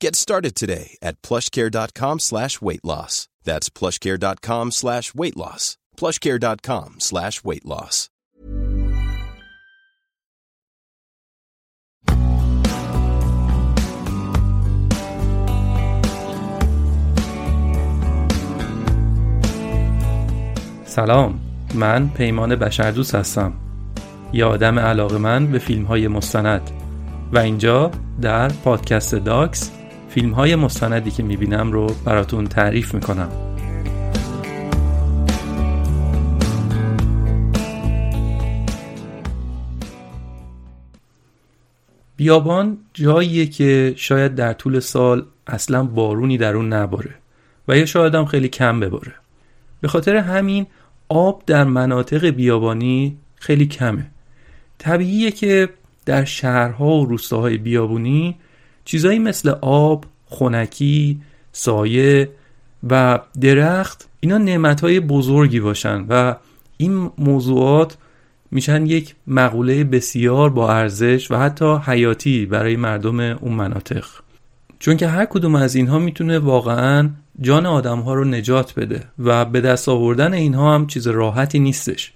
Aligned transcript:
Get 0.00 0.16
started 0.16 0.54
today 0.54 0.96
at 1.02 1.20
plushcare.com 1.22 2.18
slash 2.18 2.60
weight 2.60 2.84
loss. 2.84 3.28
That's 3.44 3.68
plushcare.com 3.70 4.72
slash 4.72 5.14
weight 5.14 5.36
loss. 5.36 5.76
plushcare.com 5.96 7.00
slash 7.00 7.44
weight 7.44 7.64
loss. 7.64 8.10
سلام 20.94 21.40
من 21.74 22.08
پیمان 22.08 22.56
بشردوست 22.56 23.14
هستم 23.14 23.52
یه 24.32 24.44
آدم 24.44 24.78
علاقه 24.78 25.18
من 25.18 25.46
به 25.46 25.58
فیلم 25.58 25.84
های 25.84 26.08
مستند 26.08 26.70
و 27.32 27.38
اینجا 27.38 27.90
در 28.20 28.48
پادکست 28.48 29.14
داکس 29.14 29.70
فیلم 30.14 30.30
های 30.30 30.56
مستندی 30.56 31.10
که 31.10 31.22
می‌بینم 31.22 31.72
رو 31.72 31.86
براتون 32.04 32.46
تعریف 32.46 32.94
می‌کنم. 32.94 33.28
بیابان 42.16 42.78
جاییه 42.92 43.46
که 43.46 43.94
شاید 43.96 44.34
در 44.34 44.52
طول 44.52 44.80
سال 44.80 45.26
اصلا 45.46 45.84
بارونی 45.84 46.38
در 46.38 46.56
اون 46.56 46.72
نباره 46.72 47.14
و 47.68 47.76
یا 47.76 47.86
شاید 47.86 48.14
هم 48.14 48.24
خیلی 48.24 48.48
کم 48.48 48.80
بباره. 48.80 49.12
به 49.80 49.88
خاطر 49.88 50.16
همین 50.16 50.66
آب 51.08 51.42
در 51.46 51.64
مناطق 51.64 52.26
بیابانی 52.26 53.16
خیلی 53.34 53.66
کمه. 53.66 54.06
طبیعیه 54.78 55.30
که 55.30 55.68
در 56.06 56.24
شهرها 56.24 56.86
و 56.86 57.06
روستاهای 57.06 57.58
بیابونی 57.58 58.36
چیزایی 58.84 59.18
مثل 59.18 59.48
آب، 59.60 60.04
خونکی، 60.26 61.20
سایه 61.52 62.30
و 62.90 63.18
درخت 63.40 64.08
اینا 64.20 64.38
نعمتهای 64.38 65.00
بزرگی 65.00 65.60
باشن 65.60 66.06
و 66.08 66.34
این 66.76 67.10
موضوعات 67.18 67.96
میشن 68.50 68.86
یک 68.86 69.14
مقوله 69.26 69.84
بسیار 69.84 70.50
با 70.50 70.72
ارزش 70.72 71.30
و 71.30 71.36
حتی 71.36 71.76
حیاتی 71.86 72.46
برای 72.46 72.76
مردم 72.76 73.20
اون 73.20 73.52
مناطق. 73.52 74.04
چون 74.78 74.96
که 74.96 75.08
هر 75.08 75.24
کدوم 75.24 75.54
از 75.54 75.74
اینها 75.74 75.98
می‌تونه 75.98 76.38
واقعا 76.38 77.10
جان 77.40 77.66
آدم 77.66 78.00
ها 78.00 78.14
رو 78.14 78.24
نجات 78.24 78.74
بده 78.74 79.00
و 79.18 79.44
به 79.44 79.60
دست 79.60 79.88
آوردن 79.88 80.34
اینها 80.34 80.74
هم 80.74 80.86
چیز 80.86 81.06
راحتی 81.06 81.58
نیستش. 81.58 82.12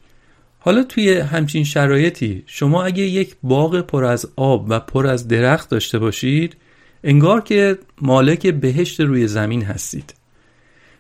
حالا 0.68 0.82
توی 0.82 1.18
همچین 1.18 1.64
شرایطی 1.64 2.42
شما 2.46 2.84
اگه 2.84 3.02
یک 3.02 3.36
باغ 3.42 3.80
پر 3.80 4.04
از 4.04 4.28
آب 4.36 4.66
و 4.68 4.80
پر 4.80 5.06
از 5.06 5.28
درخت 5.28 5.70
داشته 5.70 5.98
باشید 5.98 6.56
انگار 7.04 7.40
که 7.40 7.78
مالک 8.02 8.46
بهشت 8.46 9.00
روی 9.00 9.26
زمین 9.26 9.62
هستید. 9.62 10.14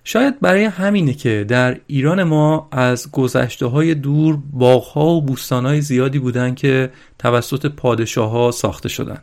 شاید 0.04 0.40
برای 0.40 0.64
همینه 0.64 1.14
که 1.14 1.44
در 1.48 1.80
ایران 1.86 2.22
ما 2.22 2.68
از 2.72 3.10
گذشته 3.10 3.66
های 3.66 3.94
دور 3.94 4.38
باغها 4.52 5.06
و 5.06 5.22
بوستانهای 5.22 5.80
زیادی 5.80 6.18
بودن 6.18 6.54
که 6.54 6.90
توسط 7.18 7.66
پادشاه 7.66 8.30
ها 8.30 8.50
ساخته 8.50 8.88
شدن. 8.88 9.22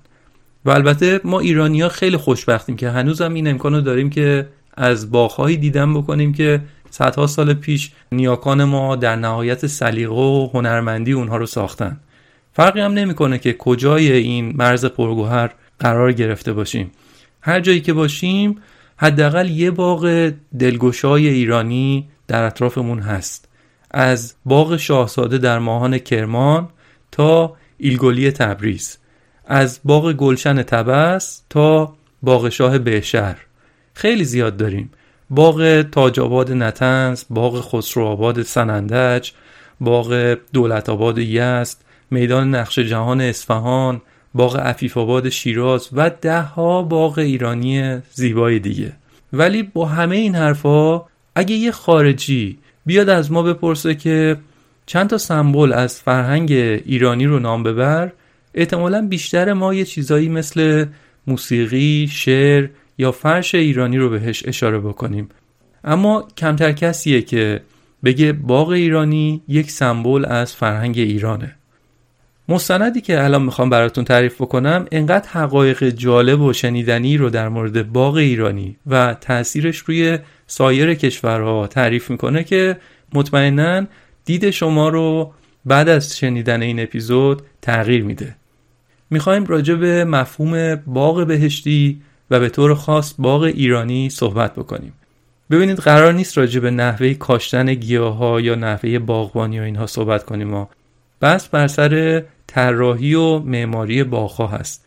و 0.66 0.70
البته 0.70 1.22
ما 1.24 1.40
ایرانی 1.40 1.82
ها 1.82 1.90
خیلی 1.90 2.18
خوشبختیم 2.18 2.76
که 2.76 2.90
هنوز 2.90 3.22
هم 3.22 3.34
این 3.34 3.48
امکانو 3.48 3.82
داریم 3.82 4.10
که 4.10 4.48
از 4.78 5.12
باغهایی 5.12 5.58
دیدن 5.58 5.94
بکنیم 5.94 6.34
که 6.34 6.62
صدها 6.98 7.28
سال 7.28 7.54
پیش 7.54 7.92
نیاکان 8.12 8.64
ما 8.64 8.96
در 8.96 9.16
نهایت 9.16 9.68
سلیقه 9.68 10.14
و 10.14 10.50
هنرمندی 10.54 11.12
اونها 11.12 11.38
رو 11.38 11.46
ساختن. 11.46 12.00
فرقی 12.54 12.80
هم 12.80 12.94
نمی‌کنه 12.94 13.38
که 13.38 13.54
کجای 13.54 14.12
این 14.12 14.54
مرز 14.58 14.86
پرگوهر 14.86 15.52
قرار 15.80 16.12
گرفته 16.12 16.54
باشیم. 16.54 16.92
هر 17.42 17.60
جایی 17.60 17.82
که 17.82 17.94
باشیم 17.94 18.62
حداقل 18.98 19.50
یه 19.50 19.72
باغ 19.72 20.32
دلگشای 20.60 21.28
ایرانی 21.28 22.08
در 22.28 22.44
اطرافمون 22.44 23.00
هست. 23.00 23.48
از 23.92 24.36
باغ 24.46 24.78
شاهزاده 24.78 25.38
در 25.38 25.60
ماهان 25.60 25.98
کرمان 25.98 26.70
تا 27.12 27.56
ایلگولی 27.78 28.32
تبریز. 28.32 28.98
از 29.46 29.80
باغ 29.84 30.14
گلشن 30.14 30.64
تبس 30.64 31.42
تا 31.50 31.96
باغ 32.22 32.50
شاه 32.50 32.78
بهشهر. 32.78 33.38
خیلی 33.94 34.24
زیاد 34.24 34.58
داریم. 34.58 34.90
باغ 35.30 35.82
تاج 35.82 36.20
آباد 36.20 36.52
نتنز 36.52 37.24
باغ 37.30 37.62
خسرو 37.62 38.06
آباد 38.06 38.42
سنندج 38.42 39.32
باغ 39.82 40.38
دولت 40.54 40.90
آباد 40.90 41.18
یزد 41.18 41.78
میدان 42.12 42.56
نقش 42.56 42.80
جهان 42.80 43.22
اصفهان 43.22 44.02
باغ 44.34 44.58
عفیف 44.58 44.98
آباد 44.98 45.30
شیراز 45.30 45.90
و 45.94 46.12
ده 46.22 46.42
ها 46.42 46.84
باغ 46.84 47.20
ایرانی 47.20 48.02
زیبای 48.14 48.60
دیگه. 48.60 48.94
ولی 49.34 49.64
با 49.64 49.86
همه 49.86 50.16
این 50.16 50.36
حرفا 50.36 51.02
اگه 51.36 51.56
یه 51.56 51.72
خارجی 51.72 52.58
بیاد 52.86 53.10
از 53.10 53.32
ما 53.32 53.44
بپرسه 53.44 53.96
که 53.96 54.38
چند 54.86 55.10
تا 55.10 55.18
سمبل 55.18 55.74
از 55.74 56.02
فرهنگ 56.02 56.52
ایرانی 56.52 57.26
رو 57.26 57.40
نام 57.40 57.64
ببر 57.64 58.12
احتمالا 58.54 59.08
بیشتر 59.08 59.54
ما 59.54 59.74
یه 59.74 59.86
چیزایی 59.86 60.30
مثل 60.30 60.86
موسیقی، 61.28 62.08
شعر 62.12 62.68
یا 62.98 63.12
فرش 63.12 63.56
ایرانی 63.56 63.98
رو 63.98 64.10
بهش 64.10 64.44
اشاره 64.48 64.80
بکنیم. 64.80 65.30
اما 65.84 66.28
کمتر 66.38 66.72
کسیه 66.72 67.22
که 67.22 67.62
بگه 68.04 68.34
باغ 68.34 68.70
ایرانی 68.70 69.42
یک 69.48 69.72
سمبل 69.72 70.26
از 70.26 70.54
فرهنگ 70.54 70.98
ایرانه. 70.98 71.56
مستندی 72.50 73.02
که 73.02 73.24
الان 73.24 73.44
می‌خوام 73.44 73.70
براتون 73.70 74.04
تعریف 74.04 74.42
بکنم 74.42 74.86
انقدر 74.92 75.30
حقایق 75.30 75.90
جالب 75.90 76.42
و 76.42 76.54
شنیدنی 76.54 77.18
رو 77.18 77.30
در 77.30 77.50
مورد 77.50 77.92
باغ 77.92 78.16
ایرانی 78.16 78.78
و 78.88 79.14
تاثیرش 79.22 79.78
روی 79.78 80.20
سایر 80.48 80.94
کشورها 80.94 81.68
تعریف 81.68 82.12
می‌کنه 82.12 82.44
که 82.44 82.78
مطمئنا 83.14 83.88
دید 84.26 84.50
شما 84.50 84.90
رو 84.90 85.34
بعد 85.66 85.90
از 85.90 86.18
شنیدن 86.18 86.62
این 86.62 86.80
اپیزود 86.80 87.42
تغییر 87.62 88.04
میده. 88.04 88.36
می‌خوایم 89.10 89.46
راجع 89.46 89.76
به 89.76 90.06
مفهوم 90.06 90.76
باغ 90.76 91.28
بهشتی 91.28 92.02
و 92.32 92.40
به 92.40 92.50
طور 92.50 92.76
خاص 92.76 93.14
باغ 93.20 93.42
ایرانی 93.42 94.10
صحبت 94.10 94.54
بکنیم. 94.54 94.94
ببینید 95.52 95.78
قرار 95.78 96.14
نیست 96.14 96.38
راجع 96.38 96.60
به 96.60 96.72
نحوه 96.72 97.14
کاشتن 97.14 97.74
گیاه 97.74 98.16
ها 98.16 98.42
یا 98.42 98.56
نحوه 98.56 99.00
باغبانی 99.00 99.60
و 99.60 99.64
اینها 99.64 99.86
صحبت 99.86 100.24
کنیم 100.24 100.48
ما. 100.48 100.70
بس 101.22 101.48
بر 101.48 101.68
سر 101.68 102.24
طراحی 102.48 103.14
و 103.14 103.40
معماری 103.40 104.04
باغها 104.04 104.48
هست. 104.48 104.86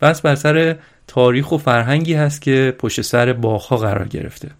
بس 0.00 0.20
بر 0.20 0.34
سر 0.34 0.76
تاریخ 1.06 1.52
و 1.52 1.58
فرهنگی 1.58 2.14
هست 2.14 2.42
که 2.42 2.76
پشت 2.78 3.00
سر 3.00 3.32
باغها 3.32 3.76
قرار 3.76 4.08
گرفته. 4.08 4.50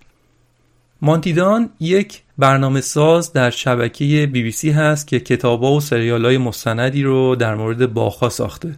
مانتیدان 1.03 1.71
یک 1.81 2.23
برنامه 2.39 2.81
ساز 2.81 3.33
در 3.33 3.51
شبکه 3.51 4.05
بی 4.05 4.43
بی 4.43 4.51
سی 4.51 4.71
هست 4.71 5.07
که 5.07 5.21
کتابا 5.21 5.73
و 5.73 5.81
سریال 5.81 6.25
های 6.25 6.39
مستندی 6.39 7.03
رو 7.03 7.37
در 7.37 7.55
مورد 7.55 7.93
باخا 7.93 8.29
ساخته 8.29 8.75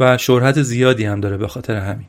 و 0.00 0.18
شهرت 0.18 0.62
زیادی 0.62 1.04
هم 1.04 1.20
داره 1.20 1.36
به 1.36 1.48
خاطر 1.48 1.76
همین. 1.76 2.06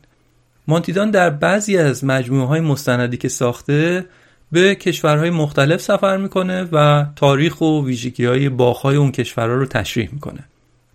مانتیدان 0.67 1.11
در 1.11 1.29
بعضی 1.29 1.77
از 1.77 2.03
مجموعه 2.03 2.47
های 2.47 2.59
مستندی 2.59 3.17
که 3.17 3.29
ساخته 3.29 4.05
به 4.51 4.75
کشورهای 4.75 5.29
مختلف 5.29 5.81
سفر 5.81 6.17
می‌کنه 6.17 6.63
و 6.71 7.05
تاریخ 7.15 7.61
و 7.61 7.85
ویژگی 7.85 8.25
های 8.25 8.49
باخهای 8.49 8.95
اون 8.95 9.11
کشورها 9.11 9.55
رو 9.55 9.65
تشریح 9.65 10.09
می‌کنه. 10.11 10.43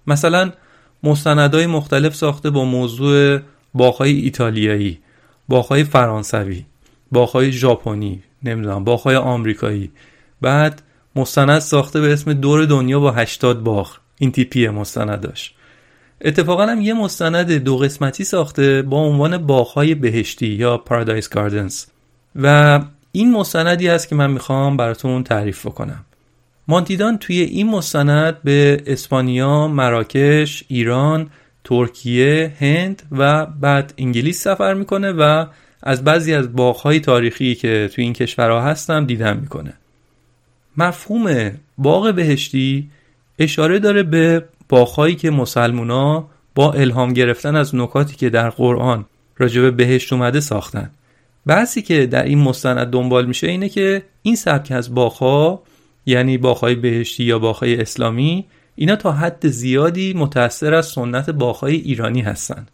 مثلا 0.07 0.53
مستندهای 1.03 1.67
مختلف 1.67 2.15
ساخته 2.15 2.51
با 2.51 2.65
موضوع 2.65 3.39
باخهای 3.75 4.13
ایتالیایی 4.13 4.99
باخهای 5.49 5.85
فرانسوی 5.85 6.65
باخهای 7.13 7.53
ژاپنی 7.53 8.23
نمی‌دونم 8.43 8.85
باخهای 8.85 9.17
آمریکایی. 9.17 9.91
بعد 10.41 10.83
مستند 11.17 11.59
ساخته 11.59 12.01
به 12.01 12.13
اسم 12.13 12.33
دور 12.33 12.65
دنیا 12.65 13.01
با 13.01 13.11
80 13.11 13.65
باخ. 13.65 13.99
این 14.19 14.33
تیپی 14.33 14.69
مستنداش 14.69 15.55
اتفاقا 16.21 16.67
هم 16.67 16.81
یه 16.81 16.95
مستند 16.95 17.53
دو 17.53 17.77
قسمتی 17.77 18.25
ساخته 18.25 18.83
با 18.83 19.01
عنوان 19.01 19.39
باخهای 19.39 19.95
بهشتی 19.95 20.47
یا 20.47 20.79
پارادایس 20.79 21.29
گاردنز 21.29 21.85
و 22.37 22.81
این 23.13 23.33
مستندی 23.33 23.89
است 23.89 24.09
که 24.09 24.15
من 24.15 24.31
می‌خوام 24.31 24.77
براتون 24.77 25.25
تعریف 25.25 25.67
بکنم. 25.67 26.05
مانتیدان 26.69 27.19
توی 27.19 27.41
این 27.41 27.71
مستند 27.71 28.43
به 28.45 28.83
اسپانیا، 28.87 29.69
مراکش، 29.69 30.65
ایران، 30.69 31.31
ترکیه، 31.65 32.53
هند 32.61 33.03
و 33.13 33.47
بعد 33.47 33.95
انگلیس 33.99 34.43
سفر 34.43 34.75
می‌کنه 34.75 35.13
و 35.13 35.47
از 35.83 36.05
بعضی 36.05 36.35
از 36.35 36.57
باغهای 36.57 37.01
تاریخی 37.01 37.55
که 37.55 37.91
توی 37.95 38.05
این 38.05 38.13
کشورها 38.13 38.61
هستم 38.63 39.07
دیدن 39.07 39.37
می‌کنه. 39.37 39.73
مفهوم 40.77 41.51
باغ 41.79 42.15
بهشتی 42.15 42.91
اشاره 43.39 43.79
داره 43.79 44.03
به 44.03 44.45
باغهایی 44.69 45.15
که 45.15 45.31
مسلمونا 45.31 46.29
با 46.55 46.73
الهام 46.73 47.13
گرفتن 47.13 47.57
از 47.57 47.75
نکاتی 47.75 48.17
که 48.17 48.31
در 48.31 48.51
قرآن 48.51 49.05
راجب 49.37 49.77
بهشت 49.77 50.13
اومده 50.13 50.41
ساختن. 50.41 50.91
بحثی 51.47 51.83
که 51.83 52.07
در 52.07 52.23
این 52.23 52.39
مستند 52.39 52.87
دنبال 52.87 53.27
میشه 53.27 53.47
اینه 53.47 53.69
که 53.69 54.03
این 54.23 54.37
سبک 54.37 54.73
از 54.73 54.95
باغها 54.95 55.63
یعنی 56.07 56.39
باغهای 56.39 56.75
بهشتی 56.75 57.25
یا 57.25 57.39
باغهای 57.39 57.81
اسلامی 57.81 58.45
اینا 58.75 58.97
تا 58.97 59.13
حد 59.13 59.49
زیادی 59.49 60.13
متأثر 60.13 60.75
از 60.75 60.87
سنت 60.87 61.31
باغهای 61.31 61.75
ایرانی 61.75 62.21
هستند 62.21 62.71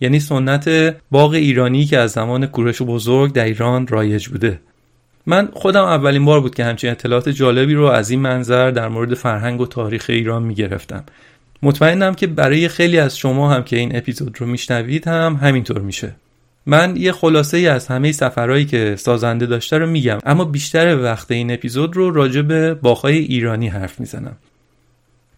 یعنی 0.00 0.20
سنت 0.20 0.96
باغ 1.10 1.30
ایرانی 1.30 1.84
که 1.84 1.98
از 1.98 2.10
زمان 2.10 2.46
کوروش 2.46 2.82
بزرگ 2.82 3.32
در 3.32 3.44
ایران 3.44 3.86
رایج 3.86 4.28
بوده. 4.28 4.60
من 5.26 5.48
خودم 5.52 5.84
اولین 5.84 6.24
بار 6.24 6.40
بود 6.40 6.54
که 6.54 6.64
همچین 6.64 6.90
اطلاعات 6.90 7.28
جالبی 7.28 7.74
رو 7.74 7.84
از 7.84 8.10
این 8.10 8.20
منظر 8.20 8.70
در 8.70 8.88
مورد 8.88 9.14
فرهنگ 9.14 9.60
و 9.60 9.66
تاریخ 9.66 10.06
ایران 10.08 10.42
می‌گرفتم. 10.42 11.04
مطمئنم 11.62 12.14
که 12.14 12.26
برای 12.26 12.68
خیلی 12.68 12.98
از 12.98 13.18
شما 13.18 13.54
هم 13.54 13.62
که 13.62 13.76
این 13.76 13.96
اپیزود 13.96 14.40
رو 14.40 14.46
میشنوید 14.46 15.08
هم 15.08 15.38
همینطور 15.42 15.80
میشه. 15.80 16.12
من 16.66 16.96
یه 16.96 17.12
خلاصه 17.12 17.56
ای 17.56 17.68
از 17.68 17.86
همه 17.86 18.12
سفرهایی 18.12 18.64
که 18.64 18.96
سازنده 18.98 19.46
داشته 19.46 19.78
رو 19.78 19.86
میگم 19.86 20.18
اما 20.26 20.44
بیشتر 20.44 21.02
وقت 21.02 21.30
این 21.30 21.50
اپیزود 21.50 21.96
رو 21.96 22.10
راجع 22.10 22.42
به 22.42 22.74
باغهای 22.74 23.18
ایرانی 23.18 23.68
حرف 23.68 24.00
می‌زنم. 24.00 24.36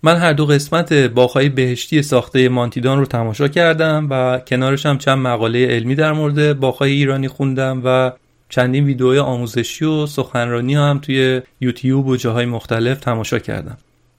من 0.02 0.16
هر 0.16 0.32
دو 0.32 0.46
قسمت 0.46 0.92
باغهای 0.92 1.48
بهشتی 1.48 2.02
ساخته 2.02 2.48
مانتیدان 2.48 2.98
رو 2.98 3.06
تماشا 3.06 3.48
کردم 3.48 4.06
و 4.10 4.38
کنارش 4.46 4.86
هم 4.86 4.98
چند 4.98 5.18
مقاله 5.18 5.66
علمی 5.66 5.94
در 5.94 6.12
مورد 6.12 6.60
باغهای 6.60 6.92
ایرانی 6.92 7.28
خوندم 7.28 7.82
و 7.84 8.12
چندین 8.48 8.84
ویدیوهای 8.84 9.18
آموزشی 9.18 9.84
و 9.84 10.06
سخنرانی 10.06 10.75
هم 10.75 10.98
توی 11.02 11.42
یوتیوب 11.60 12.06
و 12.06 12.16
جاهای 12.16 12.46
مختلف 12.46 13.00
تماشا 13.00 13.38
کردم. 13.38 13.78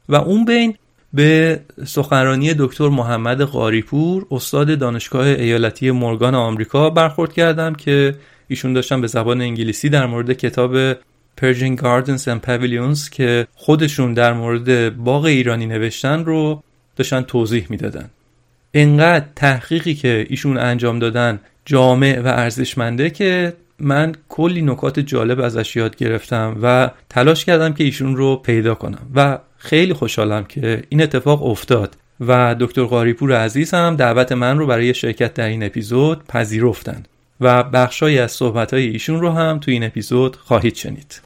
و 0.10 0.16
اون 0.16 0.46
بین 0.46 0.76
به 1.14 1.60
سخنرانی 1.86 2.54
دکتر 2.54 2.90
محمد 2.90 3.42
قاریپور 3.42 4.26
استاد 4.32 4.80
دانشگاه 4.80 5.28
ایالتی 5.28 5.92
مورگان 5.92 6.36
آمریکا 6.36 6.90
برخورد 6.90 7.34
کردم 7.34 7.76
که 7.76 8.16
ایشون 8.48 8.74
داشتن 8.74 9.02
به 9.02 9.08
زبان 9.08 9.42
انگلیسی 9.42 9.90
در 9.90 10.06
مورد 10.06 10.34
کتاب 10.34 10.94
Persian 11.42 11.76
Gardens 11.78 12.24
and 12.26 12.42
Pavilions 12.48 13.10
که 13.10 13.48
خودشون 13.56 14.14
در 14.14 14.34
مورد 14.34 14.98
باغ 14.98 15.26
ایرانی 15.26 15.66
نوشتن 15.66 16.26
رو 16.26 16.64
داشتن 16.96 17.22
توضیح 17.22 17.66
می‌دادن. 17.70 18.10
انقدر 18.74 19.26
تحقیقی 19.36 19.94
که 19.94 20.26
ایشون 20.30 20.58
انجام 20.58 21.00
دادن 21.00 21.40
جامع 21.66 22.20
و 22.20 22.28
ارزشمنده 22.28 23.10
که 23.10 23.54
من 23.80 24.16
کلی 24.30 24.62
نکات 24.62 25.00
جالب 25.00 25.40
ازش 25.40 25.76
یاد 25.76 25.96
گرفتم 25.96 26.58
و 26.62 26.90
تلاش 27.10 27.46
کردم 27.46 27.74
که 27.74 27.84
ایشون 27.84 28.16
رو 28.16 28.36
پیدا 28.36 28.76
کنم. 28.76 29.08
و 29.16 29.40
خیلی 29.64 29.94
خوشحالم 29.94 30.44
که 30.44 30.84
این 30.90 31.02
اتفاق 31.02 31.44
افتاد 31.44 31.98
و 32.20 32.56
دکتر 32.60 32.84
قاریپور 32.84 33.36
عزیز 33.36 33.74
هم 33.74 33.96
دعوت 33.96 34.32
من 34.32 34.58
رو 34.58 34.68
برای 34.68 34.94
شرکت 34.94 35.34
در 35.34 35.48
این 35.48 35.64
اپیزود 35.64 36.28
پذیرفتند 36.28 37.08
و 37.42 37.64
بخشایی 37.64 38.20
از 38.20 38.32
صحبتهای 38.32 38.88
ایشون 38.88 39.22
رو 39.22 39.30
هم 39.30 39.60
تو 39.60 39.72
این 39.72 39.84
اپیزود 39.84 40.36
خواهید 40.36 40.76
شنید. 40.76 41.22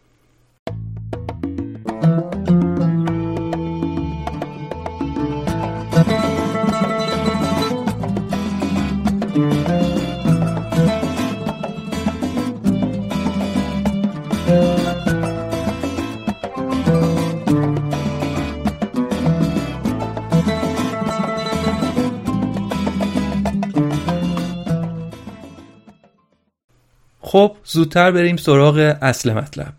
خب 27.37 27.55
زودتر 27.65 28.11
بریم 28.11 28.37
سراغ 28.37 28.95
اصل 29.01 29.33
مطلب. 29.33 29.73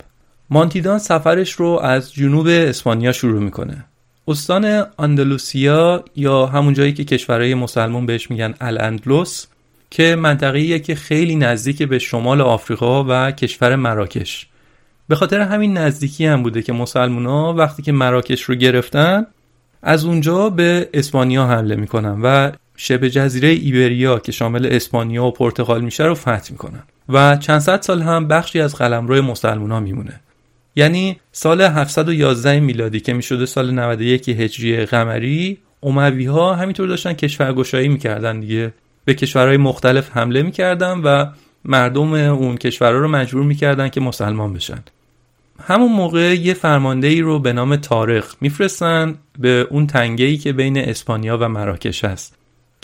مانتیدان 0.51 0.99
سفرش 0.99 1.53
رو 1.53 1.67
از 1.83 2.13
جنوب 2.13 2.47
اسپانیا 2.47 3.13
شروع 3.13 3.43
می‌کنه. 3.43 3.85
استان 4.29 4.87
اندلوسیا 4.99 6.05
یا 6.17 6.47
همون 6.47 6.75
جایی 6.75 6.93
که 6.93 7.05
کشورهای 7.05 7.55
مسلمان 7.55 8.07
بهش 8.07 8.31
میگن 8.31 8.55
الاندلس 8.61 9.47
که 9.91 10.17
منطقه‌ایه 10.17 10.79
که 10.79 10.95
خیلی 10.95 11.37
نزدیک 11.37 11.83
به 11.83 11.99
شمال 11.99 12.41
آفریقا 12.41 13.05
و 13.09 13.31
کشور 13.31 13.77
مراکش. 13.77 14.47
به 15.09 15.17
خاطر 15.17 15.41
همین 15.41 15.79
نزدیکی 15.79 16.27
هم 16.27 16.43
بوده 16.43 16.63
که 16.63 16.73
مسلمونا 16.73 17.55
وقتی 17.55 17.83
که 17.83 17.93
مراکش 17.93 18.43
رو 18.43 18.55
گرفتن 18.55 19.27
از 19.83 20.05
اونجا 20.05 20.51
به 20.51 20.89
اسپانیا 20.95 21.47
حمله 21.47 21.77
می‌کنن 21.77 22.21
و 22.23 22.51
شبه 22.81 23.11
جزیره 23.11 23.49
ایبریا 23.49 24.19
که 24.19 24.33
شامل 24.33 24.67
اسپانیا 24.67 25.25
و 25.25 25.31
پرتغال 25.31 25.81
میشه 25.81 26.05
رو 26.05 26.15
فتح 26.15 26.51
می‌کنن. 26.51 26.83
و 27.09 27.37
چند 27.37 27.59
صد 27.59 27.83
سال 27.83 28.03
هم 28.03 28.29
بخشی 28.29 28.61
از 28.61 28.75
قلمرو 28.75 29.23
مسلمونا 29.23 29.81
میمونه. 29.81 30.21
یعنی 30.77 31.21
سال 31.33 31.61
711 31.61 32.61
میلادی 32.61 33.01
که 33.01 33.13
می‌شده 33.13 33.47
سال 33.47 33.71
91 33.71 34.29
هجری 34.29 34.87
قمری 34.87 35.59
اموی 35.83 36.27
ها 36.27 36.55
همینطور 36.55 36.89
داشتن 36.89 37.13
کشورگشایی 37.13 37.89
می‌کردن 37.89 38.41
دیگه. 38.41 38.73
به 39.05 39.15
کشورهای 39.15 39.57
مختلف 39.57 40.11
حمله 40.17 40.43
می‌کردن 40.43 40.99
و 40.99 41.27
مردم 41.65 42.13
اون 42.13 42.57
کشورها 42.57 42.99
رو 42.99 43.09
مجبور 43.09 43.43
می‌کردن 43.43 43.89
که 43.89 44.01
مسلمان 44.01 44.53
بشن. 44.53 44.79
همون 45.67 45.93
موقع 45.93 46.35
یه 46.35 46.55
فرمانده 46.55 47.07
ای 47.07 47.21
رو 47.21 47.39
به 47.39 47.53
نام 47.53 47.77
تارق 47.77 48.25
میفرستن. 48.41 49.15
به 49.39 49.67
اون 49.71 49.87
تنگه 49.87 50.37
که 50.37 50.53
بین 50.53 50.79
اسپانیا 50.79 51.39
و 51.41 51.49
مراکش 51.49 52.05
هست. 52.05 52.38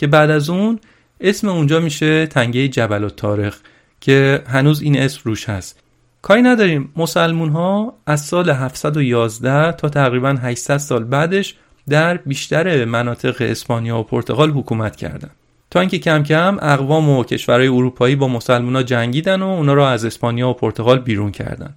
که 0.05 0.09
بعد 0.09 0.31
از 0.31 0.51
اون 0.51 0.79
اسم 1.21 1.49
اونجا 1.49 1.81
میشه 1.81 2.27
تنگه 2.27 2.69
جبل 2.69 3.05
و 3.05 3.09
تارق 3.09 3.55
که 4.01 4.43
هنوز 4.47 4.83
این 4.83 4.99
اسم 4.99 5.21
روش 5.25 5.49
هست. 5.49 5.81
کاری 6.23 6.43
نداریم. 6.43 6.93
مسلمون 6.97 7.49
ها 7.49 7.95
از 8.07 8.25
سال 8.25 8.51
711 8.51 9.73
تا 9.73 9.89
تقریبا 9.89 10.37
800 10.43 10.77
سال 10.77 11.05
بعدش 11.05 11.55
در 11.89 12.17
بیشتر 12.17 12.85
مناطق 12.85 13.37
اسپانیا 13.41 13.99
و 13.99 14.03
پرتغال 14.03 14.51
حکومت 14.51 14.97
کردند. 14.97 15.31
تا 15.71 15.81
اینکه 15.81 15.99
کم 15.99 16.23
کم 16.23 16.59
اقوام 16.63 17.09
و 17.09 17.25
کشورهای 17.25 17.69
اروپایی 17.69 18.17
با 18.17 18.29
مسلمان 18.29 18.77
ها 18.77 18.83
جنگیدن 18.83 19.43
و 19.43 19.47
اونا 19.47 19.75
را 19.75 19.91
از 19.91 20.05
اسپانیا 20.05 20.49
و 20.49 20.53
پرتغال 20.53 20.99
بیرون 20.99 21.31
کردن. 21.31 21.75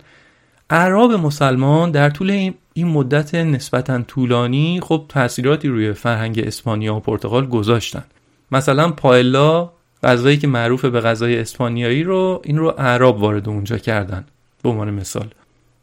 اعراب 0.70 1.12
مسلمان 1.14 1.92
در 1.92 2.10
طول 2.10 2.52
این 2.74 2.88
مدت 2.88 3.36
نسبتا 3.36 4.02
طولانی 4.02 4.80
خب 4.84 5.06
تاثیراتی 5.10 5.68
روی 5.68 5.94
فرهنگ 5.94 6.40
اسپانیا 6.40 6.96
و 6.96 7.00
پرتغال 7.00 7.48
گذاشتن. 7.48 8.04
مثلا 8.52 8.92
پایلا 8.92 9.70
غذایی 10.04 10.38
که 10.38 10.48
معروف 10.48 10.86
به 10.86 11.02
غذای 11.02 11.40
اسپانیایی 11.40 12.04
رو 12.04 12.42
این 12.44 12.58
رو 12.58 12.74
اعراب 12.78 13.22
وارد 13.22 13.50
اونجا 13.50 13.78
کردن 13.78 14.26
به 14.64 14.70
عنوان 14.70 14.92
مثال. 14.92 15.28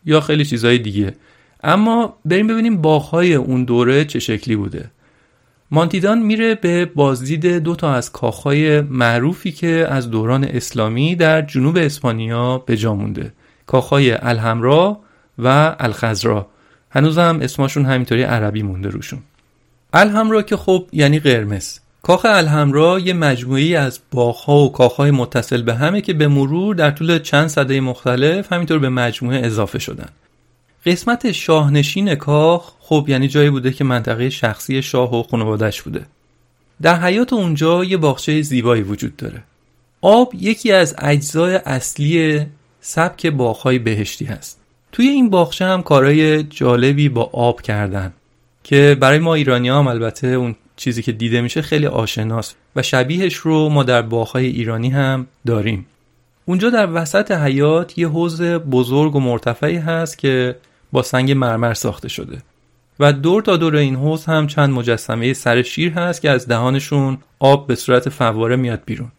یا 0.04 0.20
خیلی 0.20 0.44
چیزهای 0.44 0.78
دیگه. 0.78 1.14
اما 1.64 2.16
بریم 2.24 2.46
ببینیم 2.46 2.82
باغهای 2.82 3.34
اون 3.34 3.64
دوره 3.64 4.04
چه 4.04 4.18
شکلی 4.18 4.56
بوده. 4.56 4.90
مانتیدان 5.70 6.18
میره 6.18 6.54
به 6.54 6.84
بازدید 6.84 7.46
دو 7.46 7.74
تا 7.74 7.94
از 7.94 8.12
کاخهای 8.12 8.80
معروفی 8.80 9.52
که 9.52 9.86
از 9.90 10.10
دوران 10.10 10.44
اسلامی 10.44 11.16
در 11.16 11.42
جنوب 11.42 11.76
اسپانیا 11.76 12.58
به 12.58 12.76
جا 12.76 12.94
مونده. 12.94 13.32
کاخهای 13.66 14.12
الحمرا 14.12 15.00
و 15.38 15.76
الخزرا 15.78 16.46
هنوز 16.90 17.18
هم 17.18 17.40
اسمشون 17.40 17.84
همینطوری 17.84 18.22
عربی 18.22 18.62
مونده 18.62 18.88
روشون. 18.88 19.18
الحمرا 19.92 20.42
که 20.42 20.56
خب 20.56 20.86
یعنی 20.92 21.18
قرمز. 21.18 21.78
کاخ 22.04 22.24
الحمرا 22.24 22.98
یه 22.98 23.12
مجموعی 23.12 23.76
از 23.76 24.00
باغها 24.10 24.56
و 24.58 24.72
کاخهای 24.72 25.10
متصل 25.10 25.62
به 25.62 25.74
همه 25.74 26.00
که 26.00 26.12
به 26.12 26.28
مرور 26.28 26.74
در 26.74 26.90
طول 26.90 27.18
چند 27.18 27.48
صده 27.48 27.80
مختلف 27.80 28.52
همینطور 28.52 28.78
به 28.78 28.88
مجموعه 28.88 29.46
اضافه 29.46 29.78
شدن. 29.78 30.08
قسمت 30.86 31.32
شاهنشین 31.32 32.14
کاخ 32.14 32.72
خب 32.80 33.04
یعنی 33.08 33.28
جایی 33.28 33.50
بوده 33.50 33.72
که 33.72 33.84
منطقه 33.84 34.30
شخصی 34.30 34.82
شاه 34.82 35.20
و 35.20 35.22
خانوادش 35.22 35.82
بوده. 35.82 36.06
در 36.82 37.00
حیات 37.00 37.32
اونجا 37.32 37.84
یه 37.84 37.96
باغچه 37.96 38.42
زیبایی 38.42 38.82
وجود 38.82 39.16
داره. 39.16 39.42
آب 40.00 40.32
یکی 40.40 40.72
از 40.72 40.94
اجزای 40.98 41.54
اصلی 41.54 42.46
سبک 42.80 43.26
باغهای 43.26 43.78
بهشتی 43.78 44.24
هست. 44.24 44.60
توی 44.92 45.08
این 45.08 45.30
باغچه 45.30 45.64
هم 45.64 45.82
کارهای 45.82 46.42
جالبی 46.42 47.08
با 47.08 47.30
آب 47.32 47.62
کردن 47.62 48.12
که 48.64 48.96
برای 49.00 49.18
ما 49.18 49.34
ایرانی 49.34 49.68
هم 49.68 49.86
البته 49.86 50.26
اون 50.26 50.54
چیزی 50.76 51.02
که 51.02 51.12
دیده 51.12 51.40
میشه 51.40 51.62
خیلی 51.62 51.86
آشناست 51.86 52.56
و 52.76 52.82
شبیهش 52.82 53.34
رو 53.34 53.68
ما 53.68 53.82
در 53.82 54.02
باغهای 54.02 54.46
ایرانی 54.46 54.90
هم 54.90 55.26
داریم. 55.46 55.86
اونجا 56.44 56.70
در 56.70 56.92
وسط 56.92 57.30
حیات 57.30 57.98
یه 57.98 58.08
حوز 58.08 58.42
بزرگ 58.42 59.16
و 59.16 59.20
مرتفعی 59.20 59.76
هست 59.76 60.18
که 60.18 60.56
با 60.92 61.02
سنگ 61.02 61.32
مرمر 61.32 61.74
ساخته 61.74 62.08
شده. 62.08 62.38
و 63.00 63.12
دور 63.12 63.42
تا 63.42 63.56
دور 63.56 63.76
این 63.76 63.96
حوز 63.96 64.24
هم 64.24 64.46
چند 64.46 64.70
مجسمه 64.70 65.32
سر 65.32 65.62
شیر 65.62 65.92
هست 65.92 66.22
که 66.22 66.30
از 66.30 66.48
دهانشون 66.48 67.18
آب 67.38 67.66
به 67.66 67.74
صورت 67.74 68.08
فواره 68.08 68.56
میاد 68.56 68.82
بیرون. 68.86 69.12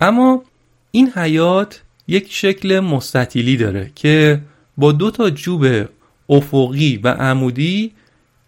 اما 0.00 0.42
این 0.90 1.12
حیات 1.16 1.82
یک 2.08 2.26
شکل 2.30 2.80
مستطیلی 2.80 3.56
داره 3.56 3.90
که 3.94 4.40
با 4.76 4.92
دو 4.92 5.10
تا 5.10 5.30
جوب 5.30 5.66
افقی 6.28 7.00
و 7.04 7.08
عمودی 7.08 7.92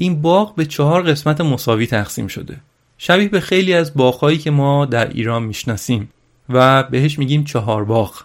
این 0.03 0.23
باغ 0.23 0.55
به 0.55 0.67
چهار 0.67 1.03
قسمت 1.03 1.41
مساوی 1.41 1.87
تقسیم 1.87 2.27
شده. 2.27 2.57
شبیه 2.99 3.29
به 3.29 3.41
خیلی 3.41 3.75
از 3.75 3.95
باغهایی 3.95 4.39
که 4.39 4.51
ما 4.51 4.87
در 4.87 5.09
ایران 5.09 5.43
می‌شناسیم 5.43 6.11
و 6.49 6.83
بهش 6.83 7.19
میگیم 7.19 7.45
چهار 7.45 7.85
باغ. 7.85 8.23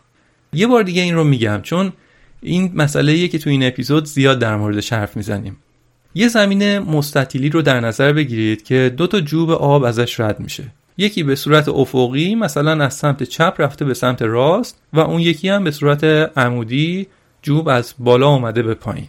یه 0.53 0.67
بار 0.67 0.83
دیگه 0.83 1.01
این 1.01 1.15
رو 1.15 1.23
میگم 1.23 1.59
چون 1.63 1.93
این 2.41 2.71
مسئله 2.75 3.27
که 3.27 3.39
تو 3.39 3.49
این 3.49 3.63
اپیزود 3.63 4.05
زیاد 4.05 4.39
در 4.39 4.55
موردش 4.55 4.93
حرف 4.93 5.17
می‌زنیم. 5.17 5.57
یه 6.15 6.27
زمین 6.27 6.79
مستطیلی 6.79 7.49
رو 7.49 7.61
در 7.61 7.79
نظر 7.79 8.13
بگیرید 8.13 8.63
که 8.63 8.93
دو 8.97 9.07
تا 9.07 9.21
جوب 9.21 9.51
آب 9.51 9.83
ازش 9.83 10.19
رد 10.19 10.39
میشه. 10.39 10.63
یکی 10.97 11.23
به 11.23 11.35
صورت 11.35 11.69
افقی 11.69 12.35
مثلا 12.35 12.83
از 12.83 12.93
سمت 12.93 13.23
چپ 13.23 13.55
رفته 13.57 13.85
به 13.85 13.93
سمت 13.93 14.21
راست 14.21 14.81
و 14.93 14.99
اون 14.99 15.21
یکی 15.21 15.49
هم 15.49 15.63
به 15.63 15.71
صورت 15.71 16.03
عمودی 16.37 17.07
جوب 17.41 17.67
از 17.67 17.93
بالا 17.99 18.27
اومده 18.27 18.63
به 18.63 18.73
پایین. 18.73 19.07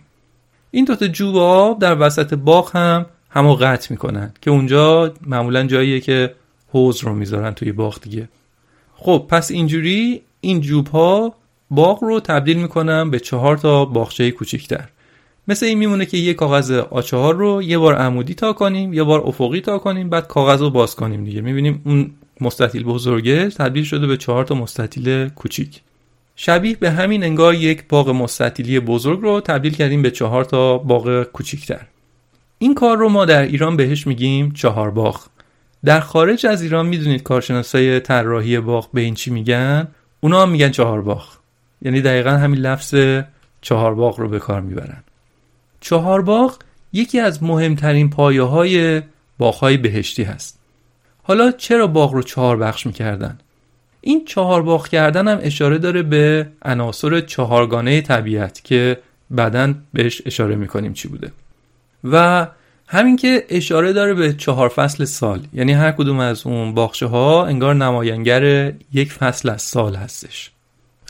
این 0.77 0.85
دوتا 0.85 1.09
جوب 1.09 1.37
آب 1.37 1.79
در 1.79 2.01
وسط 2.01 2.35
باغ 2.35 2.77
هم 2.77 3.07
همو 3.31 3.55
قطع 3.55 3.87
می‌کنن 3.91 4.33
که 4.41 4.51
اونجا 4.51 5.15
معمولا 5.27 5.67
جاییه 5.67 6.01
که 6.01 6.35
حوز 6.69 7.05
رو 7.05 7.15
می‌ذارن 7.15 7.55
توی 7.55 7.73
باغ 7.73 8.01
دیگه. 8.01 8.29
خب 8.95 9.27
پس 9.29 9.51
اینجوری 9.51 10.23
این 10.41 10.61
جوب 10.61 10.89
ها 10.89 11.35
باغ 11.71 12.05
رو 12.05 12.21
تبدیل 12.21 12.57
می‌کنن 12.57 13.11
به 13.11 13.21
چهار 13.21 13.57
تا 13.57 13.85
باغچه 13.85 14.31
کوچیکتر. 14.31 14.85
مثل 15.49 15.67
این 15.67 15.79
میمونه 15.79 16.07
که 16.07 16.17
یه 16.17 16.35
کاغذ 16.35 16.71
آچهار 16.71 17.35
رو 17.35 17.63
یه 17.63 17.79
بار 17.79 17.95
عمودی 17.95 18.35
تا 18.35 18.53
کنیم 18.53 18.95
یه 18.95 19.03
بار 19.03 19.23
افقی 19.27 19.61
تا 19.61 19.79
کنیم 19.79 20.11
بعد 20.11 20.27
کاغذ 20.27 20.61
رو 20.61 20.71
باز 20.71 20.97
کنیم 20.97 21.25
دیگه. 21.25 21.41
می‌بینیم 21.41 21.83
اون 21.85 22.11
مستطیل 22.41 22.85
بزرگه 22.85 23.49
تبدیل 23.49 23.85
شده 23.85 24.07
به 24.07 24.17
چهار 24.17 24.45
تا 24.45 24.55
مستطیل 24.55 25.29
کوچیک. 25.29 25.81
شبیه 26.37 26.77
به 26.77 26.91
همین 26.91 27.25
انگار 27.25 27.55
یک 27.55 27.85
باغ 27.89 28.09
مستطیلی 28.09 28.81
بزرگ 28.81 29.21
رو 29.21 29.41
تبدیل 29.41 29.75
کردیم 29.75 30.03
به 30.03 30.11
چهار 30.11 30.45
تا 30.45 30.79
باغ 30.79 31.23
کوچیکتر. 31.23 31.81
این 32.59 32.75
کار 32.75 32.97
رو 32.97 33.09
ما 33.09 33.25
در 33.25 33.43
ایران 33.43 33.77
بهش 33.77 34.07
میگیم 34.07 34.51
چهار 34.51 34.91
باغ. 34.91 35.27
در 35.85 36.01
خارج 36.01 36.47
از 36.47 36.63
ایران 36.63 36.87
می‌دونید 36.87 37.23
کارشناسای 37.23 38.01
طراحی 38.01 38.61
باغ 38.61 38.91
به 38.93 39.01
این 39.01 39.15
چی 39.15 39.31
میگن؟ 39.31 39.89
اونا 40.21 40.43
هم 40.43 40.51
میگن 40.51 40.71
چهار 40.71 41.03
باغ. 41.03 41.29
یعنی 41.83 42.01
دقیقا 42.01 42.31
همین 42.31 42.61
لفظ 42.61 42.95
چهار 43.61 43.95
باغ 43.95 44.21
رو 44.21 44.29
به 44.29 44.39
کار 44.39 44.61
می‌برن. 44.61 45.05
چهار 45.81 46.23
باغ 46.23 46.59
یکی 46.93 47.21
از 47.21 47.43
مهمترین 47.43 48.11
پایه 48.11 48.43
های 48.43 49.77
بهشتی 49.77 50.23
هست. 50.23 50.59
حالا 51.23 51.51
چرا 51.51 51.87
باغ 51.87 52.13
رو 52.15 52.23
چهار 52.23 52.57
بخش 52.57 52.87
می‌کردن؟ 52.87 53.39
این 54.07 54.25
چهار 54.25 54.63
باغ 54.63 54.89
کردن 54.89 55.29
هم 55.29 55.39
اشاره 55.43 55.79
داره 55.79 56.03
به 56.03 56.49
عناصر 56.63 57.21
چهارگانه 57.21 58.01
طبیعت 58.01 58.65
که 58.65 58.99
بعدا 59.31 59.75
بهش 59.93 60.23
اشاره 60.27 60.57
می‌کنیم 60.57 60.93
چی 60.93 61.09
بوده. 61.09 61.33
و 62.05 62.47
همین 62.89 63.17
که 63.17 63.47
اشاره 63.49 63.93
داره 63.93 64.15
به 64.15 64.33
چهار 64.33 64.69
فصل 64.69 65.05
سال 65.05 65.41
یعنی 65.55 65.73
هر 65.73 65.93
کدوم 65.93 66.21
از 66.21 66.47
اون 66.47 66.75
باخشه 66.75 67.07
ها 67.07 67.47
انگار 67.47 67.75
نماینگر 67.75 68.73
یک 68.93 69.13
فصل 69.13 69.51
از 69.51 69.63
سال 69.63 69.95
هستش. 69.95 70.51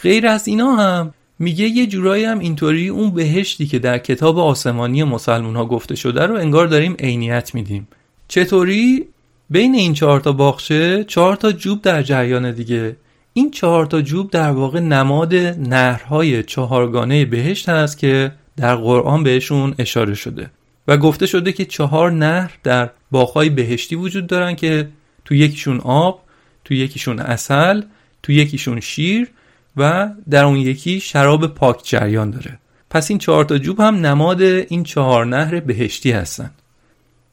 غیر 0.02 0.26
از 0.26 0.48
اینا 0.48 0.76
هم 0.76 1.14
میگه 1.38 1.64
یه 1.64 1.86
جورایی 1.86 2.24
هم 2.24 2.38
اینطوری 2.38 2.88
اون 2.88 3.10
بهشتی 3.10 3.66
که 3.66 3.78
در 3.78 3.98
کتاب 3.98 4.38
آسمانی 4.38 5.04
مسلمون 5.04 5.56
ها 5.56 5.64
گفته 5.66 5.94
شده 5.96 6.26
رو 6.26 6.36
انگار 6.36 6.66
داریم 6.66 6.96
عینیت 6.98 7.54
میدیم. 7.54 7.88
چطوری؟ 8.28 9.06
بین 9.50 9.74
این 9.74 9.94
چهار 9.94 10.20
تا 10.20 10.32
باغچه 10.32 11.04
چهار 11.04 11.36
تا 11.36 11.52
جوب 11.52 11.82
در 11.82 12.02
جریان 12.02 12.50
دیگه. 12.50 12.96
این 13.32 13.50
چهار 13.50 13.86
تا 13.86 14.02
جوب 14.02 14.30
در 14.30 14.50
واقع 14.50 14.80
نماد 14.80 15.34
نهرهای 15.34 16.42
چهارگانه 16.42 17.24
بهشت 17.24 17.68
هست 17.68 17.98
که 17.98 18.32
در 18.56 18.76
قرآن 18.76 19.22
بهشون 19.22 19.74
اشاره 19.78 20.14
شده. 20.14 20.50
و 20.88 20.96
گفته 20.96 21.26
شده 21.26 21.52
که 21.52 21.64
چهار 21.64 22.12
نهر 22.12 22.58
در 22.62 22.90
باغهای 23.10 23.50
بهشتی 23.50 23.96
وجود 23.96 24.26
دارن 24.26 24.54
که 24.54 24.88
تو 25.24 25.34
یکیشون 25.34 25.80
آب 25.80 26.22
تو 26.64 26.74
یکیشون 26.74 27.18
اصل 27.18 27.82
تو 28.22 28.32
یکیشون 28.32 28.80
شیر 28.80 29.28
و 29.76 30.10
در 30.30 30.44
اون 30.44 30.56
یکی 30.56 31.00
شراب 31.00 31.46
پاک 31.46 31.80
جریان 31.84 32.30
داره. 32.30 32.58
پس 32.90 33.10
این 33.10 33.18
چهار 33.18 33.44
تا 33.44 33.58
جوب 33.58 33.80
هم 33.80 33.94
نماد 34.06 34.42
این 34.42 34.84
چهار 34.84 35.26
نهر 35.26 35.60
بهشتی 35.60 36.10
هستن. 36.10 36.50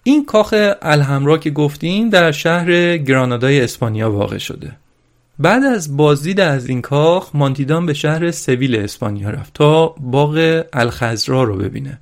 این 0.04 0.26
کاخ 0.26 0.54
الحمرا 0.82 1.38
که 1.38 1.50
گفتیم 1.50 2.10
در 2.10 2.32
شهر 2.32 2.98
گرانادای 2.98 3.62
اسپانیا 3.62 4.12
واقع 4.12 4.38
شده. 4.38 4.72
بعد 5.40 5.64
از 5.64 5.98
بازدید 5.98 6.40
از 6.40 6.70
این 6.70 6.82
کاخ 6.82 7.30
مانتیدان 7.34 7.86
به 7.86 7.94
شهر 7.94 8.32
سویل 8.32 8.76
اسپانیا 8.76 9.30
رفت 9.30 9.54
تا 9.54 9.88
باغ 9.88 10.64
الخزرا 10.74 11.44
رو 11.44 11.58
ببینه. 11.58 12.00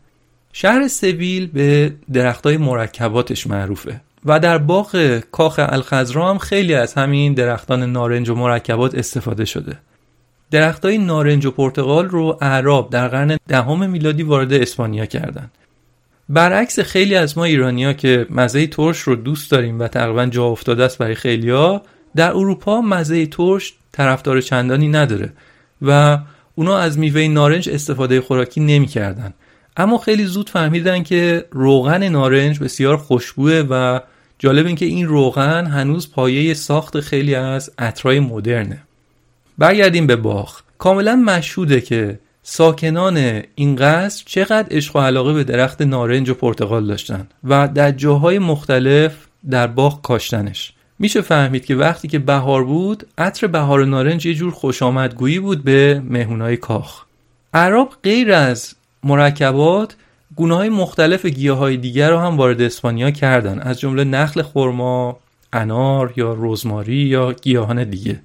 شهر 0.53 0.87
سویل 0.87 1.47
به 1.47 1.93
درختای 2.13 2.57
مرکباتش 2.57 3.47
معروفه 3.47 4.01
و 4.25 4.39
در 4.39 4.57
باغ 4.57 5.19
کاخ 5.31 5.59
الخزرا 5.63 6.29
هم 6.29 6.37
خیلی 6.37 6.73
از 6.73 6.93
همین 6.93 7.33
درختان 7.33 7.91
نارنج 7.91 8.29
و 8.29 8.35
مرکبات 8.35 8.95
استفاده 8.95 9.45
شده. 9.45 9.77
درختای 10.51 10.97
نارنج 10.97 11.45
و 11.45 11.51
پرتغال 11.51 12.09
رو 12.09 12.37
اعراب 12.41 12.89
در 12.89 13.07
قرن 13.07 13.37
دهم 13.47 13.89
میلادی 13.89 14.23
وارد 14.23 14.53
اسپانیا 14.53 15.05
کردند. 15.05 15.51
برعکس 16.33 16.79
خیلی 16.79 17.15
از 17.15 17.37
ما 17.37 17.43
ایرانیا 17.43 17.93
که 17.93 18.27
مزه 18.29 18.67
ترش 18.67 18.99
رو 18.99 19.15
دوست 19.15 19.51
داریم 19.51 19.79
و 19.79 19.87
تقریبا 19.87 20.25
جا 20.25 20.45
افتاده 20.45 20.83
است 20.83 20.97
برای 20.97 21.15
خیلیا 21.15 21.81
در 22.15 22.29
اروپا 22.29 22.81
مزه 22.81 23.25
ترش 23.25 23.73
طرفدار 23.91 24.41
چندانی 24.41 24.87
نداره 24.87 25.33
و 25.81 26.19
اونا 26.55 26.77
از 26.77 26.99
میوه 26.99 27.21
نارنج 27.21 27.69
استفاده 27.69 28.21
خوراکی 28.21 28.61
نمی‌کردن. 28.61 29.33
اما 29.77 29.97
خیلی 29.97 30.25
زود 30.25 30.49
فهمیدن 30.49 31.03
که 31.03 31.45
روغن 31.51 32.09
نارنج 32.09 32.59
بسیار 32.59 32.97
خوشبوه 32.97 33.63
و 33.69 33.99
جالب 34.39 34.65
این 34.65 34.75
که 34.75 34.85
این 34.85 35.07
روغن 35.07 35.65
هنوز 35.65 36.11
پایه 36.11 36.53
ساخت 36.53 36.99
خیلی 36.99 37.35
از 37.35 37.71
عطرای 37.77 38.19
مدرنه. 38.19 38.83
برگردیم 39.57 40.07
به 40.07 40.15
باغ. 40.15 40.59
کاملا 40.77 41.15
مشهوده 41.15 41.81
که 41.81 42.19
ساکنان 42.43 43.41
این 43.55 43.75
قصر 43.75 44.23
چقدر 44.25 44.67
عشق 44.71 44.95
و 44.95 44.99
علاقه 44.99 45.33
به 45.33 45.43
درخت 45.43 45.81
نارنج 45.81 46.29
و 46.29 46.33
پرتقال 46.33 46.87
داشتن 46.87 47.27
و 47.43 47.67
در 47.67 47.91
جاهای 47.91 48.39
مختلف 48.39 49.15
در 49.49 49.67
باغ 49.67 50.01
کاشتنش. 50.01 50.73
میشه 50.99 51.21
فهمید 51.21 51.65
که 51.65 51.75
وقتی 51.75 52.07
که 52.07 52.19
بهار 52.19 52.63
بود 52.63 53.07
عطر 53.17 53.47
بهار 53.47 53.85
نارنج 53.85 54.25
یه 54.25 54.33
جور 54.33 54.51
خوش 54.51 54.83
آمدگویی 54.83 55.39
بود 55.39 55.63
به 55.63 56.01
مهمونای 56.09 56.57
کاخ. 56.57 57.03
عرب 57.53 57.87
غیر 58.03 58.33
از 58.33 58.75
مرکبات 59.03 59.95
گونه 60.35 60.55
های 60.55 60.69
مختلف 60.69 61.25
گیاه 61.25 61.57
های 61.57 61.77
دیگر 61.77 62.09
رو 62.09 62.17
هم 62.17 62.37
وارد 62.37 62.61
اسپانیا 62.61 63.11
کردن 63.11 63.59
از 63.59 63.79
جمله 63.79 64.03
نخل 64.03 64.41
خرما، 64.41 65.19
انار 65.53 66.13
یا 66.15 66.35
رزماری 66.39 66.95
یا 66.95 67.33
گیاهان 67.33 67.83
دیگه. 67.83 68.19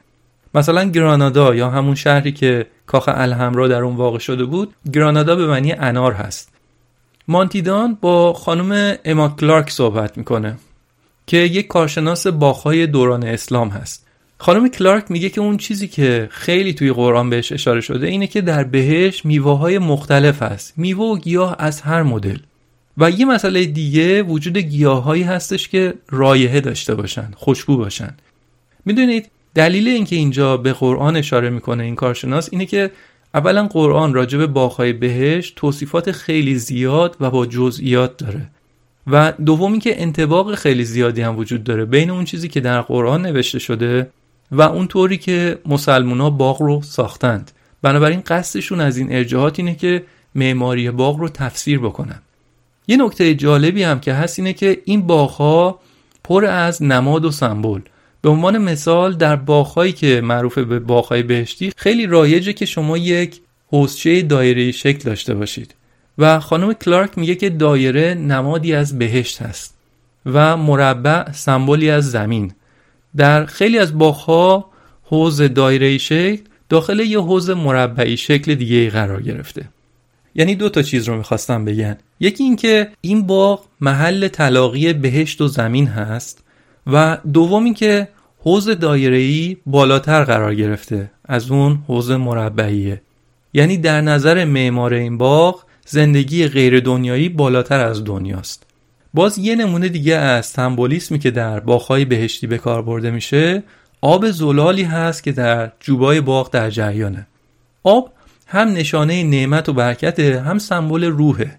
مثلا 0.57 0.85
گرانادا 0.85 1.55
یا 1.55 1.71
همون 1.71 1.95
شهری 1.95 2.33
که 2.33 2.67
کاخ 2.87 3.09
الهمرا 3.13 3.69
در 3.69 3.83
اون 3.83 3.97
واقع 3.97 4.19
شده 4.19 4.45
بود 4.45 4.75
گرانادا 4.93 5.37
به 5.37 5.47
معنی 5.47 5.73
انار 5.73 6.13
هست. 6.13 6.53
مانتیدان 7.29 7.99
با 8.01 8.33
خانم 8.33 8.97
اما 9.05 9.29
کلارک 9.29 9.71
صحبت 9.71 10.19
می‌کنه 10.19 10.57
که 11.27 11.37
یک 11.37 11.67
کارشناس 11.67 12.27
باخهای 12.27 12.87
دوران 12.87 13.25
اسلام 13.25 13.69
هست. 13.69 14.07
خانم 14.39 14.69
کلارک 14.69 15.11
میگه 15.11 15.29
که 15.29 15.41
اون 15.41 15.57
چیزی 15.57 15.89
که 15.89 16.29
خیلی 16.31 16.75
توی 16.75 16.93
قرآن 16.93 17.31
بهش 17.31 17.53
اشاره 17.53 17.81
شده 17.81 18.07
اینه 18.07 18.27
که 18.27 18.41
در 18.41 18.65
بهش 18.65 19.25
میوه 19.25 19.59
های 19.59 19.79
مختلف 19.79 20.43
هست. 20.43 20.75
میوه 20.77 21.05
و 21.05 21.19
گیاه 21.19 21.57
از 21.59 21.81
هر 21.81 22.03
مدل. 22.03 22.39
و 22.99 23.11
یه 23.11 23.25
مسئله 23.25 23.65
دیگه 23.65 24.23
وجود 24.23 24.57
گیاهایی 24.59 25.23
هستش 25.23 25.69
که 25.69 25.95
رایحه 26.09 26.61
داشته 26.61 26.95
باشن 26.95 27.29
خوشبو 27.37 27.77
باشن. 27.77 28.15
می‌دونید 28.85 29.31
دلیل 29.57 29.89
اینکه 29.89 30.17
اینجا 30.17 30.57
به 30.57 30.73
قرآن 30.73 31.17
اشاره 31.17 31.51
می‌کنه 31.51 31.85
این 31.85 31.95
کارشناس 31.95 32.49
اینه 32.53 32.67
که 32.67 32.91
اولا 33.35 33.67
قرآن 33.67 34.15
راجع 34.15 34.39
به 34.39 34.47
باغهای 34.47 34.93
بهش 34.93 35.53
توصیفات 35.57 36.13
خیلی 36.13 36.55
زیاد 36.55 37.17
و 37.21 37.31
با 37.31 37.47
جزئیات 37.47 38.17
داره. 38.17 38.51
و 39.07 39.33
دوم 39.47 39.73
اینکه 39.73 40.03
انتباق 40.03 40.55
خیلی 40.55 40.85
زیادی 40.85 41.23
هم 41.23 41.39
وجود 41.39 41.65
داره 41.65 41.85
بین 41.85 42.11
اون 42.11 42.25
چیزی 42.25 42.49
که 42.49 42.61
در 42.61 42.81
قرآن 42.81 43.23
نوشته 43.23 43.59
شده 43.59 44.11
و 44.53 44.63
اون 44.63 44.87
طوری 44.87 45.19
که 45.19 45.59
مسلمونا 45.67 46.31
باغ 46.31 46.63
رو 46.63 46.83
ساختند. 46.83 47.51
بنابراین 47.83 48.23
قصدشون 48.27 48.81
از 48.81 48.97
این 48.97 49.13
ارجاعات 49.13 49.59
اینه 49.59 49.75
که 49.75 50.03
معماری 50.35 50.91
باغ 50.91 51.17
رو 51.21 51.29
تفسیر 51.29 51.79
بکنن. 51.79 52.23
یه 52.89 52.97
نکته 52.97 53.35
جالبی 53.35 53.83
هم 53.83 54.01
که 54.01 54.13
هست 54.13 54.39
اینه 54.39 54.53
که 54.53 54.83
این 54.85 55.03
باغها 55.07 55.81
پر 56.25 56.45
از 56.45 56.83
نماد 56.83 57.25
و 57.25 57.31
سمبل. 57.31 57.81
به 58.27 58.33
عنوان 58.33 58.59
مثال 58.59 59.17
در 59.17 59.37
باغهایی 59.37 59.93
که 59.93 60.21
معروف 60.21 60.59
به 60.59 60.79
باغهای 60.79 61.23
بهشتی 61.23 61.73
خیلی 61.77 62.07
رایجه 62.07 62.53
که 62.53 62.67
شما 62.67 62.99
یک 62.99 63.41
حوزچه 63.67 64.23
دایره 64.23 64.73
شکل 64.73 65.05
داشته 65.05 65.35
باشید. 65.35 65.75
و 66.19 66.41
خانم 66.41 66.73
کلارک 66.73 67.19
میگه 67.19 67.35
که 67.35 67.51
دایره 67.51 68.15
نمادی 68.15 68.75
از 68.75 68.99
بهشت 68.99 69.43
هست 69.43 69.77
و 70.27 70.57
مربع 70.57 71.33
سمبولی 71.33 71.91
از 71.91 72.11
زمین. 72.11 72.53
در 73.17 73.45
خیلی 73.45 73.79
از 73.79 73.99
باغها 73.99 74.71
حوز 75.03 75.41
دایره 75.43 75.99
شکل 75.99 76.43
داخل 76.69 77.01
یه 77.01 77.21
حوز 77.21 77.51
مربعی 77.51 78.17
شکل 78.17 78.55
دیگه 78.55 78.91
قرار 78.91 79.23
گرفته. 79.23 79.69
یعنی 80.35 80.55
دو 80.55 80.69
تا 80.69 80.83
چیز 80.83 81.09
رو 81.09 81.17
می‌خواستم 81.17 81.65
بگن. 81.65 81.97
یکی 82.21 82.45
اینکه 82.45 82.89
این 83.01 83.27
باغ 83.27 83.65
محل 83.81 84.29
تلاقی 84.29 84.93
بهشت 84.93 85.41
و 85.41 85.49
زمین 85.49 85.87
هست 85.87 86.43
و 86.87 87.19
دوم 87.33 87.65
اینکه 87.65 88.09
حوز 88.47 88.69
دایره‌ای 88.69 89.57
بالاتر 89.67 90.25
قرار 90.25 90.55
گرفته. 90.55 91.11
از 91.25 91.51
اون 91.51 91.79
حوز 91.89 92.11
مربعیه. 92.11 93.03
یعنی 93.55 93.77
در 93.79 94.01
نظر 94.01 94.45
معمار 94.45 94.95
این 94.95 95.19
باغ 95.19 95.65
زندگی 95.87 96.49
غیر 96.49 96.81
دنیایی 96.81 97.29
بالاتر 97.29 97.81
از 97.81 98.05
دنیاست. 98.05 98.63
باز 99.15 99.39
یه 99.39 99.55
نمونه 99.55 99.89
دیگه 99.89 100.15
از 100.17 100.47
سمبولیسمی 100.47 101.19
که 101.19 101.31
در 101.31 101.61
باغ‌های 101.61 102.05
بهشتی 102.05 102.47
به 102.47 102.59
کار 102.59 102.83
برده 102.83 103.11
میشه 103.11 103.63
آب 104.01 104.31
زلالی 104.31 104.83
هست 104.83 105.23
که 105.23 105.33
در 105.33 105.73
جوبای 105.81 106.21
باغ 106.21 106.51
در 106.51 106.71
جریانه. 106.71 107.27
آب 107.83 108.13
هم 108.47 108.69
نشانه 108.69 109.23
نعمت 109.23 109.69
و 109.69 109.73
برکت 109.73 110.21
هم 110.21 110.59
سمبل 110.59 111.05
روحه. 111.05 111.59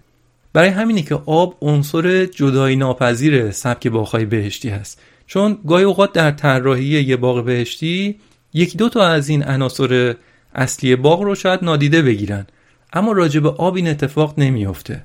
برای 0.52 0.68
همینه 0.68 1.02
که 1.02 1.14
آب 1.26 1.56
عنصر 1.60 2.24
جدایی 2.24 2.76
ناپذیر 2.76 3.50
سبک 3.50 3.88
باغ‌های 3.88 4.24
بهشتی 4.24 4.68
هست. 4.68 5.00
چون 5.28 5.58
گاهی 5.66 5.84
اوقات 5.84 6.12
در 6.12 6.30
طراحی 6.30 6.84
یه 6.84 7.16
باغ 7.16 7.44
بهشتی 7.44 8.16
یکی 8.54 8.78
دو 8.78 8.88
تا 8.88 9.06
از 9.06 9.28
این 9.28 9.44
عناصر 9.44 10.14
اصلی 10.54 10.96
باغ 10.96 11.22
رو 11.22 11.34
شاید 11.34 11.64
نادیده 11.64 12.02
بگیرن. 12.02 12.46
اما 12.92 13.12
راجع 13.12 13.40
به 13.40 13.48
آب 13.48 13.76
این 13.76 13.88
اتفاق 13.88 14.34
نمیافته. 14.38 15.02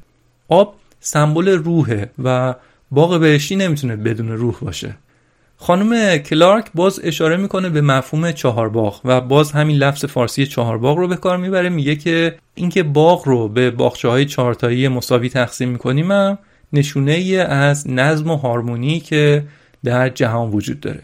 آب 0.48 0.75
سمبل 1.00 1.48
روحه 1.48 2.12
و 2.24 2.56
باغ 2.92 3.20
بهشتی 3.20 3.56
نمی‌تونه 3.56 3.96
بدون 3.96 4.27
روح 4.27 4.56
باشه. 4.62 4.96
خانم 5.58 6.18
کلارک 6.18 6.65
باز 6.75 7.00
اشاره 7.03 7.38
می‌کنه 7.38 7.70
به 7.70 7.82
مفهوم 7.82 8.32
چهار 8.32 8.70
باغ 8.70 9.01
و 9.06 9.22
باز 9.22 9.51
همین 9.51 9.77
لفظ 9.77 10.06
فارسی 10.06 10.48
چهار 10.48 10.77
باغ 10.77 10.98
رو 10.98 11.08
به 11.08 11.15
کار 11.15 11.38
می‌بره. 11.38 11.70
میگه 11.70 11.96
که 11.96 12.36
اینکه 12.56 12.84
باغ 12.84 13.27
رو 13.27 13.48
به 13.48 13.72
باغچه 13.72 14.08
های 14.08 14.25
چهارتایی 14.25 14.88
مساوی 14.88 15.30
تقسیم 15.30 15.70
می‌کنیم 15.70 16.12
هم 16.12 16.38
نشونه 16.74 17.12
ای 17.12 17.38
از 17.38 17.89
نظم 17.89 18.30
و 18.30 18.38
هارمونی 18.38 19.00
که 19.00 19.44
در 19.84 20.10
جهان 20.10 20.50
وجود 20.50 20.80
داره. 20.80 21.04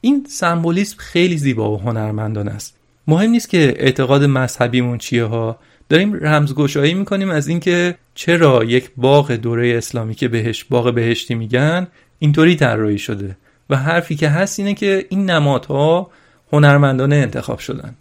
این 0.00 0.26
سمبولیسم 0.28 0.96
خیلی 0.98 1.38
زیبا 1.38 1.72
و 1.72 1.80
هنرمندانه 1.80 2.50
است. 2.50 2.74
مهم 3.06 3.30
نیست 3.30 3.48
که 3.48 3.74
اعتقاد 3.76 4.24
مذهبیمون 4.24 4.98
چیه 4.98 5.24
ها. 5.24 5.58
داریم 5.88 6.14
رمزگشایی 6.14 6.94
می‌کنیم 6.94 7.30
از 7.30 7.48
اینکه 7.48 7.94
چرا 8.14 8.64
یک 8.64 8.90
باغ 8.96 9.32
دوره 9.32 9.74
اسلامی 9.76 10.14
که 10.14 10.28
بهش 10.28 10.64
باغ 10.64 10.94
بهشتی 10.94 11.34
میگن 11.34 11.86
اینطوری 12.18 12.56
طراحی 12.56 12.98
شده. 12.98 13.36
و 13.70 13.76
حرفی 13.76 14.16
که 14.16 14.28
هست 14.28 14.58
اینه 14.58 14.74
که 14.74 15.06
این 15.08 15.30
نمادها 15.30 16.10
هنرمندانه 16.52 17.16
انتخاب 17.16 17.58
شدن. 17.58 17.94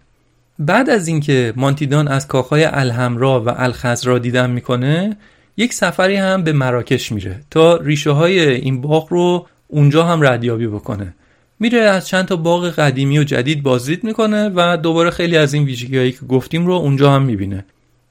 بعد 0.60 0.90
از 0.90 1.08
اینکه 1.08 1.54
مانتیدان 1.56 2.08
از 2.08 2.28
کاخهای 2.28 2.64
الحمرا 2.64 3.44
و 3.44 3.50
الخزرا 3.50 4.20
دیدن 4.20 4.50
می‌کنه 4.50 5.18
یک 5.58 5.74
سفری 5.74 6.16
هم 6.16 6.44
به 6.44 6.54
مراکش 6.54 7.12
میره 7.12 7.42
تا 7.52 7.78
ریشه 7.78 8.12
های 8.12 8.50
این 8.50 8.82
باغ 8.82 9.14
رو 9.14 9.48
اونجا 9.74 10.04
هم 10.04 10.28
ردیابی 10.28 10.68
بکنه. 10.68 11.14
میره 11.60 11.80
از 11.80 12.08
چند 12.08 12.26
تا 12.26 12.36
باغ 12.36 12.70
قدیمی 12.70 13.20
و 13.20 13.24
جدید 13.24 13.64
بازدید 13.64 14.04
می‌کنه 14.04 14.52
و 14.56 14.78
دوباره 14.78 15.10
خیلی 15.10 15.38
از 15.38 15.54
این 15.54 15.64
ویژگیهایی 15.64 16.12
که 16.12 16.26
گفتیم 16.26 16.66
رو 16.66 16.74
اونجا 16.74 17.12
هم 17.12 17.22
می‌بینه. 17.22 17.66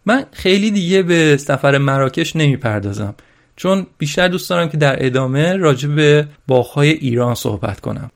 من 0.07 0.25
خیلی 0.33 0.71
دیگه 0.71 1.03
به 1.03 1.37
سفر 1.37 1.79
مراکش 1.79 2.37
نمی‌پردازم 2.37 3.15
چون 3.57 3.87
بیشتر 3.99 4.29
دوست 4.29 4.51
دارم 4.51 4.69
که 4.69 4.77
در 4.77 5.07
ادامه 5.07 5.57
راجع 5.57 5.89
به 5.89 6.29
باغهای 6.47 6.91
ایران 6.91 7.35
صحبت 7.35 7.81
کنم. 7.81 8.11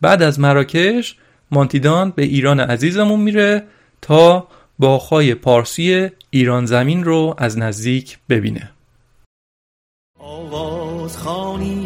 بعد 0.00 0.22
از 0.22 0.40
مراکش 0.40 1.16
مانتیدان 1.50 2.12
به 2.16 2.22
ایران 2.22 2.60
عزیزمون 2.60 3.20
میره 3.20 3.62
تا 4.02 4.48
باغهای 4.78 5.34
پارسی 5.34 6.08
ایران 6.30 6.66
زمین 6.66 7.04
رو 7.04 7.34
از 7.38 7.58
نزدیک 7.58 8.18
ببینه. 8.28 8.70
آواز 10.20 11.18
خانی 11.18 11.85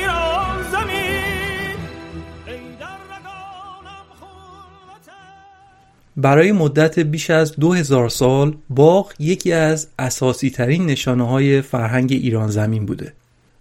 برای 6.21 6.51
مدت 6.51 6.99
بیش 6.99 7.29
از 7.29 7.55
دو 7.55 7.73
هزار 7.73 8.09
سال 8.09 8.55
باغ 8.69 9.13
یکی 9.19 9.53
از 9.53 9.87
اساسی 9.99 10.49
ترین 10.49 10.85
نشانه 10.85 11.27
های 11.27 11.61
فرهنگ 11.61 12.11
ایران 12.11 12.47
زمین 12.47 12.85
بوده. 12.85 13.13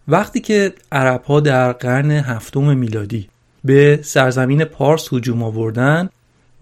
وقتی 0.09 0.41
که 0.41 0.73
عرب 0.93 1.23
ها 1.23 1.41
در 1.41 1.73
قرن 1.73 2.11
هفتم 2.11 2.77
میلادی 2.77 3.29
به 3.65 4.01
سرزمین 4.03 4.65
پارس 4.65 5.13
هجوم 5.13 5.43
آوردن 5.43 6.09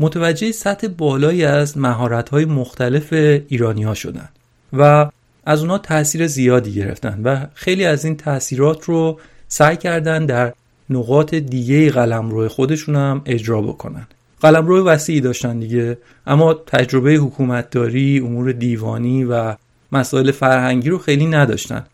متوجه 0.00 0.52
سطح 0.52 0.86
بالایی 0.86 1.44
از 1.44 1.78
مهارت 1.78 2.28
های 2.28 2.44
مختلف 2.44 3.12
ایرانی 3.48 3.82
ها 3.82 3.94
شدن 3.94 4.28
و 4.72 5.10
از 5.46 5.60
اونها 5.60 5.78
تاثیر 5.78 6.26
زیادی 6.26 6.74
گرفتن 6.74 7.20
و 7.24 7.46
خیلی 7.54 7.84
از 7.84 8.04
این 8.04 8.16
تاثیرات 8.16 8.84
رو 8.84 9.20
سعی 9.48 9.76
کردن 9.76 10.26
در 10.26 10.52
نقاط 10.90 11.34
دیگه 11.34 11.90
قلمرو 11.90 12.48
خودشون 12.48 12.96
هم 12.96 13.22
اجرا 13.26 13.62
بکنن. 13.62 14.06
قلمرو 14.40 14.84
وسیعی 14.84 15.20
داشتن 15.20 15.58
دیگه. 15.58 15.98
اما 16.26 16.54
تجربه 16.54 17.14
حکومتداری 17.14 18.20
امور 18.20 18.52
دیوانی 18.52 19.24
و 19.24 19.56
مسائل 19.92 20.30
فرهنگی 20.30 20.90
رو 20.90 20.98
خیلی 20.98 21.26
نداشتن. 21.26 21.86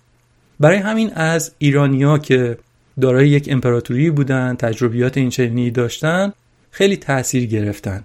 برای 0.61 0.76
همین 0.76 1.12
از 1.14 1.52
ایرانیا 1.59 2.18
که 2.18 2.59
دارای 3.00 3.28
یک 3.28 3.48
امپراتوری 3.52 4.11
بودن 4.11 4.57
تجربیات 4.57 5.16
این 5.16 5.30
چنینی 5.30 5.70
داشتن 5.70 6.33
خیلی 6.70 6.96
تاثیر 6.96 7.46
گرفتن. 7.46 8.04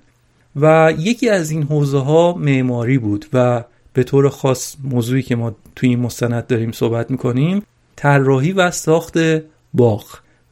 و 0.55 0.93
یکی 0.97 1.29
از 1.29 1.51
این 1.51 1.63
حوزه 1.63 1.99
ها 1.99 2.33
معماری 2.33 2.97
بود 2.97 3.25
و 3.33 3.63
به 3.93 4.03
طور 4.03 4.29
خاص 4.29 4.75
موضوعی 4.83 5.21
که 5.21 5.35
ما 5.35 5.55
توی 5.75 5.89
این 5.89 5.99
مستند 5.99 6.47
داریم 6.47 6.71
صحبت 6.71 7.11
می‌کنیم 7.11 7.63
طراحی 7.95 8.51
و 8.51 8.71
ساخت 8.71 9.17
باغ. 9.73 10.05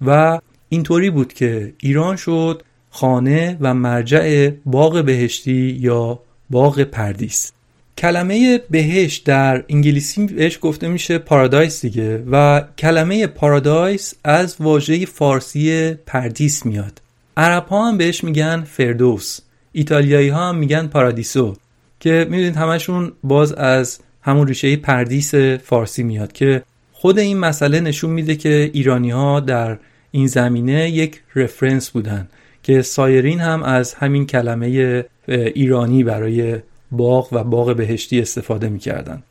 و 0.05 0.39
اینطوری 0.69 1.09
بود 1.09 1.33
که 1.33 1.73
ایران 1.79 2.15
شد 2.15 2.63
خانه 2.97 3.57
و 3.61 3.73
مرجع 3.73 4.49
باغ 4.65 5.03
بهشتی 5.03 5.77
یا 5.81 6.19
باغ 6.49 6.81
پردیس. 6.81 7.51
کلمه 7.97 8.61
بهشت 8.69 9.25
در 9.25 9.63
انگلیسی 9.69 10.25
بهش 10.25 10.59
گفته 10.61 10.87
میشه 10.87 11.17
پارادایس 11.17 11.81
دیگه 11.81 12.23
و 12.31 12.63
کلمه 12.77 13.27
پارادایس 13.27 14.13
از 14.23 14.55
واژه 14.59 15.05
فارسی 15.05 15.93
پردیس 15.93 16.65
میاد. 16.65 17.01
عرب 17.37 17.67
ها 17.67 17.87
هم 17.87 17.97
بهش 17.97 18.23
میگن 18.23 18.61
فردوس 18.61 19.39
ایتالیایی 19.71 20.29
ها 20.29 20.49
هم 20.49 20.55
میگن 20.55 20.87
پارادیسو 20.87 21.55
که 21.99 22.27
می‌دونید 22.29 22.55
همشون 22.55 23.11
باز 23.23 23.53
از 23.53 23.99
همون 24.21 24.47
ریشه 24.47 24.75
پردیس 24.75 25.35
فارسی 25.35 26.03
میاد 26.03 26.31
که 26.31 26.63
خود 26.93 27.19
این 27.19 27.37
مسئله 27.37 27.79
نشون 27.79 28.11
میده 28.11 28.35
که 28.35 28.69
ایرانی 28.73 29.09
ها 29.09 29.39
در 29.39 29.77
این 30.11 30.27
زمینه 30.27 30.89
یک 30.89 31.21
رفرنس 31.35 31.89
بودن. 31.89 32.27
که 32.67 32.81
سایرین 32.81 33.39
هم 33.39 33.63
از 33.63 33.93
همین 33.93 34.25
کلمه 34.25 35.05
ایرانی 35.27 36.03
برای 36.03 36.57
باغ 36.91 37.29
و 37.31 37.43
باغ 37.43 37.75
بهشتی 37.75 38.21
استفاده 38.21 38.69
می‌کردن. 38.69 39.23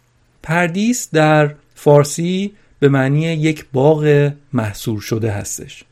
پردیس 0.42 1.08
در 1.12 1.54
فارسی 1.74 2.52
به 2.78 2.88
معنی 2.88 3.20
یک 3.20 3.66
باغ 3.72 4.32
محصور 4.52 5.00
شده 5.00 5.30
هستش. 5.30 5.84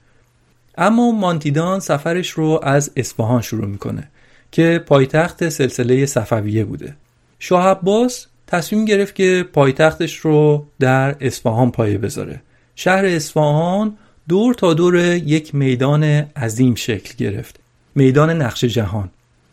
اما 0.79 1.11
مانتیدان 1.11 1.81
سفرش 1.81 2.31
رو 2.31 2.61
از 2.63 2.91
اصفهان 2.97 3.43
شروع 3.43 3.67
می‌کنه 3.67 4.09
که 4.53 4.83
پایتخت 4.87 5.49
سلسله 5.49 6.07
صفویه 6.07 6.65
بوده. 6.65 6.97
شاه 7.39 7.67
عباس 7.67 8.27
تصمیم 8.47 8.85
گرفت 8.85 9.15
که 9.15 9.45
پایتختش 9.53 10.17
رو 10.17 10.67
در 10.81 11.17
اصفهان 11.21 11.71
پایه 11.71 11.99
بذاره. 11.99 12.43
شهر 12.75 13.05
اصفهان 13.07 13.97
دور 14.29 14.55
تا 14.55 14.75
دور 14.75 14.97
یک 15.15 15.55
میدان 15.55 16.05
عظیم 16.37 16.75
شکل 16.75 17.15
گرفت. 17.19 17.59
میدان 17.95 18.31
نقش 18.31 18.65
جهان. 18.65 19.11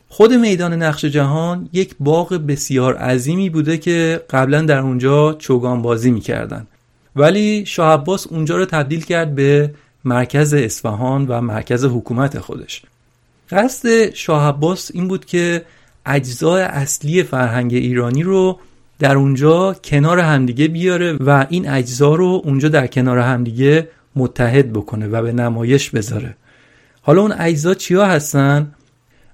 خود 0.10 0.34
میدان 0.34 0.74
نقش 0.74 1.06
جهان 1.06 1.70
یک 1.74 1.96
باغ 2.00 2.34
بسیار 2.34 2.98
عظیمی 2.98 3.50
بوده 3.50 3.78
که 3.78 4.22
قبلا 4.30 4.62
در 4.62 4.80
اونجا 4.80 5.34
چوگان 5.34 5.82
بازی 5.82 6.12
می‌کردن 6.12 6.68
ولی 7.16 7.66
شاه 7.66 7.94
عباس 7.94 8.28
اونجا 8.28 8.58
رو 8.58 8.66
تبدیل 8.66 9.02
کرد 9.02 9.36
به 9.36 9.74
مرکز 10.06 10.54
اصفهان 10.54 11.26
و 11.28 11.42
مرکز 11.42 11.86
حکومت 11.86 12.40
خودش. 12.40 12.82
قصد 13.50 14.14
شاه 14.14 14.48
عباس 14.48 14.92
این 14.94 15.08
بود 15.08 15.26
که 15.26 15.66
اجزای 16.06 16.62
اصلی 16.64 17.24
فرهنگ 17.24 17.74
ایرانی 17.74 18.24
رو 18.24 18.60
در 19.00 19.16
اونجا 19.16 19.74
کنار 19.84 20.20
همدیگه 20.20 20.68
بیاره 20.68 21.14
و 21.14 21.46
این 21.50 21.70
اجزا 21.70 22.16
رو 22.16 22.42
اونجا 22.44 22.70
در 22.70 22.88
کنار 22.88 23.18
همدیگه 23.18 23.88
متحد 24.16 24.74
بکنه 24.74 25.08
و 25.08 25.22
به 25.22 25.32
نمایش 25.32 25.90
بذاره. 25.90 26.36
حالا 27.02 27.22
اون 27.22 27.34
اجزا 27.40 27.74
چیا 27.74 28.06
هستن؟ 28.06 28.72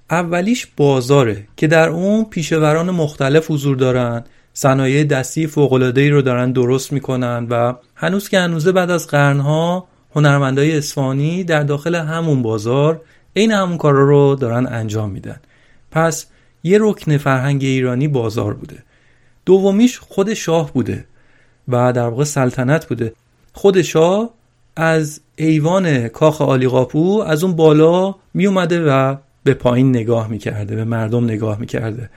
اولیش 0.10 0.68
بازاره 0.78 1.48
که 1.58 1.68
در 1.68 1.90
اون 1.90 2.26
پیشوران 2.26 2.92
مختلف 2.92 3.52
حضور 3.52 3.76
دارن. 3.76 4.24
صنایع 4.54 5.04
دستی 5.04 5.48
فوق‌العاده‌ای 5.48 6.10
رو 6.10 6.22
دارن 6.22 6.52
درست 6.52 6.94
می‌کنن 6.94 7.48
و 7.50 7.74
هنوز 7.96 8.30
که 8.30 8.40
هنوزه 8.40 8.72
بعد 8.72 8.92
از 8.92 9.08
قرنها 9.08 9.88
هنرمندای 10.16 10.78
اصفهانی 10.78 11.44
در 11.44 11.64
داخل 11.64 11.96
همون 11.96 12.42
بازار 12.42 13.02
عین 13.36 13.52
همون 13.52 13.78
کارا 13.78 14.06
رو 14.06 14.36
دارن 14.36 14.68
انجام 14.68 15.10
میدن. 15.10 15.40
پس 15.92 16.26
یه 16.64 16.78
رکن 16.82 17.18
فرهنگ 17.18 17.64
ایرانی 17.64 18.08
بازار 18.08 18.54
بوده. 18.54 18.84
دومیش 19.46 20.00
خود 20.00 20.34
شاه 20.34 20.74
بوده 20.74 21.06
و 21.68 21.94
در 21.94 22.08
واقع 22.08 22.24
سلطنت 22.24 22.86
بوده. 22.86 23.14
خود 23.54 23.82
شاه 23.82 24.30
از 24.78 25.22
ایوان 25.36 26.08
کاخ 26.08 26.42
آلیقاپو 26.42 27.24
از 27.28 27.44
اون 27.44 27.56
بالا 27.56 28.16
می 28.34 28.48
اومده 28.48 28.86
و 28.86 29.16
به 29.44 29.54
پایین 29.54 29.90
نگاه 29.90 30.28
می‌کرده 30.28 30.76
به 30.76 30.84
مردم 30.84 31.24
نگاه 31.24 31.60
می‌کرده. 31.60 32.10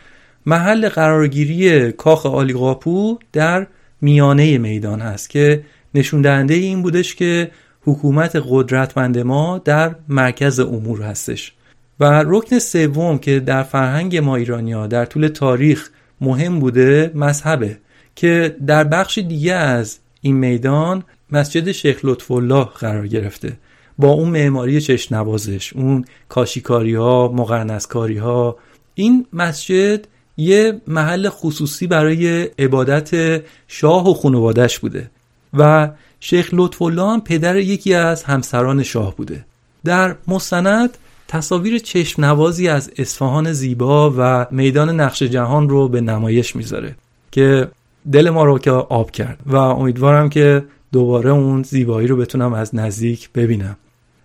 محل 0.46 0.88
قرارگیری 0.88 1.92
کاخ 1.92 2.26
آلیقاپو 2.26 3.18
در 3.32 3.66
میانه 4.00 4.58
میدان 4.58 5.00
هست 5.00 5.30
که 5.30 5.62
نشون 5.94 6.22
دهنده 6.22 6.54
این 6.54 6.82
بودش 6.82 7.14
که 7.14 7.50
حکومت 7.82 8.42
قدرتمند 8.48 9.18
ما 9.18 9.58
در 9.64 9.94
مرکز 10.08 10.60
امور 10.60 11.02
هستش. 11.02 11.52
و 12.00 12.24
رکن 12.26 12.58
سوم 12.58 13.18
که 13.18 13.40
در 13.40 13.62
فرهنگ 13.62 14.16
ما 14.16 14.36
ایرانیا 14.36 14.86
در 14.86 15.04
طول 15.04 15.28
تاریخ 15.28 15.90
مهم 16.20 16.60
بوده 16.60 17.10
مذهبه 17.14 17.78
که 18.16 18.56
در 18.66 18.84
بخش 18.84 19.18
دیگه 19.18 19.54
از 19.54 19.98
این 20.20 20.36
میدان 20.36 21.04
مسجد 21.32 21.72
شیخ 21.72 22.00
لطف 22.04 22.30
الله 22.30 22.64
قرار 22.64 23.06
گرفته. 23.06 23.56
با 23.98 24.08
اون 24.08 24.28
معماری 24.28 24.80
چشم 24.80 25.14
نوازش 25.14 25.72
اون 25.72 26.04
کاشیکاری 26.28 26.94
ها 26.94 27.32
مقرنسکاری 27.34 28.18
ها 28.18 28.56
این 28.94 29.26
مسجد 29.32 30.06
یه 30.36 30.80
محل 30.86 31.28
خصوصی 31.28 31.86
برای 31.86 32.42
عبادت 32.42 33.42
شاه 33.68 34.10
و 34.10 34.14
خانوادش 34.14 34.78
بوده 34.78 35.10
و 35.54 35.90
شیخ 36.20 36.48
لطف 36.52 36.82
الله 36.82 37.02
هم 37.02 37.20
پدر 37.20 37.56
یکی 37.56 37.94
از 37.94 38.22
همسران 38.22 38.82
شاه 38.82 39.16
بوده. 39.16 39.44
در 39.84 40.16
مستند 40.28 40.98
تصاویر 41.28 41.78
چشم 41.78 42.24
نوازی 42.24 42.68
از 42.68 42.90
اصفهان 42.98 43.52
زیبا 43.52 44.14
و 44.18 44.46
میدان 44.50 45.00
نقش 45.00 45.22
جهان 45.22 45.68
رو 45.68 45.88
به 45.88 46.00
نمایش 46.00 46.56
می‌ذاره 46.56 46.96
که 47.30 47.68
دل 48.12 48.30
ما 48.30 48.44
رو 48.44 48.58
که 48.58 48.70
آب 48.70 49.10
کرد 49.10 49.38
و 49.46 49.56
امیدوارم 49.56 50.28
که 50.28 50.64
دوباره 50.92 51.30
اون 51.30 51.62
زیبایی 51.62 52.08
رو 52.08 52.16
بتونم 52.16 52.52
از 52.52 52.74
نزدیک 52.74 53.30
ببینم. 53.32 53.76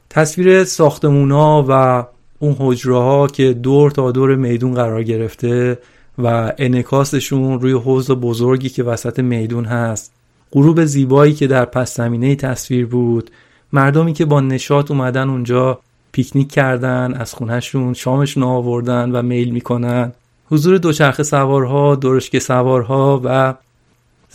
تصویر 0.09 0.63
ساختمونا 0.63 1.65
و 1.69 2.05
اون 2.39 2.55
حجره 2.59 2.95
ها 2.97 3.27
که 3.27 3.53
دور 3.53 3.91
تا 3.91 4.11
دور 4.11 4.35
میدون 4.35 4.73
قرار 4.73 5.03
گرفته 5.03 5.79
و 6.17 6.53
انکاسشون 6.57 7.59
روی 7.59 7.71
حوض 7.71 8.11
بزرگی 8.11 8.69
که 8.69 8.83
وسط 8.83 9.19
میدون 9.19 9.65
هست. 9.65 10.13
غروب 10.51 10.85
زیبایی 10.85 11.33
که 11.33 11.47
در 11.47 11.65
پس 11.65 11.97
زمینه 11.97 12.35
تصویر 12.35 12.85
بود. 12.85 13.31
مردمی 13.73 14.13
که 14.13 14.25
با 14.25 14.41
نشاط 14.41 14.91
اومدن 14.91 15.29
اونجا 15.29 15.79
پیکنیک 16.11 16.51
کردن 16.51 17.13
از 17.13 17.33
خونهشون 17.33 17.93
شامشون 17.93 18.43
آوردن 18.43 19.11
و 19.11 19.21
میل 19.21 19.49
می‌کنن. 19.49 20.11
حضور 20.51 20.77
دوچرخه 20.77 21.23
سوارها 21.23 21.95
درشک 21.95 22.39
سوارها 22.39 23.21
و 23.23 23.53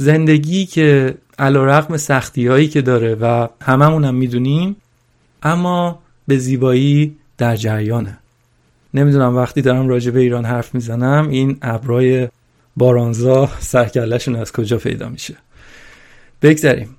زندگی 0.00 0.66
که 0.66 1.14
علا 1.38 1.64
رقم 1.64 1.96
سختی 1.96 2.46
هایی 2.46 2.68
که 2.68 2.82
داره 2.82 3.14
و 3.14 3.48
هممون 3.62 4.04
هم 4.04 4.14
می‌دونیم 4.14 4.76
اما 5.42 5.98
به 6.28 6.38
زیبایی 6.38 7.16
در 7.38 7.56
جریانه. 7.56 8.18
نمی‌دونم 8.94 9.36
وقتی 9.36 9.62
دارم 9.62 9.88
راجع 9.88 10.10
به 10.10 10.20
ایران 10.20 10.44
حرف 10.44 10.74
می‌زنم 10.74 11.28
این 11.28 11.58
ابرای 11.62 12.28
بارانزا 12.76 13.48
سرکلشون 13.58 14.36
از 14.36 14.52
کجا 14.52 14.78
پیدا 14.78 15.08
میشه؟ 15.08 15.34
بگذریم. 16.42 16.96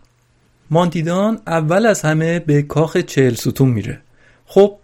مانتیدان 0.69 1.39
اول 1.47 1.85
از 1.85 2.01
همه 2.01 2.39
به 2.39 2.61
کاخ 2.61 2.97
چهل 2.97 3.33
ستون 3.33 3.69
میره. 3.69 3.99
خب 4.45 4.75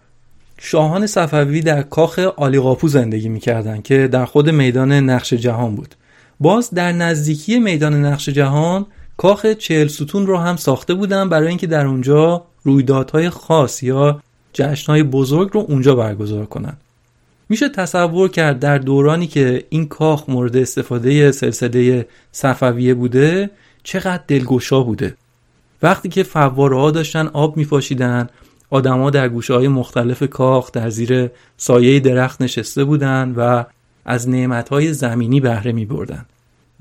شاهان 0.60 1.08
صفوی 1.08 1.62
در 1.62 1.82
کاخ 1.82 2.20
آلیقاپو 2.20 2.88
زندگی 2.88 3.30
می‌کردن 3.30 3.82
که 3.82 4.08
در 4.08 4.26
خود 4.26 4.50
میدان 4.50 4.92
نقش 4.92 5.34
جهان 5.34 5.76
بود. 5.76 5.96
باز 6.40 6.70
در 6.70 6.92
نزدیکی 6.92 7.60
میدان 7.60 8.06
نقش 8.06 8.30
جهان 8.30 8.86
کاخ 9.18 9.46
چهل 9.46 9.88
ستون 9.88 10.28
رو 10.28 10.38
هم 10.38 10.56
ساخته 10.56 10.94
بودن 10.94 11.30
برای 11.30 11.48
اینکه 11.48 11.68
در 11.68 11.86
اونجا 11.86 12.46
رویدادهای 12.64 13.30
خاص 13.30 13.84
یا 13.84 14.22
جشنهای 14.54 15.04
بزرگ 15.04 15.50
رو 15.54 15.66
اونجا 15.70 15.96
برگزار 15.96 16.46
کنن. 16.46 16.78
میشه 17.50 17.70
تصور 17.70 18.30
کرد 18.30 18.60
در 18.60 18.78
دورانی 18.78 19.28
که 19.28 19.64
این 19.70 19.88
کاخ 19.88 20.30
مورد 20.30 20.58
استفاده 20.58 21.32
سلسله 21.32 22.08
صفویه 22.32 22.94
بوده 22.94 23.50
چقدر 23.84 24.24
دلگشا 24.28 24.84
بوده. 24.84 25.16
وقتی 25.82 26.10
که 26.10 26.24
فواره 26.24 26.78
ها 26.78 26.92
داشتن 26.92 27.28
آب 27.28 27.58
میپاشیدن 27.58 28.30
آدما 28.70 29.10
در 29.10 29.30
گوشه 29.30 29.54
های 29.54 29.68
مختلف 29.68 30.24
کاخ 30.24 30.72
در 30.72 30.90
زیر 30.90 31.32
سایه 31.58 32.00
درخت 32.00 32.42
نشسته 32.42 32.84
بودند 32.84 33.34
و 33.38 33.66
از 34.08 34.30
نعمت 34.30 34.70
های 34.70 34.94
زمینی 34.94 35.40
بهره 35.40 35.72
می 35.72 35.86
بردن. 35.86 36.26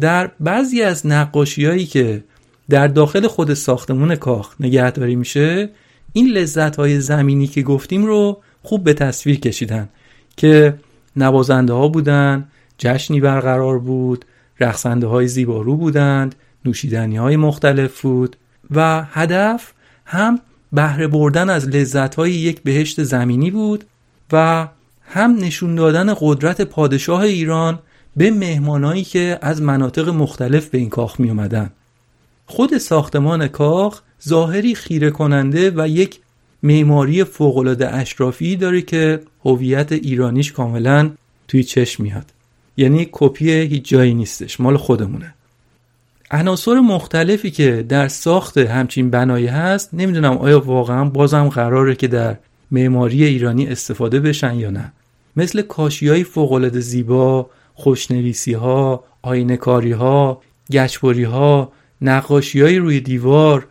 در 0.01 0.31
بعضی 0.41 0.83
از 0.83 1.07
نقاشی 1.07 1.67
هایی 1.67 1.87
که 1.87 2.25
در 2.69 2.89
داخل 2.89 3.27
خود 3.27 3.55
ساختمون 3.55 4.15
کاخ 4.15 4.55
نگهداری 4.61 5.17
میشه 5.17 5.71
این 6.13 6.29
لذت 6.29 6.77
های 6.77 7.01
زمینی 7.01 7.47
که 7.47 7.63
گفتیم 7.63 8.07
رو 8.07 8.43
خوب 8.63 8.85
به 8.85 8.95
تصویر 8.95 9.41
کشیدن 9.41 9.89
که 10.37 10.75
نوازنده 11.17 11.73
ها 11.73 11.89
بودن 11.89 12.49
جشنی 12.79 13.21
برقرار 13.21 13.79
بود 13.79 14.25
رقصنده 14.61 15.07
های 15.07 15.29
زیبارو 15.29 15.77
بودند 15.77 16.35
نوشیدنی 16.65 17.17
های 17.17 17.37
مختلف 17.37 18.01
بود 18.03 18.37
و 18.71 19.05
هدف 19.11 19.73
هم 20.05 20.41
بهره 20.73 21.07
بردن 21.07 21.51
از 21.51 21.69
لذتهای 21.69 22.33
یک 22.33 22.63
بهشت 22.63 23.03
زمینی 23.03 23.51
بود 23.51 23.85
و 24.33 24.69
هم 25.09 25.37
نشون 25.37 25.75
دادن 25.75 26.15
قدرت 26.21 26.61
پادشاه 26.61 27.21
ایران 27.21 27.79
به 28.17 28.31
مهمانایی 28.31 29.05
که 29.05 29.39
از 29.43 29.63
مناطق 29.63 30.09
مختلف 30.09 30.69
به 30.69 30.79
این 30.79 30.89
کاخ 30.89 31.21
می 31.21 31.29
اومدن. 31.31 31.71
خود 32.47 32.79
ساختمان 32.79 33.49
کاخ 33.49 34.01
ظاهری 34.29 34.75
خیره 34.75 35.11
کننده 35.11 35.73
و 35.77 35.89
یک 35.89 36.21
معماری 36.63 37.25
فوقالعاده 37.25 37.95
اشرافی 37.95 38.57
داره 38.57 38.83
که 38.83 39.21
هویت 39.45 39.93
ایرانیش 39.93 40.53
کاملا 40.53 41.11
توی 41.49 41.65
چشم 41.65 42.03
میاد 42.03 42.33
یعنی 42.77 43.09
کپی 43.13 43.51
هیچ 43.51 43.89
جایی 43.89 44.15
نیستش 44.15 44.61
مال 44.61 44.77
خودمونه 44.77 45.35
عناصر 46.31 46.75
مختلفی 46.81 47.51
که 47.51 47.85
در 47.89 48.09
ساخت 48.09 48.59
همچین 48.59 49.11
بنایی 49.11 49.47
هست 49.47 49.91
نمی‌دونم 49.93 50.39
آیا 50.39 50.61
واقعا 50.61 51.05
بازم 51.05 51.49
قراره 51.49 51.95
که 51.95 52.09
در 52.09 52.37
معماری 52.71 53.25
ایرانی 53.25 53.67
استفاده 53.67 54.21
بشن 54.21 54.55
یا 54.55 54.71
نه. 54.71 54.93
مثل 55.37 55.63
کاشی 55.63 56.09
های 56.09 56.25
فوقالعاده 56.25 56.81
زیبا 56.81 57.51
خوشنویسی 57.75 58.53
ها 58.53 59.05
آینکاری 59.23 59.93
ها 59.93 60.43
گچبری 60.73 61.25
ها 61.25 61.73
نقاشی 62.03 62.61
های 62.61 62.79
روی 62.79 63.01
دیوار 63.01 63.67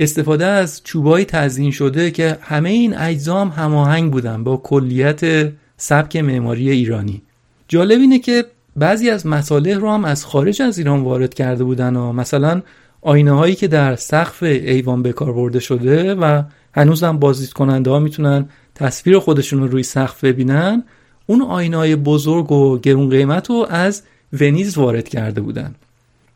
استفاده 0.00 0.46
از 0.46 0.80
چوبای 0.84 1.24
تزیین 1.24 1.70
شده 1.70 2.10
که 2.10 2.38
همه 2.40 2.70
این 2.70 2.96
اجزا 2.96 3.40
هم 3.44 3.48
هماهنگ 3.48 4.12
بودن 4.12 4.44
با 4.44 4.56
کلیت 4.56 5.52
سبک 5.76 6.16
معماری 6.16 6.70
ایرانی. 6.70 7.22
جالب 7.68 8.00
اینه 8.00 8.18
که 8.18 8.44
بعضی 8.76 9.10
از 9.10 9.26
مصالح 9.26 9.74
رو 9.74 9.90
هم 9.90 10.04
از 10.04 10.24
خارج 10.24 10.62
از 10.62 10.78
ایران 10.78 11.00
وارد 11.00 11.34
کرده 11.34 11.64
بودن 11.64 11.96
و 11.96 12.12
مثلا 12.12 12.62
آینه 13.02 13.32
هایی 13.32 13.54
که 13.54 13.68
در 13.68 13.96
سقف 13.96 14.42
ایوان 14.42 15.02
به 15.02 15.12
کار 15.12 15.32
برده 15.32 15.60
شده 15.60 16.14
و 16.14 16.42
هنوز 16.74 17.02
هم 17.02 17.18
بازدید 17.18 17.52
کننده 17.52 17.90
ها 17.90 17.98
می‌تونن 17.98 18.48
تصویر 18.74 19.18
خودشون 19.18 19.60
رو 19.60 19.68
روی 19.68 19.82
سقف 19.82 20.24
ببینن. 20.24 20.84
اون 21.26 21.42
آینه 21.42 21.76
های 21.76 21.96
بزرگ 21.96 22.52
و 22.52 22.78
گرون 22.78 23.10
قیمت 23.10 23.50
رو 23.50 23.66
از 23.70 24.02
ونیز 24.32 24.78
وارد 24.78 25.08
کرده 25.08 25.40
بودن. 25.40 25.74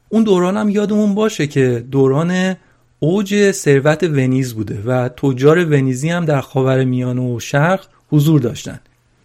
اون 0.09 0.23
دوران 0.23 0.57
هم 0.57 0.69
یادمون 0.69 1.15
باشه 1.15 1.47
که 1.47 1.85
دوران 1.91 2.57
اوج 3.01 3.51
ثروت 3.51 4.03
ونیز 4.03 4.55
بوده 4.55 4.83
و 4.87 5.09
تجار 5.09 5.65
ونیزی 5.65 6.09
هم 6.09 6.25
در 6.25 6.41
خاور 6.41 6.85
میانه 6.85 7.21
و 7.21 7.41
شرق 7.41 7.87
حضور 8.11 8.41
داشتن. 8.41 8.81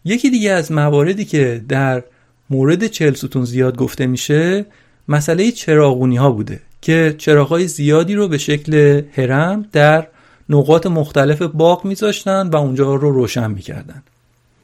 یکی 0.06 0.30
دیگه 0.30 0.52
از 0.52 0.72
مواردی 0.72 1.26
که 1.26 1.62
در 1.70 2.04
مورد 2.50 2.88
چهل 2.88 3.14
ستون 3.14 3.46
زیاد 3.46 3.78
گفته 3.78 4.08
میشه 4.08 4.66
مسئله 5.08 5.52
چراغونی 5.52 6.16
ها 6.16 6.32
بوده 6.32 6.60
که 6.82 7.16
چراغای 7.18 7.68
زیادی 7.68 8.16
رو 8.16 8.28
به 8.28 8.38
شکل 8.38 9.02
هرم 9.12 9.66
در 9.72 10.08
نقاط 10.50 10.88
مختلف 10.88 11.42
باغ 11.42 11.86
میذاشتن 11.86 12.48
و 12.48 12.56
اونجا 12.56 12.96
رو 12.96 13.12
روشن 13.12 13.52
می‌کردن. 13.52 14.04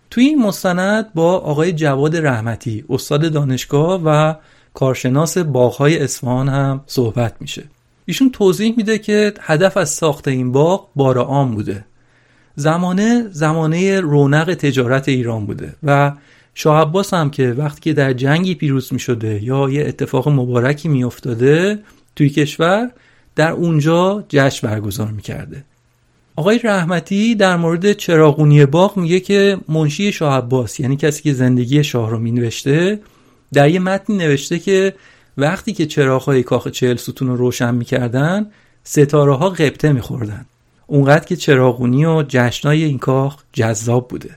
توی 0.09 0.25
این 0.25 0.41
مستند 0.41 1.13
با 1.13 1.37
آقای 1.37 1.73
جواد 1.73 2.15
رحمتی 2.15 2.85
استاد 2.89 3.31
دانشگاه 3.33 4.01
و 4.05 4.35
کارشناس 4.73 5.37
باغهای 5.37 5.99
اصفهان 5.99 6.49
هم 6.49 6.81
صحبت 6.85 7.35
میشه. 7.39 7.63
ایشون 8.05 8.31
توضیح 8.31 8.73
میده 8.77 8.97
که 8.97 9.33
هدف 9.41 9.77
از 9.77 9.89
ساخت 9.89 10.27
این 10.27 10.51
باغ 10.51 10.87
بار 10.95 11.17
عام 11.17 11.55
بوده. 11.55 11.85
زمانه 12.55 13.27
زمانه 13.31 13.99
رونق 13.99 14.53
تجارت 14.53 15.09
ایران 15.09 15.45
بوده 15.45 15.75
و 15.83 16.11
شاه 16.53 16.81
عباس 16.81 17.13
هم 17.13 17.29
که 17.29 17.51
وقتی 17.57 17.81
که 17.81 17.93
در 17.93 18.13
جنگی 18.13 18.55
پیروز 18.55 18.93
می 18.93 18.99
شده 18.99 19.43
یا 19.43 19.69
یه 19.69 19.85
اتفاق 19.87 20.29
مبارکی 20.29 20.87
می 20.87 21.03
افتاده 21.03 21.79
توی 22.15 22.29
کشور 22.29 22.91
در 23.39 23.51
اونجا 23.51 24.23
جشن 24.29 24.67
برگزار 24.67 25.07
می 25.07 25.21
کرده. 25.21 25.63
آقای 26.35 26.59
رحمتی 26.59 27.35
در 27.35 27.57
مورد 27.57 27.93
چراغونی 27.93 28.65
باغ 28.65 28.97
میگه 28.97 29.19
که 29.19 29.57
منشی 29.67 30.11
شاه 30.11 30.37
عباس 30.37 30.79
یعنی 30.79 30.95
کسی 30.95 31.23
که 31.23 31.33
زندگی 31.33 31.83
شاه 31.83 32.09
رو 32.09 32.19
می 32.19 32.31
نوشته 32.31 32.99
در 33.53 33.69
یه 33.69 33.79
متنی 33.79 34.17
نوشته 34.17 34.59
که 34.59 34.93
وقتی 35.37 35.73
که 35.73 35.85
چراغهای 35.85 36.43
کاخ 36.43 36.67
چهل 36.67 36.95
ستون 36.95 37.27
رو 37.27 37.35
روشن 37.35 37.75
می‌کردن 37.75 38.45
ستاره 38.83 39.35
ها 39.35 39.49
قبطه 39.49 39.91
میخوردن 39.91 40.45
اونقدر 40.87 41.25
که 41.25 41.35
چراغونی 41.35 42.05
و 42.05 42.23
جشنای 42.27 42.83
این 42.83 42.97
کاخ 42.97 43.37
جذاب 43.53 44.07
بوده 44.07 44.35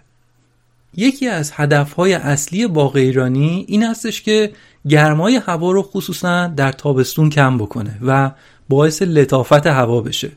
یکی 0.96 1.28
از 1.28 1.52
هدفهای 1.54 2.14
اصلی 2.14 2.66
باغ 2.66 2.96
ایرانی 2.96 3.64
این 3.68 3.82
هستش 3.82 4.22
که 4.22 4.52
گرمای 4.88 5.36
هوا 5.36 5.72
رو 5.72 5.82
خصوصا 5.82 6.46
در 6.46 6.72
تابستون 6.72 7.30
کم 7.30 7.58
بکنه 7.58 7.98
و 8.02 8.30
باعث 8.68 9.02
لطافت 9.02 9.66
هوا 9.66 10.00
بشه. 10.00 10.30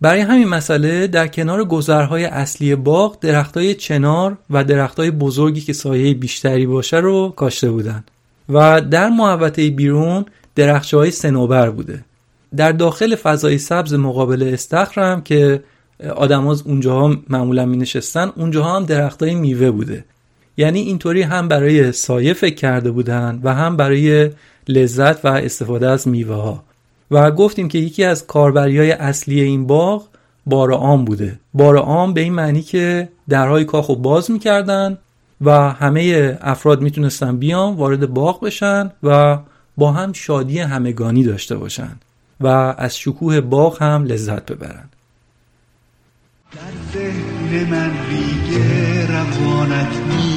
برای 0.00 0.20
همین 0.20 0.48
مسئله 0.48 1.06
در 1.06 1.26
کنار 1.26 1.64
گذرهای 1.64 2.24
اصلی 2.24 2.74
باغ 2.74 3.20
درختای 3.20 3.74
چنار 3.74 4.38
و 4.50 4.64
درختای 4.64 5.10
بزرگی 5.10 5.60
که 5.60 5.72
سایه 5.72 6.14
بیشتری 6.14 6.66
باشه 6.66 6.96
رو 6.96 7.32
کاشته 7.36 7.70
بودن. 7.70 8.04
و 8.48 8.80
در 8.80 9.08
محوطه 9.08 9.70
بیرون 9.70 10.24
درخچه 10.54 10.96
های 10.96 11.10
سنوبر 11.10 11.70
بوده. 11.70 12.04
در 12.56 12.72
داخل 12.72 13.14
فضای 13.14 13.58
سبز 13.58 13.94
مقابل 13.94 14.50
استخر 14.52 15.12
هم 15.12 15.22
که 15.22 15.62
آدم 16.16 16.42
ها 16.42 16.56
اونجاها 16.64 17.16
معمولا 17.28 17.66
می 17.66 17.76
نشستن 17.76 18.32
اونجاها 18.36 18.76
هم 18.76 18.84
درخت 18.84 19.22
های 19.22 19.34
میوه 19.34 19.70
بوده. 19.70 20.04
یعنی 20.56 20.80
اینطوری 20.80 21.22
هم 21.22 21.48
برای 21.48 21.92
سایه 21.92 22.32
فکر 22.32 22.54
کرده 22.54 22.90
بودن 22.90 23.40
و 23.42 23.54
هم 23.54 23.76
برای 23.76 24.30
لذت 24.68 25.24
و 25.24 25.28
استفاده 25.28 25.88
از 25.88 26.08
میوه 26.08 26.34
ها 26.34 26.64
و 27.12 27.30
گفتیم 27.30 27.68
که 27.68 27.78
یکی 27.78 28.04
از 28.04 28.26
کاربری 28.26 28.78
های 28.78 28.92
اصلی 28.92 29.40
این 29.40 29.66
باغ 29.66 30.08
بار 30.46 30.72
آم 30.72 31.04
بوده. 31.04 31.38
بار 31.54 31.76
آم 31.78 32.14
به 32.14 32.20
این 32.20 32.32
معنی 32.32 32.62
که 32.62 33.08
درهای 33.28 33.64
کاخ 33.64 33.86
رو 33.86 33.94
باز 33.94 34.30
می‌کردن 34.30 34.98
و 35.40 35.70
همه 35.70 36.38
افراد 36.40 36.82
می‌تونستن 36.82 37.36
بیان 37.36 37.74
وارد 37.74 38.06
باغ 38.14 38.40
بشن 38.40 38.90
و 39.02 39.38
با 39.76 39.92
هم 39.92 40.12
شادی 40.12 40.58
همگانی 40.58 41.24
داشته 41.24 41.56
باشن 41.56 41.96
و 42.40 42.46
از 42.78 42.98
شکوه 42.98 43.40
باغ 43.40 43.82
هم 43.82 44.04
لذت 44.04 44.52
ببرن. 44.52 44.88
در 46.52 46.58
ذهن 46.92 47.70
من 47.70 47.90
ریگه 48.08 49.06
روانت 49.12 49.96
نیز 50.10 50.31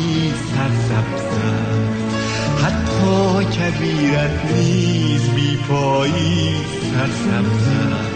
کبیرت 3.44 4.46
نیز 4.56 5.30
بی 5.30 5.58
پایی 5.70 6.56
سرسبزد 6.82 8.16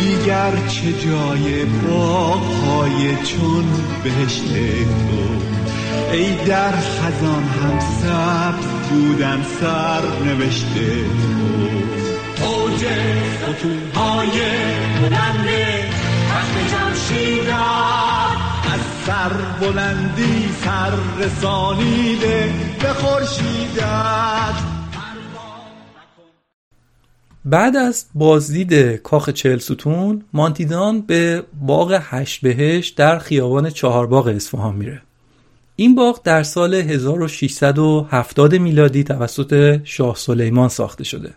دیگر 0.00 0.52
چه 0.68 0.92
جای 0.92 1.64
باغهای 1.64 3.16
چون 3.16 3.64
بهشت 4.04 4.44
تو؟ 4.84 5.60
ای 6.12 6.34
در 6.46 6.72
خزان 6.72 7.44
هم 7.44 7.78
سبز 7.80 8.66
بودن 8.90 9.42
سر 9.60 10.02
نوشته 10.24 11.04
تو. 11.04 12.44
اوج 12.44 12.84
ستونهای 13.56 14.40
بلنده 15.00 15.84
وقت 16.30 16.54
جمشیدت 16.72 17.50
از 17.50 18.29
سر 19.10 19.32
بلندی 19.60 20.48
سر 20.64 20.92
رسانیده 21.18 22.54
به 22.80 22.88
خورشیدت 22.88 24.54
بعد 27.44 27.76
از 27.76 28.06
بازدید 28.14 28.74
کاخ 28.96 29.30
چهل 29.30 29.58
ستون 29.58 30.24
مانتیدان 30.32 31.00
به 31.00 31.44
باغ 31.60 31.98
هشت 32.02 32.40
بهشت 32.40 32.96
در 32.96 33.18
خیابان 33.18 33.70
چهارباغ 33.70 34.26
اصفهان 34.26 34.74
میره 34.74 35.02
این 35.76 35.94
باغ 35.94 36.22
در 36.24 36.42
سال 36.42 36.74
1670 36.74 38.54
میلادی 38.54 39.04
توسط 39.04 39.80
شاه 39.84 40.16
سلیمان 40.16 40.68
ساخته 40.68 41.04
شده. 41.04 41.34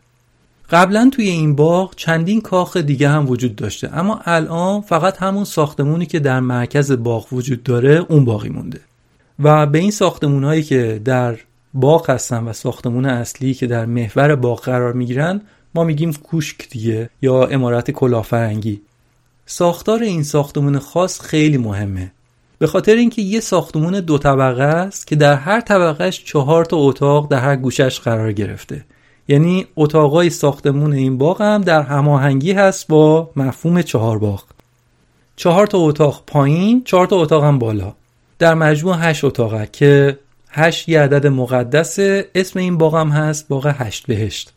قبلا 0.74 1.10
توی 1.14 1.30
این 1.30 1.56
باغ 1.56 1.96
چندین 1.96 2.42
کاخ 2.42 2.78
دیگه 2.78 3.10
هم 3.10 3.30
وجود 3.30 3.56
داشته. 3.56 3.98
اما 3.98 4.22
الان 4.26 4.82
فقط 4.82 5.18
همون 5.18 5.44
ساختمونی 5.44 6.06
که 6.06 6.20
در 6.20 6.40
مرکز 6.40 6.92
باغ 6.92 7.34
وجود 7.34 7.64
داره 7.64 8.06
اون 8.10 8.26
باقی 8.26 8.50
مونده. 8.50 8.80
و 9.40 9.66
به 9.66 9.80
این 9.80 9.92
ساختمون 9.92 10.44
هایی 10.44 10.64
که 10.64 11.02
در 11.06 11.38
باغ 11.74 12.10
هستن 12.10 12.44
و 12.44 12.54
ساختمون 12.54 13.06
اصلی 13.06 13.54
که 13.54 13.68
در 13.68 13.86
محور 13.86 14.36
باغ 14.36 14.62
قرار 14.62 14.94
می‌گیرن 14.94 15.42
ما 15.76 15.84
میگیم 15.84 16.14
کوشک 16.14 16.70
دیگه 16.70 17.10
یا 17.22 17.46
امارت 17.46 17.92
کلافرنگی 17.92 18.82
ساختار 19.46 20.04
این 20.04 20.24
ساختمون 20.24 20.80
خاص 20.80 21.22
خیلی 21.22 21.58
مهمه. 21.58 22.12
به 22.60 22.68
خاطر 22.68 22.96
اینکه 22.96 23.22
یه 23.22 23.40
ساختمون 23.40 24.00
دو 24.00 24.18
طبقه 24.18 24.64
است 24.64 25.08
که 25.08 25.16
در 25.16 25.36
هر 25.36 25.62
طبقهش 25.62 26.24
چهار 26.24 26.66
تا 26.66 26.78
اتاق 26.78 27.32
در 27.32 27.40
هر 27.40 27.56
گوشش 27.56 28.00
قرار 28.00 28.32
گرفته. 28.32 28.86
یعنی 29.28 29.68
اتاقای 29.76 30.30
ساختمون 30.30 30.94
این 30.94 31.18
باغ 31.18 31.42
هم 31.42 31.62
در 31.62 31.82
هماهنگی 31.82 32.52
هست 32.52 32.88
با 32.88 33.30
مفهوم 33.36 33.82
چهار 33.82 34.18
باغ. 34.18 34.44
چهار 35.36 35.68
تا 35.68 35.78
اتاق 35.78 36.24
پایین 36.28 36.84
چهار 36.84 37.08
تا 37.08 37.16
اتاق 37.16 37.44
هم 37.44 37.60
بالا. 37.60 37.94
در 38.40 38.54
مجموع 38.54 38.96
هشت 39.00 39.24
اتاقه 39.24 39.70
که 39.72 40.20
هشت 40.50 40.90
یه 40.90 41.02
عدد 41.02 41.28
مقدس 41.28 41.96
اسم 42.36 42.60
این 42.60 42.78
باغ 42.78 42.96
هم 42.96 43.10
هست 43.10 43.48
باغ 43.48 43.74
هشت 43.78 44.08
بهشت. 44.08 44.54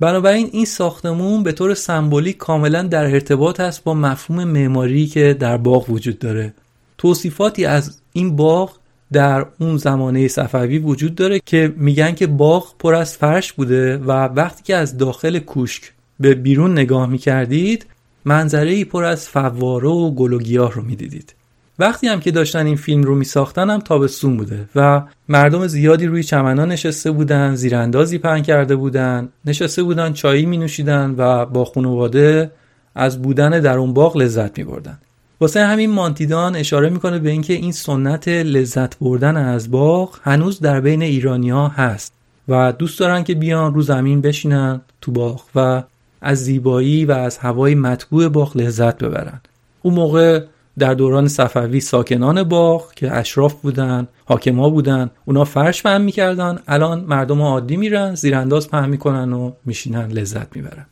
بنابراین 0.00 0.48
این 0.52 0.64
ساختمون 0.64 1.42
به 1.42 1.52
طور 1.52 1.74
سمبولیک 1.74 2.36
کاملا 2.36 2.82
در 2.82 3.04
ارتباط 3.04 3.60
است 3.60 3.84
با 3.84 3.94
مفهوم 3.94 4.44
معماری 4.44 5.06
که 5.06 5.36
در 5.40 5.56
باغ 5.56 5.90
وجود 5.90 6.18
داره. 6.18 6.54
توصیفاتی 6.98 7.64
از 7.64 8.00
این 8.12 8.36
باغ 8.36 8.76
در 9.12 9.46
اون 9.60 9.76
زمانه 9.76 10.28
صفوی 10.28 10.78
وجود 10.78 11.14
داره 11.14 11.40
که 11.46 11.74
میگن 11.76 12.12
که 12.14 12.26
باغ 12.26 12.74
پر 12.78 12.94
از 12.94 13.16
فرش 13.16 13.52
بوده 13.52 13.96
و 13.96 14.10
وقتی 14.10 14.62
که 14.62 14.76
از 14.76 14.98
داخل 14.98 15.38
کوشک 15.38 15.82
به 16.20 16.34
بیرون 16.34 16.72
نگاه 16.72 17.06
می‌کردید 17.06 17.86
منظره 18.24 18.70
ای 18.70 18.84
پر 18.84 19.04
از 19.04 19.28
فواره 19.28 19.88
و 19.88 20.10
گل 20.10 20.32
و 20.32 20.38
گیاه 20.38 20.72
رو 20.72 20.82
می‌دیدید. 20.82 21.34
وقتی 21.78 22.06
هم 22.06 22.20
که 22.20 22.30
داشتن 22.30 22.66
این 22.66 22.76
فیلم 22.76 23.02
رو 23.02 23.14
میساختن 23.14 23.70
هم 23.70 23.78
تابستون 23.78 24.36
بوده 24.36 24.68
و 24.74 25.02
مردم 25.28 25.66
زیادی 25.66 26.06
روی 26.06 26.22
چمنا 26.22 26.64
نشسته 26.64 27.10
بودن 27.10 27.54
زیراندازی 27.54 28.18
پهن 28.18 28.42
کرده 28.42 28.76
بودن 28.76 29.28
نشسته 29.44 29.82
بودن 29.82 30.12
چایی 30.12 30.46
می 30.46 30.56
نوشیدن 30.56 31.14
و 31.18 31.46
با 31.46 31.64
خانواده 31.64 32.50
از 32.94 33.22
بودن 33.22 33.60
در 33.60 33.78
اون 33.78 33.92
باغ 33.92 34.16
لذت 34.16 34.58
می 34.58 34.64
بردن 34.64 34.98
واسه 35.42 35.66
همین 35.66 35.90
مانتیدان 35.90 36.56
اشاره 36.56 36.88
می‌کنه 36.88 37.18
به 37.18 37.30
اینکه 37.30 37.52
این 37.52 37.72
سنت 37.72 38.28
لذت 38.28 38.98
بردن 38.98 39.36
از 39.36 39.70
باغ 39.70 40.18
هنوز 40.22 40.60
در 40.60 40.80
بین 40.80 41.02
ایرانی 41.02 41.50
ها 41.50 41.68
هست 41.68 42.12
و 42.48 42.72
دوست 42.72 43.00
دارن 43.00 43.24
که 43.24 43.34
بیان 43.34 43.74
رو 43.74 43.82
زمین 43.82 44.20
بشینن 44.20 44.80
تو 45.00 45.12
باغ 45.12 45.42
و 45.54 45.82
از 46.20 46.44
زیبایی 46.44 47.04
و 47.04 47.12
از 47.12 47.38
هوای 47.38 47.74
مطبوع 47.74 48.28
باغ 48.28 48.56
لذت 48.56 48.98
ببرن. 48.98 49.40
اون 49.82 49.94
موقع 49.94 50.44
در 50.78 50.94
دوران 50.94 51.28
صفوی 51.28 51.80
ساکنان 51.80 52.42
باغ 52.42 52.94
که 52.94 53.16
اشراف 53.16 53.54
بودن 53.54 54.08
حاکما 54.24 54.70
بودن 54.70 55.10
اونا 55.24 55.44
فرش 55.44 55.82
پهن 55.82 56.02
می‌کردن. 56.02 56.58
الان 56.68 57.00
مردم 57.00 57.42
عادی 57.42 57.76
میرن 57.76 58.14
زیرانداز 58.14 58.70
پهن 58.70 58.88
می‌کنن 58.88 59.32
و 59.32 59.52
میشینن 59.64 60.06
لذت 60.06 60.56
می‌برن. 60.56 60.86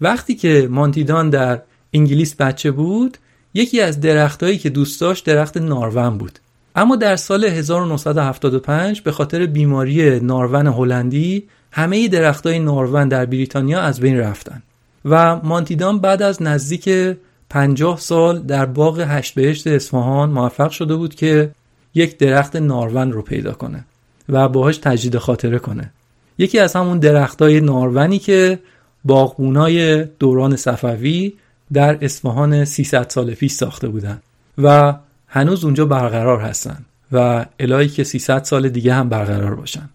وقتی 0.00 0.34
که 0.34 0.68
مانتیدان 0.70 1.30
در 1.30 1.60
انگلیس 1.92 2.36
بچه 2.36 2.70
بود 2.70 3.18
یکی 3.56 3.80
از 3.80 4.00
درختهایی 4.00 4.58
که 4.58 4.70
دوست 4.70 5.00
داشت 5.00 5.24
درخت 5.26 5.56
نارون 5.56 6.18
بود. 6.18 6.38
اما 6.74 6.96
در 6.96 7.16
سال 7.16 7.44
1975 7.44 9.00
به 9.00 9.12
خاطر 9.12 9.46
بیماری 9.46 10.20
نارون 10.20 10.66
هلندی 10.66 11.44
همه 11.70 12.08
درختای 12.08 12.58
نارون 12.58 13.08
در 13.08 13.26
بریتانیا 13.26 13.80
از 13.80 14.00
بین 14.00 14.18
رفتن. 14.18 14.62
و 15.04 15.36
مانتیدان 15.36 15.98
بعد 15.98 16.22
از 16.22 16.42
نزدیک 16.42 17.16
50 17.50 17.98
سال 17.98 18.42
در 18.42 18.66
باغ 18.66 19.00
هشت 19.00 19.34
بهشت 19.34 19.66
اصفهان 19.66 20.30
موفق 20.30 20.70
شده 20.70 20.96
بود 20.96 21.14
که 21.14 21.50
یک 21.94 22.18
درخت 22.18 22.56
نارون 22.56 23.12
رو 23.12 23.22
پیدا 23.22 23.52
کنه 23.52 23.84
و 24.28 24.48
باهاش 24.48 24.76
تجدید 24.78 25.18
خاطره 25.18 25.58
کنه. 25.58 25.92
یکی 26.38 26.58
از 26.58 26.76
همون 26.76 26.98
درختای 26.98 27.60
نارونی 27.60 28.18
که 28.18 28.58
باغبونای 29.04 30.04
دوران 30.04 30.56
صفوی 30.56 31.32
در 31.72 32.04
اصفهان 32.04 32.64
300 32.64 33.10
سال 33.10 33.34
پیش 33.34 33.52
ساخته 33.52 33.88
بودن 33.88 34.22
و 34.58 34.94
هنوز 35.28 35.64
اونجا 35.64 35.84
برقرار 35.86 36.40
هستن 36.40 36.84
و 37.12 37.46
الهی 37.60 37.88
که 37.88 38.04
300 38.04 38.44
سال 38.44 38.68
دیگه 38.68 38.94
هم 38.94 39.08
برقرار 39.08 39.54
باشن 39.54 39.88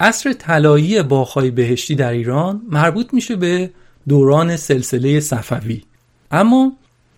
عصر 0.00 0.32
طلایی 0.32 1.02
باغ‌های 1.02 1.50
بهشتی 1.50 1.94
در 1.94 2.10
ایران 2.10 2.62
مربوط 2.70 3.14
میشه 3.14 3.36
به 3.36 3.70
دوران 4.08 4.56
سلسله 4.56 5.20
صفوی. 5.20 5.82
اما 6.30 6.72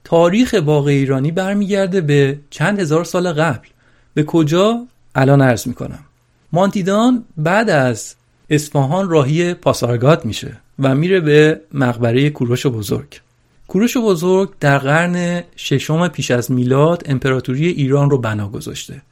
تاریخ 0.05 0.55
باغ 0.55 0.87
ایرانی 0.87 1.31
برمیگرده 1.31 2.01
به 2.01 2.39
چند 2.51 2.81
هزار 2.81 3.05
سال 3.05 3.33
قبل. 3.33 3.69
به 4.15 4.25
کجا؟ 4.25 4.87
الان 5.15 5.43
عرض 5.43 5.67
می‌کنم. 5.67 6.05
مانتیدان 6.53 7.25
بعد 7.37 7.71
از 7.71 8.15
اصفهان 8.51 9.09
راهی 9.09 9.55
پاسارگاد 9.55 10.25
میشه 10.25 10.57
و 10.79 10.95
میره 10.95 11.21
به 11.21 11.61
مقبره 11.75 12.31
کوروش 12.31 12.67
بزرگ. 12.67 13.21
کوروش 13.69 13.97
بزرگ 13.97 14.55
در 14.61 14.79
قرن 14.79 15.43
ششم 15.57 16.09
پیش 16.09 16.31
از 16.31 16.51
میلاد 16.51 17.03
امپراتوری 17.07 17.67
ایران 17.69 18.11
رو 18.11 18.19
بنا 18.19 18.49
گذاشته 18.49 19.03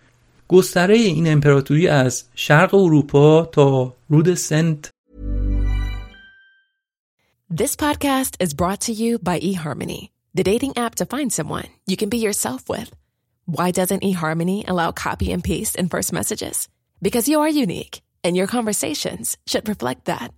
گستره 0.49 0.95
این 0.95 1.33
امپراتوری 1.33 1.89
از 1.89 2.25
شرق 2.35 2.75
اروپا 2.75 3.45
تا 3.45 3.95
رود 4.09 4.35
سنت 4.35 4.91
This 7.51 7.77
podcast 7.77 8.33
is 8.45 8.55
brought 8.61 8.81
to 8.87 8.93
you 8.93 9.19
by 9.19 9.39
eHarmony, 9.51 10.03
the 10.35 10.43
dating 10.53 10.73
app 10.85 10.95
to 10.97 11.05
find 11.15 11.33
someone 11.33 11.69
you 11.87 11.97
can 11.97 12.09
be 12.09 12.19
yourself 12.27 12.63
with. 12.69 12.91
Why 13.57 13.69
doesn't 13.71 14.07
eHarmony 14.11 14.59
allow 14.71 14.91
copy 14.91 15.29
and 15.35 15.45
paste 15.51 15.75
in 15.81 15.89
first 15.95 16.13
messages? 16.19 16.57
Because 17.07 17.29
you 17.31 17.39
are 17.43 17.63
unique, 17.65 17.95
and 18.25 18.33
your 18.37 18.49
conversations 18.57 19.27
should 19.51 19.69
reflect 19.69 20.03
that. 20.07 20.31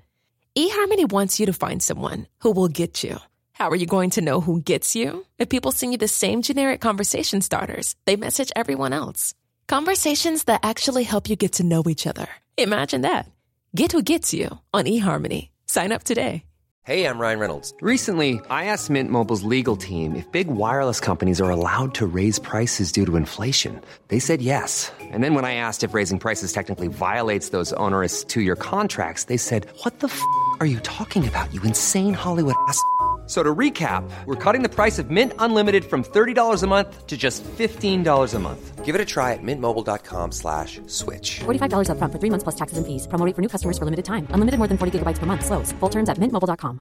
eHarmony 0.63 1.07
wants 1.17 1.39
you 1.39 1.47
to 1.47 1.61
find 1.65 1.81
someone 1.83 2.21
who 2.43 2.51
will 2.57 2.69
get 2.81 2.95
you. 3.05 3.17
How 3.59 3.71
are 3.71 3.83
you 3.83 3.87
going 3.87 4.11
to 4.11 4.21
know 4.21 4.41
who 4.41 4.61
gets 4.61 4.95
you? 4.95 5.27
If 5.37 5.49
people 5.49 5.73
send 5.73 5.91
you 5.91 5.99
the 5.99 6.07
same 6.07 6.43
generic 6.43 6.81
conversation 6.81 7.41
starters, 7.41 7.97
they 8.05 8.15
message 8.15 8.53
everyone 8.55 8.93
else. 8.93 9.35
Conversations 9.67 10.45
that 10.45 10.61
actually 10.63 11.03
help 11.03 11.29
you 11.29 11.35
get 11.35 11.55
to 11.55 11.65
know 11.65 11.83
each 11.89 12.07
other. 12.07 12.29
Imagine 12.57 13.01
that. 13.01 13.27
Get 13.75 13.91
who 13.91 14.03
gets 14.03 14.33
you 14.33 14.61
on 14.73 14.85
eHarmony. 14.85 15.49
Sign 15.67 15.91
up 15.91 16.05
today. 16.05 16.45
Hey, 16.85 17.05
I'm 17.05 17.19
Ryan 17.19 17.39
Reynolds. 17.41 17.75
Recently, 17.83 18.41
I 18.49 18.67
asked 18.67 18.91
Mint 18.91 19.11
Mobile's 19.11 19.43
legal 19.43 19.77
team 19.77 20.15
if 20.15 20.31
big 20.31 20.47
wireless 20.47 21.01
companies 21.01 21.41
are 21.41 21.51
allowed 21.51 21.95
to 21.97 22.07
raise 22.07 22.39
prices 22.39 22.93
due 22.93 23.05
to 23.07 23.17
inflation. 23.17 23.81
They 24.07 24.21
said 24.21 24.41
yes. 24.41 24.93
And 25.01 25.23
then 25.25 25.35
when 25.35 25.45
I 25.45 25.55
asked 25.55 25.83
if 25.83 25.95
raising 25.95 26.21
prices 26.21 26.53
technically 26.53 26.87
violates 26.87 27.49
those 27.49 27.73
onerous 27.73 28.23
two 28.23 28.41
year 28.41 28.57
contracts, 28.57 29.25
they 29.25 29.37
said, 29.37 29.67
What 29.83 29.99
the 29.99 30.07
f 30.07 30.23
are 30.61 30.67
you 30.67 30.79
talking 30.81 31.27
about, 31.27 31.53
you 31.53 31.61
insane 31.63 32.15
Hollywood 32.15 32.55
ass? 32.69 32.81
So 33.29 33.43
to 33.43 33.55
recap, 33.55 34.11
we're 34.25 34.43
cutting 34.43 34.63
the 34.63 34.75
price 34.75 34.99
of 34.99 35.11
Mint 35.11 35.35
Unlimited 35.39 35.85
from 35.85 36.03
$30 36.03 36.63
a 36.63 36.67
month 36.67 37.07
to 37.07 37.17
just 37.17 37.45
$15 37.45 38.35
a 38.35 38.39
month. 38.39 38.85
Give 38.87 38.95
it 38.95 39.03
a 39.03 39.05
try 39.05 39.35
at 39.35 39.43
mintmobile.com 39.43 40.33
slash 40.33 40.81
switch. 40.87 41.41
$45 41.45 41.91
upfront 41.93 42.13
for 42.13 42.19
three 42.19 42.33
months 42.33 42.45
plus 42.45 42.57
taxes 42.57 42.79
and 42.79 42.87
fees. 42.87 43.07
Promoting 43.07 43.35
for 43.35 43.43
new 43.43 43.53
customers 43.55 43.77
for 43.77 43.85
limited 43.85 44.07
time. 44.07 44.25
Unlimited 44.35 44.59
more 44.59 44.69
than 44.71 44.79
40 44.79 44.93
gigabytes 44.99 45.19
per 45.19 45.27
month. 45.27 45.45
Slows. 45.45 45.73
Full 45.81 45.91
terms 45.91 46.09
at 46.09 46.17
mintmobile.com. 46.19 46.79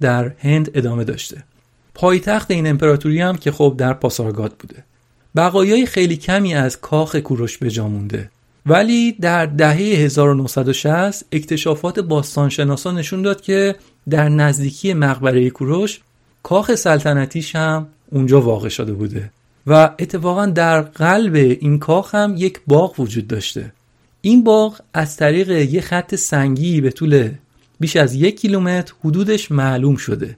در 0.00 0.32
هند 0.38 0.70
ادامه 0.74 1.04
داشته 1.04 1.44
پایتخت 1.94 2.50
این 2.50 2.66
امپراتوری 2.66 3.20
هم 3.20 3.36
که 3.36 3.50
خب 3.52 3.74
در 3.78 3.92
پاسارگاد 3.92 4.54
بوده 4.54 4.84
بقایای 5.36 5.86
خیلی 5.86 6.16
کمی 6.16 6.54
از 6.54 6.80
کاخ 6.80 7.16
کوروش 7.16 7.58
به 7.58 7.70
جا 7.70 7.88
مونده 7.88 8.30
ولی 8.66 9.12
در 9.12 9.46
دهه 9.46 9.76
1960 9.76 11.24
اکتشافات 11.32 12.00
باستانشناسا 12.00 12.92
نشون 12.92 13.22
داد 13.22 13.40
که 13.40 13.76
در 14.10 14.28
نزدیکی 14.28 14.94
مقبره 14.94 15.50
کوروش 15.50 16.00
کاخ 16.42 16.74
سلطنتیش 16.74 17.56
هم 17.56 17.86
اونجا 18.10 18.40
واقع 18.40 18.68
شده 18.68 18.92
بوده 18.92 19.30
و 19.66 19.90
اتفاقا 19.98 20.46
در 20.46 20.80
قلب 20.80 21.34
این 21.34 21.78
کاخ 21.78 22.14
هم 22.14 22.34
یک 22.36 22.60
باغ 22.66 23.00
وجود 23.00 23.26
داشته. 23.26 23.72
این 24.20 24.44
باغ 24.44 24.80
از 24.94 25.16
طریق 25.16 25.50
یک 25.50 25.80
خط 25.80 26.14
سنگی 26.14 26.80
به 26.80 26.90
طول 26.90 27.30
بیش 27.80 27.96
از 27.96 28.14
یک 28.14 28.40
کیلومتر 28.40 28.92
حدودش 29.04 29.50
معلوم 29.50 29.96
شده. 29.96 30.36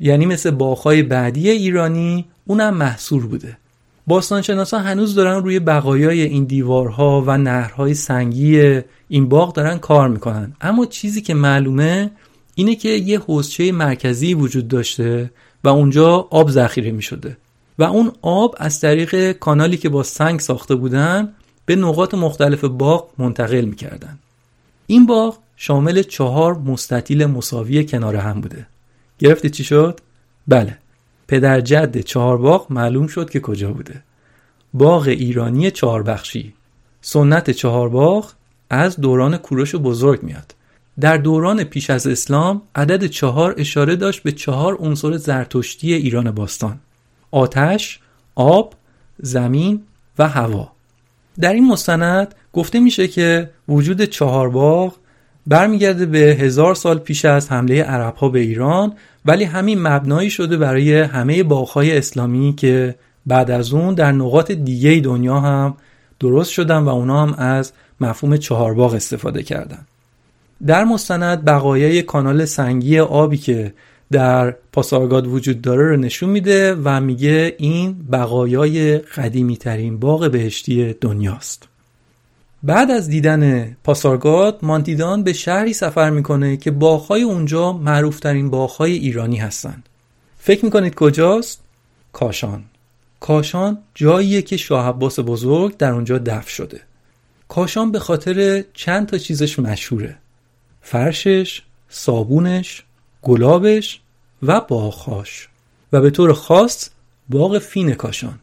یعنی 0.00 0.26
مثل 0.26 0.50
باغهای 0.50 1.02
بعدی 1.02 1.50
ایرانی 1.50 2.24
اونم 2.46 2.74
محصور 2.74 3.26
بوده. 3.26 3.58
باستانشناسا 4.06 4.78
هنوز 4.78 5.14
دارن 5.14 5.42
روی 5.42 5.58
بقایای 5.58 6.22
این 6.22 6.44
دیوارها 6.44 7.24
و 7.26 7.38
نهرهای 7.38 7.94
سنگی 7.94 8.80
این 9.08 9.28
باغ 9.28 9.52
دارن 9.52 9.78
کار 9.78 10.08
می‌کنن. 10.08 10.52
اما 10.60 10.86
چیزی 10.86 11.22
که 11.22 11.34
معلومه 11.34 12.10
اینه 12.54 12.74
که 12.74 12.88
یه 12.88 13.18
حوزچه 13.18 13.72
مرکزی 13.72 14.34
وجود 14.34 14.68
داشته 14.68 15.30
و 15.64 15.68
اونجا 15.68 16.28
آب 16.30 16.50
ذخیره 16.50 16.90
می‌شده. 16.90 17.36
و 17.78 17.82
اون 17.82 18.12
آب 18.22 18.54
از 18.58 18.80
طریق 18.80 19.32
کانالی 19.32 19.76
که 19.76 19.88
با 19.88 20.02
سنگ 20.02 20.40
ساخته 20.40 20.74
بودن 20.74 21.28
به 21.66 21.76
نقاط 21.76 22.14
مختلف 22.14 22.64
باغ 22.64 23.08
منتقل 23.18 23.64
می‌کردن. 23.64 24.18
این 24.86 25.06
باغ 25.06 25.38
شامل 25.56 26.02
چهار 26.02 26.54
مستطیل 26.54 27.26
مساوی 27.26 27.84
کنار 27.84 28.16
هم 28.16 28.40
بوده. 28.40 28.66
گرفتی 29.18 29.50
چی 29.50 29.64
شد؟ 29.64 30.00
بله. 30.48 30.78
پدر 31.32 31.60
جد 31.60 32.00
چهار 32.00 32.38
باغ 32.38 32.66
معلوم 32.72 33.06
شد 33.06 33.30
که 33.30 33.40
کجا 33.40 33.72
بوده. 33.72 34.02
باغ 34.74 35.08
ایرانی 35.08 35.70
چهار 35.70 36.02
بخشی 36.02 36.54
سنت 37.00 37.50
چهار 37.50 37.88
باغ 37.88 38.32
از 38.70 39.00
دوران 39.00 39.36
کوروش 39.36 39.74
بزرگ 39.74 40.22
میاد. 40.22 40.54
در 41.00 41.16
دوران 41.16 41.64
پیش 41.64 41.90
از 41.90 42.06
اسلام 42.06 42.62
عدد 42.74 43.06
چهار 43.06 43.54
اشاره 43.58 43.96
داشت 43.96 44.22
به 44.22 44.32
چهار 44.32 44.76
عنصر 44.80 45.16
زرتشتی 45.16 45.92
ایران 45.92 46.30
باستان. 46.30 46.80
آتش، 47.30 48.00
آب، 48.34 48.74
زمین 49.18 49.82
و 50.18 50.28
هوا. 50.28 50.72
در 51.40 51.52
این 51.52 51.68
مستند 51.68 52.34
گفته 52.52 52.80
میشه 52.80 53.08
که 53.08 53.50
وجود 53.68 54.02
چهار 54.02 54.48
باغ 54.48 54.96
برمیگرده 55.46 56.06
به 56.06 56.18
هزار 56.18 56.74
سال 56.74 56.98
پیش 56.98 57.24
از 57.24 57.52
حمله 57.52 57.82
عرب 57.82 58.14
ها 58.14 58.28
به 58.28 58.40
ایران 58.40 58.92
ولی 59.24 59.44
همین 59.44 59.82
مبنایی 59.82 60.30
شده 60.30 60.56
برای 60.56 61.00
همه 61.00 61.42
باغهای 61.42 61.98
اسلامی 61.98 62.54
که 62.56 62.94
بعد 63.26 63.50
از 63.50 63.72
اون 63.72 63.94
در 63.94 64.12
نقاط 64.12 64.52
دیگه 64.52 65.00
دنیا 65.00 65.40
هم 65.40 65.76
درست 66.20 66.50
شدن 66.50 66.78
و 66.78 66.88
اونا 66.88 67.26
هم 67.26 67.34
از 67.34 67.72
مفهوم 68.00 68.36
چهار 68.36 68.74
باغ 68.74 68.94
استفاده 68.94 69.42
کردن. 69.42 69.86
در 70.66 70.84
مستند 70.84 71.44
بقایای 71.44 72.02
کانال 72.02 72.44
سنگی 72.44 72.98
آبی 72.98 73.36
که 73.36 73.74
در 74.12 74.50
پاسارگاد 74.72 75.26
وجود 75.26 75.60
داره 75.60 75.88
رو 75.88 75.96
نشون 75.96 76.30
میده 76.30 76.74
و 76.74 77.00
میگه 77.00 77.54
این 77.58 77.96
بقایای 78.12 78.98
قدیمی 78.98 79.56
ترین 79.56 79.98
باغ 79.98 80.30
بهشتی 80.30 80.92
دنیاست. 80.92 81.68
بعد 82.64 82.90
از 82.90 83.08
دیدن 83.08 83.72
پاسارگاد 83.84 84.58
مانتیدان 84.62 85.22
به 85.22 85.32
شهری 85.32 85.72
سفر 85.72 86.10
می‌کنه 86.10 86.56
که 86.56 86.70
باغهای 86.70 87.22
اونجا 87.22 87.72
معروفترین 87.72 88.50
باغهای 88.50 88.92
ایرانی 88.92 89.36
هستند. 89.36 89.88
فکر 90.38 90.64
می‌کنید 90.64 90.94
کجاست؟ 90.94 91.60
کاشان. 92.12 92.64
کاشان 93.20 93.78
جاییه 93.94 94.42
که 94.42 94.56
شاه 94.56 94.88
عباس 94.88 95.18
بزرگ 95.20 95.76
در 95.76 95.90
اونجا 95.90 96.18
دفن 96.18 96.48
شده. 96.48 96.80
کاشان 97.48 97.92
به 97.92 97.98
خاطر 97.98 98.64
چند 98.74 99.06
تا 99.06 99.18
چیزش 99.18 99.58
مشهوره. 99.58 100.16
فرشش، 100.82 101.62
صابونش، 101.88 102.82
گلابش 103.22 104.00
و 104.42 104.60
باغهاش. 104.60 105.48
و 105.92 106.00
به 106.00 106.10
طور 106.10 106.32
خاص 106.32 106.90
باغ 107.28 107.58
فین 107.58 107.94
کاشان 107.94 108.38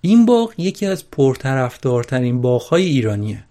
این 0.00 0.26
باغ 0.26 0.52
یکی 0.58 0.86
از 0.86 1.10
پرطرفدارترین 1.10 2.40
باغهای 2.40 2.84
ایرانیه 2.84 3.44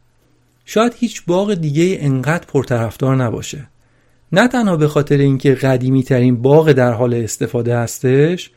شاید 0.69 0.93
هیچ 0.95 1.23
باغ 1.27 1.53
دیگه 1.53 1.97
انقدر 2.01 2.45
پرطرفدار 2.45 3.15
نباشه. 3.15 3.67
نه 4.31 4.47
تنها 4.47 4.77
به 4.77 4.87
خاطر 4.87 5.17
اینکه 5.17 5.53
قدیمی 5.53 6.03
ترین 6.03 6.41
باغ 6.41 6.71
در 6.71 6.93
حال 6.93 7.13
استفاده 7.13 7.77
هستش 7.77 8.51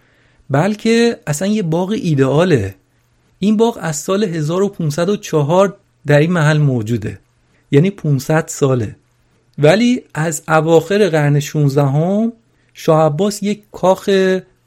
بلکه 0.50 1.18
اصلا 1.26 1.48
یه 1.48 1.62
باغ 1.62 1.90
ایدئاله. 1.90 2.74
این 3.38 3.56
باغ 3.56 3.78
از 3.80 3.96
سال 3.96 4.24
1504 4.24 5.76
در 6.06 6.18
این 6.18 6.32
محل 6.32 6.58
موجوده. 6.58 7.18
یعنی 7.70 7.90
500 7.90 8.44
ساله. 8.48 8.96
ولی 9.58 10.02
از 10.14 10.42
اواخر 10.48 11.08
قرن 11.08 11.40
16 11.40 11.82
هم 11.82 12.32
شاه 12.74 13.06
عباس 13.06 13.42
یک 13.42 13.62
کاخ 13.72 14.10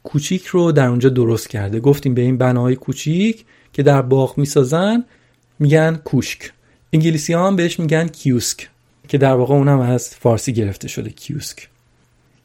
کوچیک 0.02 0.46
رو 0.46 0.72
در 0.72 0.86
اونجا 0.86 1.08
درست 1.08 1.48
کرده. 1.48 1.80
گفتیم 1.80 2.14
به 2.14 2.22
این 2.22 2.38
بناهای 2.38 2.76
کوچیک 2.76 3.44
که 3.72 3.82
در 3.82 4.02
باغ 4.02 4.38
می‌سازن 4.38 5.04
میگن 5.58 6.00
کوشک. 6.04 6.50
انگلیسی 6.94 7.32
ها 7.32 7.46
هم 7.46 7.56
بهش 7.56 7.80
میگن 7.80 8.08
کیوسک 8.08 8.68
که 9.08 9.18
در 9.18 9.32
واقع 9.32 9.54
اونم 9.54 9.80
از 9.80 10.08
فارسی 10.08 10.52
گرفته 10.52 10.88
شده 10.88 11.10
کیوسک. 11.10 11.68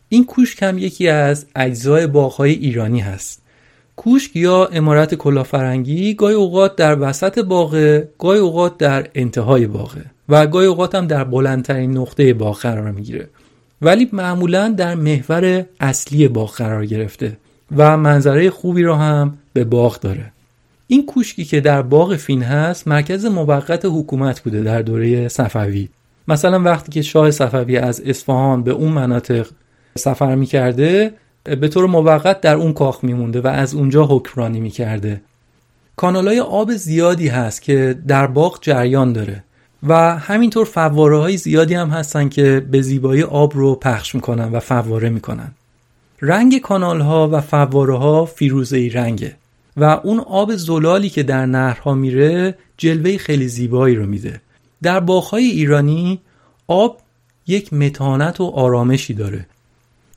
این 0.09 0.25
کوشک 0.25 0.63
هم 0.63 0.77
یکی 0.77 1.07
از 1.07 1.45
اجزای 1.55 2.07
باغهای 2.07 2.51
ایرانی 2.51 2.99
هست. 2.99 3.41
کوشک 3.95 4.35
یا 4.35 4.65
امارت 4.65 5.15
کلافرنگی 5.15 6.13
گاهی 6.13 6.35
اوقات 6.35 6.75
در 6.75 6.97
وسط 6.99 7.39
باغ 7.39 8.01
گاهی 8.19 8.39
اوقات 8.39 8.77
در 8.77 9.07
انتهای 9.15 9.67
باغه 9.67 10.05
و 10.29 10.47
گاهی 10.47 10.67
اوقات 10.67 10.95
هم 10.95 11.07
در 11.07 11.23
بلندترین 11.23 11.97
نقطه 11.97 12.33
باغ 12.33 12.59
قرار 12.59 12.91
می‌گیره. 12.91 13.29
ولی 13.81 14.09
معمولا 14.11 14.69
در 14.69 14.95
محور 14.95 15.65
اصلی 15.79 16.27
باغ 16.27 16.55
قرار 16.55 16.85
گرفته 16.85 17.37
و 17.77 17.97
منظره 17.97 18.49
خوبی 18.49 18.83
رو 18.83 18.95
هم 18.95 19.37
به 19.53 19.63
باغ 19.63 19.99
داره. 19.99 20.31
این 20.91 21.05
کوشکی 21.05 21.45
که 21.45 21.61
در 21.61 21.81
باغ 21.81 22.15
فین 22.15 22.43
هست 22.43 22.87
مرکز 22.87 23.25
موقت 23.25 23.85
حکومت 23.85 24.39
بوده 24.39 24.63
در 24.63 24.81
دوره 24.81 25.27
صفوی. 25.27 25.89
مثلا 26.27 26.59
وقتی 26.59 26.91
که 26.91 27.01
شاه 27.01 27.31
صفوی 27.31 27.77
از 27.77 28.01
اصفهان 28.01 28.63
به 28.63 28.71
اون 28.71 28.91
مناطق 28.91 29.47
سفر 29.97 30.35
می‌کرده 30.35 31.13
به 31.43 31.67
طور 31.67 31.85
موقت 31.85 32.41
در 32.41 32.55
اون 32.55 32.73
کاخ 32.73 33.03
میمونده 33.03 33.41
و 33.41 33.47
از 33.47 33.73
اونجا 33.73 34.05
حکمرانی 34.05 34.59
می‌کرده. 34.59 35.21
کانالای 35.95 36.39
آب 36.39 36.73
زیادی 36.73 37.27
هست 37.27 37.61
که 37.61 37.95
در 38.07 38.27
باغ 38.27 38.57
جریان 38.61 39.13
داره 39.13 39.43
و 39.87 40.17
همینطور 40.17 40.65
فواره 40.65 41.17
های 41.17 41.37
زیادی 41.37 41.73
هم 41.73 41.89
هستن 41.89 42.29
که 42.29 42.65
به 42.71 42.81
زیبایی 42.81 43.23
آب 43.23 43.53
رو 43.55 43.75
پخش 43.75 44.15
می‌کنن 44.15 44.51
و 44.51 44.59
فواره 44.59 45.09
می‌کنن. 45.09 45.51
رنگ 46.21 46.61
کانال 46.61 47.01
ها 47.01 47.29
و 47.31 47.41
فواره 47.41 47.97
ها 47.97 48.25
فیروزه 48.25 48.89
رنگه. 48.93 49.35
و 49.79 49.83
اون 49.83 50.19
آب 50.19 50.55
زلالی 50.55 51.09
که 51.09 51.23
در 51.23 51.45
نهرها 51.45 51.93
میره 51.93 52.57
جلوه 52.77 53.17
خیلی 53.17 53.47
زیبایی 53.47 53.95
رو 53.95 54.05
میده. 54.05 54.41
در 54.81 54.99
باغهای 54.99 55.43
ایرانی 55.43 56.19
آب 56.67 56.97
یک 57.47 57.73
متانت 57.73 58.41
و 58.41 58.43
آرامشی 58.43 59.13
داره. 59.13 59.45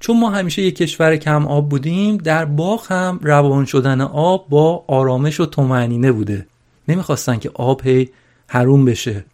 چون 0.01 0.21
ما 0.21 0.31
همیشه 0.31 0.63
یک 0.63 0.77
کشور 0.77 1.17
کم 1.17 1.47
آب 1.47 1.69
بودیم 1.69 2.17
در 2.17 2.45
باغ 2.45 2.93
هم 2.93 3.21
روان 3.23 3.65
شدن 3.65 4.01
آب 4.01 4.49
با 4.49 4.85
آرامش 4.87 5.41
و 5.41 5.47
تمعنینه 5.47 6.13
بوده. 6.13 6.47
نمی‌خواستن 6.89 7.39
که 7.39 7.51
آب 7.55 7.87
هی 7.87 8.11
حروم 8.47 8.85
بشه. 8.85 9.25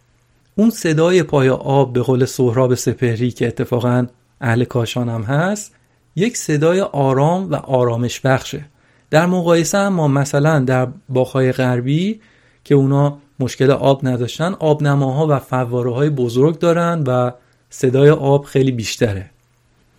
اون 0.55 0.69
صدای 0.69 1.23
پای 1.23 1.49
آب 1.49 1.93
به 1.93 2.01
قول 2.01 2.25
سهراب 2.25 2.75
سپهری 2.75 3.31
که 3.31 3.47
اتفاقا 3.47 4.07
اهل 4.41 4.63
کاشان 4.63 5.09
هم 5.09 5.21
هست 5.21 5.75
یک 6.15 6.37
صدای 6.37 6.81
آرام 6.81 7.51
و 7.51 7.55
آرامش 7.55 8.19
بخشه. 8.19 8.65
در 9.11 9.25
مقایسه 9.25 9.89
ما 9.89 10.07
مثلا 10.07 10.59
در 10.59 10.87
باغهای 11.09 11.51
غربی 11.51 12.19
که 12.63 12.75
اونا 12.75 13.17
مشکل 13.39 13.71
آب 13.71 14.07
نداشتن 14.07 14.53
آبنماها 14.59 15.27
و 15.27 15.39
فواره 15.39 15.93
های 15.93 16.09
بزرگ 16.09 16.59
دارن 16.59 17.03
و 17.07 17.31
صدای 17.69 18.09
آب 18.09 18.45
خیلی 18.45 18.71
بیشتره. 18.71 19.29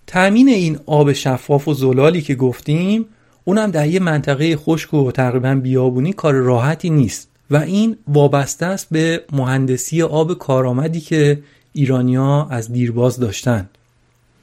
تأمین 0.07 0.49
این 0.49 0.79
آب 0.87 1.13
شفاف 1.13 1.69
و 1.69 1.75
زلالی 1.75 2.23
که 2.23 2.35
گفتیم 2.35 3.07
اونم 3.45 3.71
در 3.71 3.87
یه 3.87 4.01
منطقه 4.01 4.57
خشک 4.57 4.95
و 4.95 5.13
تقریبا 5.13 5.55
بیابونی 5.55 6.13
کار 6.13 6.35
راحتی 6.35 6.91
نیست 6.91 7.29
و 7.51 7.57
این 7.57 7.97
وابسته 8.09 8.67
است 8.67 8.87
به 8.91 9.25
مهندسی 9.33 10.03
آب 10.03 10.39
کارآمدی 10.39 11.01
که 11.01 11.43
ایرانیا 11.73 12.47
از 12.51 12.73
دیرباز 12.73 13.21
داشتن. 13.21 13.69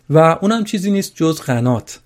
و 0.09 0.37
اونم 0.41 0.63
چیزی 0.63 0.91
نیست 0.91 1.15
جز 1.15 1.41
قنات. 1.41 1.99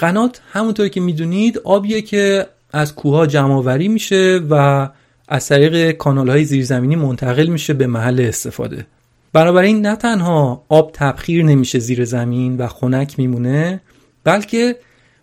قنات 0.00 0.40
همونطور 0.52 0.88
که 0.88 1.00
می‌دونید 1.00 1.58
آبیه 1.58 2.02
که 2.02 2.46
از 2.72 2.94
کوها 2.94 3.26
جمع 3.26 3.76
میشه 3.88 4.40
و 4.50 4.88
از 5.28 5.48
طریق 5.48 5.90
کانال 5.90 6.30
های 6.30 6.44
زیرزمینی 6.44 6.96
منتقل 6.96 7.46
میشه 7.46 7.74
به 7.74 7.86
محل 7.86 8.20
استفاده. 8.20 8.86
این 9.34 9.86
نه 9.86 9.96
تنها 9.96 10.64
آب 10.68 10.90
تبخیر 10.94 11.44
نمیشه 11.44 11.78
زیر 11.78 12.04
زمین 12.04 12.56
و 12.56 12.66
خنک 12.66 13.18
میمونه 13.18 13.80
بلکه 14.24 14.76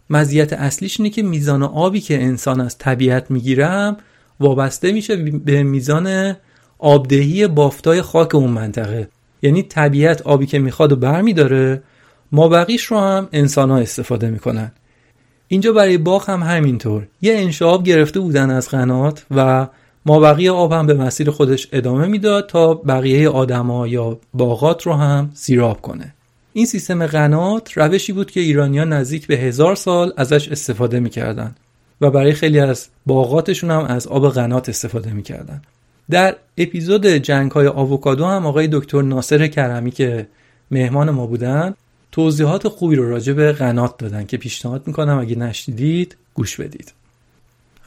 مزیت 0.10 0.54
اصلیش 0.54 1.00
اینه 1.00 1.10
که 1.10 1.24
میزان 1.24 1.64
آبی 1.64 2.02
که 2.02 2.24
انسان 2.24 2.62
از 2.62 2.78
طبیعت 2.78 3.32
می‌گیرم 3.32 3.98
وابسته 4.40 4.92
میشه 4.92 5.16
به 5.16 5.64
میزان 5.64 6.36
آبدهی 6.80 7.48
بافتای 7.48 8.02
خاک 8.02 8.36
اون 8.36 8.50
منطقه. 8.50 9.08
یعنی 9.42 9.64
طبیعت 9.64 10.22
آبی 10.22 10.46
که 10.46 10.60
می‌خواد 10.60 10.92
و 10.92 10.96
برمیداره 10.96 11.82
ما 12.32 12.48
بقیش 12.48 12.84
رو 12.84 12.98
هم 12.98 13.28
انسان 13.32 13.72
ها 13.72 13.78
استفاده 13.78 14.30
می‌کنن. 14.30 14.72
اینجا 15.48 15.72
برای 15.72 15.98
باغ 15.98 16.30
هم 16.30 16.44
همینطور. 16.44 17.08
یه 17.22 17.34
انشاب 17.34 17.84
گرفته 17.84 18.20
بودن 18.20 18.50
از 18.50 18.70
قنات 18.70 19.26
و 19.36 19.68
ما 20.06 20.20
بقیه 20.20 20.52
آب 20.52 20.72
هم 20.72 20.88
به 20.88 20.94
مسیر 20.94 21.32
خودش 21.32 21.68
ادامه 21.72 22.08
می‌داد 22.08 22.50
تا 22.50 22.74
بقیه 22.74 23.30
آدما 23.30 23.88
یا 23.88 24.20
باغات 24.34 24.84
رو 24.84 24.94
هم 24.94 25.32
سیراب 25.34 25.82
کنه. 25.82 26.14
این 26.54 26.66
سیستم 26.66 27.06
قنات 27.06 27.78
روشی 27.78 28.14
بود 28.14 28.32
که 28.32 28.40
ایرانیان 28.40 28.94
نزدیک 28.94 29.28
به 29.28 29.36
هزار 29.36 29.76
سال 29.76 30.14
ازش 30.18 30.50
استفاده 30.50 31.00
می‌کردن 31.00 31.56
و 32.02 32.12
برای 32.12 32.34
خیلی 32.34 32.60
از 32.60 32.88
باغاتشون 33.06 33.72
هم 33.72 33.86
از 33.86 34.08
آب 34.08 34.34
قنات 34.34 34.70
استفاده 34.70 35.14
می‌کردن. 35.14 35.62
در 36.10 36.36
اپیزود 36.58 37.08
جنگ 37.08 37.52
های 37.52 37.68
آووکادو 37.68 38.26
هم 38.26 38.46
آقای 38.46 38.68
دکتر 38.72 39.02
ناصر 39.02 39.48
کرمی 39.48 39.92
که 39.92 40.28
مهمان 40.72 41.10
ما 41.10 41.28
بودن 41.28 41.74
توضیحات 42.18 42.68
خوبی 42.68 42.96
رو 42.96 43.10
راجع 43.10 43.34
به 43.34 43.52
قنات 43.52 43.98
دادن 43.98 44.26
که 44.26 44.38
پیشنهاد 44.38 44.88
می‌کنم 44.88 45.20
اگه 45.20 45.36
نشدیدید 45.36 46.16
گوش 46.34 46.60
بدید. 46.60 46.94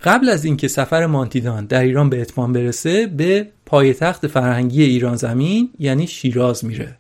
قبل 0.05 0.29
از 0.29 0.45
اینکه 0.45 0.69
سفر 0.69 1.07
مانتیدان 1.07 1.67
در 1.67 1.83
ایران 1.83 2.11
به 2.11 2.21
اتمام 2.21 2.53
برسه 2.53 3.07
به 3.07 3.47
پایتخت 3.67 4.27
فرهنگی 4.27 4.83
ایران 4.83 5.17
زمین 5.17 5.71
یعنی 5.79 6.07
شیراز 6.07 6.65
میره 6.65 6.97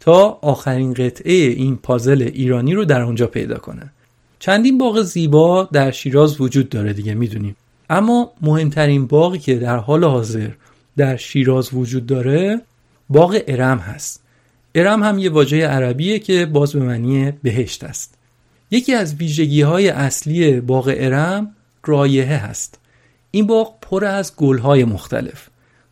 تا 0.00 0.38
آخرین 0.42 0.94
قطعه 0.94 1.34
این 1.34 1.76
پازل 1.76 2.22
ایرانی 2.22 2.74
رو 2.74 2.84
در 2.84 3.02
اونجا 3.02 3.26
پیدا 3.26 3.58
کنه. 3.58 3.92
چندین 4.38 4.78
باغ 4.78 5.02
زیبا 5.02 5.68
در 5.72 5.90
شیراز 5.90 6.40
وجود 6.40 6.68
داره 6.68 6.92
دیگه 6.92 7.14
می‌دونیم. 7.14 7.56
اما 7.90 8.32
مهمترین 8.42 9.06
باغی 9.06 9.38
که 9.38 9.54
در 9.54 9.76
حال 9.76 10.04
حاضر 10.04 10.48
در 10.96 11.16
شیراز 11.16 11.74
وجود 11.74 12.06
داره 12.06 12.60
باغ 13.08 13.40
ارم 13.46 13.78
هست. 13.78 14.25
ارم 14.76 15.02
هم 15.02 15.18
یه 15.18 15.30
واژه 15.30 15.66
عربیه 15.66 16.18
که 16.18 16.46
باز 16.46 16.72
به 16.72 16.80
معنی 16.80 17.30
بهشت 17.42 17.84
است. 17.84 18.14
یکی 18.70 18.94
از 18.94 19.14
ویژگی 19.14 19.62
های 19.62 19.88
اصلی 19.88 20.60
باغ 20.60 20.94
ارم 20.96 21.54
رایحه 21.84 22.36
هست. 22.36 22.78
این 23.30 23.46
باغ 23.46 23.74
پر 23.80 24.04
از 24.04 24.36
گلهای 24.36 24.84
مختلف 24.84 25.48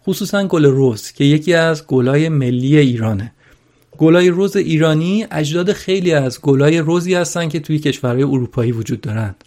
خصوصا 0.06 0.46
گل 0.46 0.64
روز 0.64 1.12
که 1.12 1.24
یکی 1.24 1.54
از 1.54 1.86
گلهای 1.86 2.28
ملی 2.28 2.78
ایرانه. 2.78 3.32
گلای 3.98 4.28
روز 4.28 4.56
ایرانی 4.56 5.26
اجداد 5.30 5.72
خیلی 5.72 6.12
از 6.12 6.40
گلای 6.40 6.78
روزی 6.78 7.14
هستن 7.14 7.48
که 7.48 7.60
توی 7.60 7.78
کشورهای 7.78 8.22
اروپایی 8.22 8.72
وجود 8.72 9.00
دارند. 9.00 9.44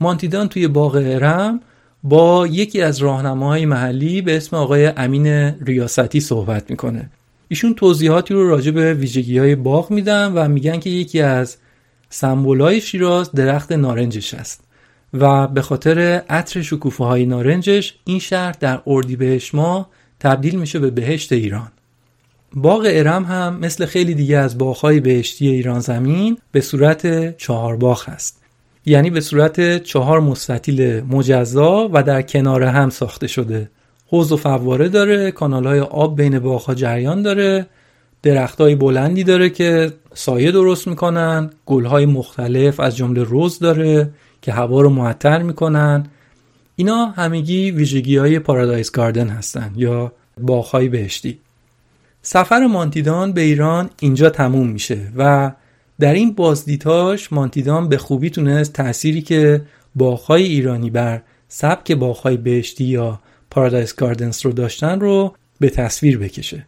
مانتیدان 0.00 0.48
توی 0.48 0.68
باغ 0.68 0.94
ارم 0.94 1.60
با 2.02 2.46
یکی 2.46 2.82
از 2.82 2.98
راهنماهای 2.98 3.66
محلی 3.66 4.22
به 4.22 4.36
اسم 4.36 4.56
آقای 4.56 4.86
امین 4.86 5.26
ریاستی 5.66 6.20
صحبت 6.20 6.70
می‌کنه. 6.70 7.10
ایشون 7.54 7.74
توضیحاتی 7.74 8.34
رو 8.34 8.48
راجع 8.48 8.70
به 8.70 8.94
ویژگی 8.94 9.38
های 9.38 9.54
باغ 9.54 9.90
میدن 9.90 10.32
و 10.32 10.48
میگن 10.48 10.80
که 10.80 10.90
یکی 10.90 11.20
از 11.20 11.56
سمبولای 12.10 12.80
شیراز 12.80 13.32
درخت 13.32 13.72
نارنجش 13.72 14.34
است 14.34 14.60
و 15.12 15.46
به 15.46 15.62
خاطر 15.62 15.98
عطر 16.28 16.62
شکوفه 16.62 17.04
های 17.04 17.26
نارنجش 17.26 17.94
این 18.04 18.18
شهر 18.18 18.54
در 18.60 18.80
اردیبهشت 18.86 19.54
ماه 19.54 19.90
تبدیل 20.20 20.58
میشه 20.58 20.78
به 20.78 20.90
بهشت 20.90 21.32
ایران. 21.32 21.68
باغ 22.54 22.86
ارم 22.90 23.24
هم 23.24 23.58
مثل 23.60 23.86
خیلی 23.86 24.14
دیگه 24.14 24.36
از 24.38 24.58
باغهای 24.58 25.00
بهشتی 25.00 25.48
ایران 25.48 25.80
زمین 25.80 26.38
به 26.52 26.60
صورت 26.60 27.36
چهار 27.36 27.76
باغ 27.76 28.08
هست. 28.08 28.42
یعنی 28.86 29.10
به 29.10 29.20
صورت 29.20 29.82
چهار 29.82 30.20
مستطیل 30.20 31.00
مجزا 31.00 31.90
و 31.92 32.02
در 32.02 32.22
کنار 32.22 32.62
هم 32.62 32.90
ساخته 32.90 33.26
شده. 33.26 33.70
حوض 34.14 34.32
و 34.32 34.36
فواره 34.36 34.88
داره 34.88 35.30
کانال 35.30 35.66
های 35.66 35.80
آب 35.80 36.16
بین 36.16 36.38
باغها 36.38 36.74
جریان 36.74 37.22
داره 37.22 37.66
درختای 38.22 38.74
بلندی 38.74 39.24
داره 39.24 39.50
که 39.50 39.92
سایه 40.14 40.52
درست 40.52 40.88
می‌کنن 40.88 41.50
گلهای 41.66 42.06
مختلف 42.06 42.80
از 42.80 42.96
جمله 42.96 43.22
روز 43.22 43.58
داره 43.58 44.10
که 44.42 44.52
هوا 44.52 44.80
رو 44.80 44.90
معطر 44.90 45.42
می‌کنن. 45.42 46.06
اینا 46.76 47.06
همگی 47.06 47.70
ویژگی 47.70 48.16
های 48.16 48.38
پارادایس 48.38 48.90
گاردن 48.90 49.28
هستن 49.28 49.72
یا 49.76 50.12
باغهای 50.40 50.88
بهشتی. 50.88 51.38
سفر 52.22 52.66
مانتیدان 52.66 53.32
به 53.32 53.40
ایران 53.40 53.90
اینجا 54.00 54.30
تموم 54.30 54.68
میشه 54.68 54.98
و 55.16 55.52
در 56.00 56.14
این 56.14 56.32
بازدیدهاش 56.32 57.32
مانتیدان 57.32 57.88
به 57.88 57.98
خوبی 57.98 58.30
تونست 58.30 58.72
تأثیری 58.72 59.22
که 59.22 59.62
باغهای 59.94 60.42
ایرانی 60.42 60.90
بر 60.90 61.22
سبک 61.48 61.92
باغهای 61.92 62.36
بهشتی 62.36 62.84
یا 62.84 63.20
پارادایس 63.54 63.94
گاردنز 63.94 64.46
رو 64.46 64.52
داشتن 64.52 65.00
رو 65.00 65.34
به 65.60 65.70
تصویر 65.70 66.18
بکشه. 66.18 66.66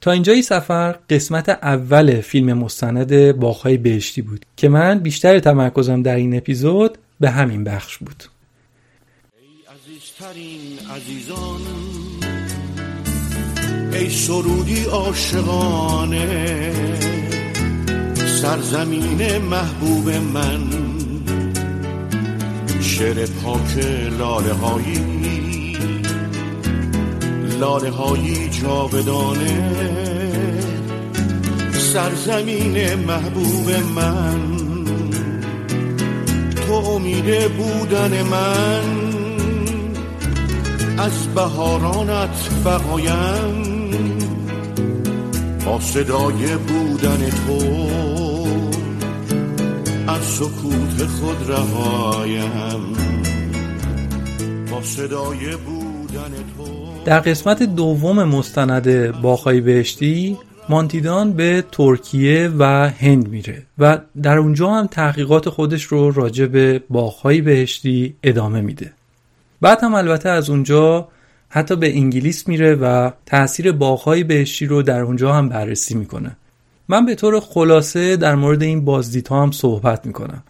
تا 0.00 0.10
اینجای 0.10 0.42
سفر 0.42 0.92
قسمت 1.10 1.48
اول 1.48 2.20
فیلم 2.20 2.52
مستند 2.52 3.32
باغهای 3.32 3.76
بهشتی 3.76 4.22
بود 4.22 4.46
که 4.56 4.68
من 4.68 4.98
بیشتر 4.98 5.38
تمرکزم 5.38 6.02
در 6.02 6.16
این 6.16 6.36
اپیزود 6.36 6.98
به 7.20 7.30
همین 7.30 7.64
بخش 7.64 7.98
بود. 7.98 8.24
ای 9.38 9.46
عزیزترین 9.74 10.78
عزیزان 10.96 11.60
ای 13.92 14.10
سرودی 14.10 14.84
عاشقانه 14.84 16.72
سرزمین 18.42 19.38
محبوب 19.38 20.08
من 20.10 20.60
شعر 22.80 23.26
پاک 23.26 23.78
لاله 24.18 24.52
هایی 24.52 25.45
لاله 27.60 27.90
هایی 27.90 28.48
جاودانه. 28.48 29.72
سرزمین 31.72 32.94
محبوب 32.94 33.70
من. 33.94 34.56
تو 36.56 36.72
امید 36.72 37.52
بودن 37.52 38.22
من. 38.22 39.06
از 40.98 41.34
بهارانت 41.34 42.50
بقایم. 42.64 43.76
با 45.66 45.80
صدای 45.80 46.56
بودن 46.56 47.30
تو. 47.30 47.88
از 50.08 50.24
سکوت 50.24 51.06
خود 51.06 51.50
رهایم. 51.50 52.96
با 54.70 54.82
صدای 54.82 55.56
بودن 55.56 56.32
تو. 56.56 56.85
در 57.06 57.20
قسمت 57.20 57.62
دوم 57.62 58.24
مستند 58.24 59.10
باخای 59.22 59.60
بهشتی 59.60 60.36
مانتیدان 60.68 61.32
به 61.32 61.64
ترکیه 61.72 62.50
و 62.58 62.64
هند 62.88 63.28
میره 63.28 63.62
و 63.78 63.98
در 64.22 64.38
اونجا 64.38 64.70
هم 64.70 64.86
تحقیقات 64.86 65.48
خودش 65.48 65.82
رو 65.82 66.10
راجع 66.10 66.46
به 66.46 66.82
باغهای 66.90 67.40
بهشتی 67.40 68.14
ادامه 68.22 68.60
میده. 68.60 68.92
بعد 69.60 69.84
هم 69.84 69.94
البته 69.94 70.28
از 70.28 70.50
اونجا 70.50 71.08
حتی 71.48 71.76
به 71.76 71.96
انگلیس 71.96 72.48
میره 72.48 72.74
و 72.74 73.10
تاثیر 73.26 73.72
باغهای 73.72 74.24
بهشتی 74.24 74.66
رو 74.66 74.82
در 74.82 75.00
اونجا 75.00 75.32
هم 75.32 75.48
بررسی 75.48 75.94
می‌کنه. 75.94 76.36
من 76.88 77.06
به 77.06 77.14
طور 77.14 77.40
خلاصه 77.40 78.16
در 78.16 78.34
مورد 78.34 78.62
این 78.62 78.84
بازدیدها 78.84 79.42
هم 79.42 79.50
صحبت 79.50 80.06
می‌کنم. 80.06 80.42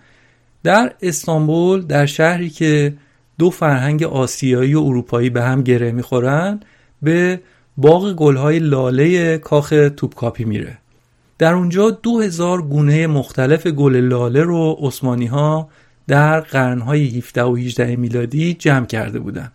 در 0.62 0.92
استانبول 1.02 1.82
در 1.82 2.06
شهری 2.06 2.50
که 2.50 2.94
دو 3.38 3.50
فرهنگ 3.50 4.02
آسیایی 4.02 4.74
و 4.74 4.80
اروپایی 4.80 5.30
به 5.30 5.42
هم 5.42 5.62
گره 5.62 5.92
می‌خورن 5.92 6.60
به 7.02 7.40
باغ 7.76 8.12
گلهای 8.12 8.58
لاله 8.58 9.38
کاخ 9.38 9.74
توپکاپی 9.96 10.44
میره 10.44 10.78
در 11.38 11.54
اونجا 11.54 11.90
دو 11.90 12.20
هزار 12.20 12.62
گونه 12.62 13.06
مختلف 13.06 13.66
گل 13.66 13.96
لاله 13.96 14.42
رو 14.42 14.76
عثمانی 14.80 15.26
ها 15.26 15.68
در 16.06 16.40
قرنهای 16.40 17.18
17 17.18 17.42
و 17.42 17.56
18 17.56 17.96
میلادی 17.96 18.54
جمع 18.54 18.86
کرده 18.86 19.18
بودند. 19.18 19.52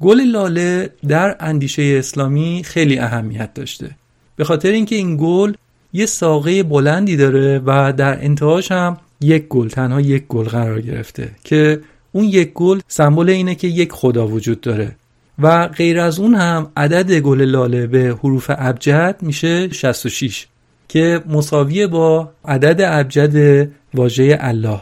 گل 0.00 0.20
لاله 0.20 0.90
در 1.08 1.36
اندیشه 1.40 1.82
اسلامی 1.98 2.62
خیلی 2.64 2.98
اهمیت 2.98 3.54
داشته 3.54 3.90
به 4.36 4.44
خاطر 4.44 4.70
اینکه 4.70 4.96
این 4.96 5.16
گل 5.20 5.52
یه 5.92 6.06
ساقه 6.06 6.62
بلندی 6.62 7.16
داره 7.16 7.62
و 7.66 7.92
در 7.92 8.24
انتهاش 8.24 8.72
هم 8.72 8.96
یک 9.20 9.48
گل 9.48 9.68
تنها 9.68 10.00
یک 10.00 10.26
گل 10.28 10.44
قرار 10.44 10.80
گرفته 10.80 11.30
که 11.44 11.80
اون 12.16 12.24
یک 12.24 12.52
گل 12.52 12.80
سمبل 12.88 13.30
اینه 13.30 13.54
که 13.54 13.68
یک 13.68 13.92
خدا 13.92 14.26
وجود 14.26 14.60
داره. 14.60 14.96
و 15.38 15.68
غیر 15.68 16.00
از 16.00 16.18
اون 16.18 16.34
هم 16.34 16.72
عدد 16.76 17.12
گل 17.12 17.42
لاله 17.42 17.86
به 17.86 18.16
حروف 18.22 18.50
ابجد 18.58 19.16
میشه 19.22 19.68
66 19.68 20.46
که 20.88 21.22
مساویه 21.28 21.86
با 21.86 22.30
عدد 22.44 22.80
ابجد 22.80 23.68
واژه 23.94 24.38
الله. 24.40 24.80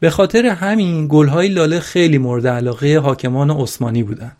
به 0.00 0.10
خاطر 0.10 0.46
همین 0.46 1.06
گلهای 1.08 1.48
لاله 1.48 1.80
خیلی 1.80 2.18
مورد 2.18 2.46
علاقه 2.46 2.98
حاکمان 2.98 3.50
عثمانی 3.50 4.02
بودن. 4.02 4.32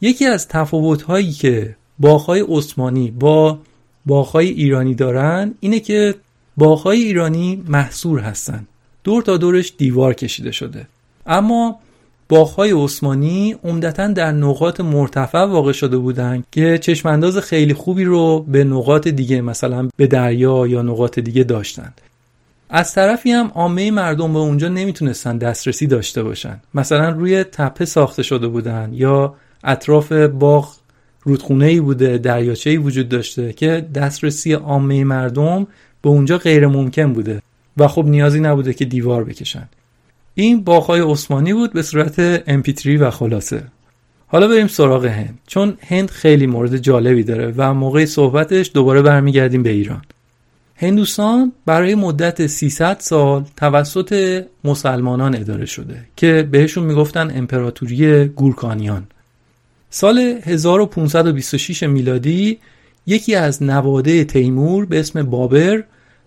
یکی 0.00 0.26
از 0.26 0.48
تفاوت‌هایی 0.48 1.32
که 1.32 1.76
باغ‌های 1.98 2.44
عثمانی 2.48 3.10
با 3.10 3.58
باغ‌های 4.06 4.48
ایرانی 4.48 4.94
دارن 4.94 5.54
اینه 5.60 5.80
که 5.80 6.14
باغ‌های 6.56 7.02
ایرانی 7.02 7.64
محصور 7.68 8.20
هستن. 8.20 8.66
دور 9.04 9.22
تا 9.22 9.36
دورش 9.36 9.72
دیوار 9.78 10.14
کشیده 10.14 10.52
شده. 10.52 10.86
اما 11.26 11.78
باغ‌های 12.28 12.72
عثمانی 12.72 13.56
عمدتا 13.64 14.06
در 14.06 14.32
نقاط 14.32 14.80
مرتفع 14.80 15.38
واقع 15.38 15.72
شده 15.72 15.98
بودند 15.98 16.44
که 16.52 16.78
چشمانداز 16.78 17.38
خیلی 17.38 17.74
خوبی 17.74 18.04
رو 18.04 18.44
به 18.48 18.64
نقاط 18.64 19.08
دیگه 19.08 19.40
مثلا 19.40 19.88
به 19.96 20.06
دریا 20.06 20.66
یا 20.66 20.82
نقاط 20.82 21.18
دیگه 21.18 21.44
داشتند. 21.44 22.00
از 22.70 22.94
طرفی 22.94 23.30
هم 23.30 23.50
عامه 23.54 23.90
مردم 23.90 24.32
به 24.32 24.38
اونجا 24.38 24.68
نمی‌تونستن 24.68 25.38
دسترسی 25.38 25.86
داشته 25.86 26.22
باشن. 26.22 26.60
مثلا 26.74 27.08
روی 27.08 27.44
تپه 27.44 27.84
ساخته 27.84 28.22
شده 28.22 28.48
بودن 28.48 28.90
یا 28.92 29.34
اطراف 29.64 30.12
باغ 30.12 30.72
رودخونه 31.22 31.66
ای 31.66 31.80
بوده 31.80 32.18
دریاچه 32.18 32.70
ای 32.70 32.76
وجود 32.76 33.08
داشته 33.08 33.52
که 33.52 33.86
دسترسی 33.94 34.52
عامه 34.52 35.04
مردم 35.04 35.66
به 36.02 36.08
اونجا 36.08 36.38
غیر 36.38 36.66
ممکن 36.66 37.12
بوده 37.12 37.42
و 37.76 37.88
خب 37.88 38.04
نیازی 38.04 38.40
نبوده 38.40 38.74
که 38.74 38.84
دیوار 38.84 39.24
بکشن. 39.24 39.68
این 40.38 40.64
باغهای 40.64 41.00
عثمانی 41.00 41.52
بود 41.52 41.72
به 41.72 41.82
صورت 41.82 42.44
MP3 42.44 42.86
و 42.86 43.10
خلاصه. 43.10 43.62
حالا 44.26 44.48
بریم 44.48 44.66
سراغ 44.66 45.04
هند 45.04 45.38
چون 45.46 45.78
هند 45.86 46.10
خیلی 46.10 46.46
مورد 46.46 46.76
جالبی 46.76 47.22
داره 47.22 47.54
و 47.56 47.74
موقع 47.74 48.04
صحبتش 48.04 48.70
دوباره 48.74 49.02
برمیگردیم 49.02 49.62
به 49.62 49.70
ایران. 49.70 50.02
هندوستان 50.76 51.52
برای 51.66 51.94
مدت 51.94 52.46
300 52.46 52.96
سال 53.00 53.44
توسط 53.56 54.42
مسلمانان 54.64 55.34
اداره 55.36 55.66
شده 55.66 56.00
که 56.16 56.48
بهشون 56.50 56.84
می‌گفتن 56.84 57.32
امپراتوری 57.36 58.24
گورکانیان. 58.28 59.06
سال 59.90 60.18
1526 60.18 61.82
میلادی 61.82 62.58
یکی 63.06 63.34
از 63.34 63.62
نواده 63.62 64.24
تیمور 64.24 64.86
به 64.86 65.00
اسم 65.00 65.22
بابر 65.22 65.84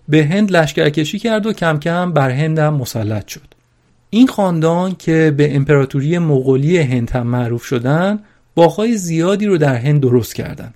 به 0.07 0.26
هند 0.26 0.51
لشکرکشی 0.51 1.20
کرد 1.20 1.45
و 1.45 1.53
کم 1.53 1.80
کم 1.80 2.14
بر 2.14 2.30
هند 2.30 2.60
مسلط 2.60 3.28
شد. 3.28 3.59
این 4.10 4.28
خاندان 4.28 4.95
که 4.95 5.34
به 5.38 5.55
امپراتوری 5.55 6.18
مغولی 6.18 6.78
هند 6.78 7.12
هم 7.12 7.28
معروف 7.28 7.64
شدن 7.64 8.20
باغهای 8.55 8.97
زیادی 8.97 9.45
رو 9.45 9.57
در 9.57 9.76
هند 9.76 10.01
درست 10.01 10.36
کردند. 10.36 10.76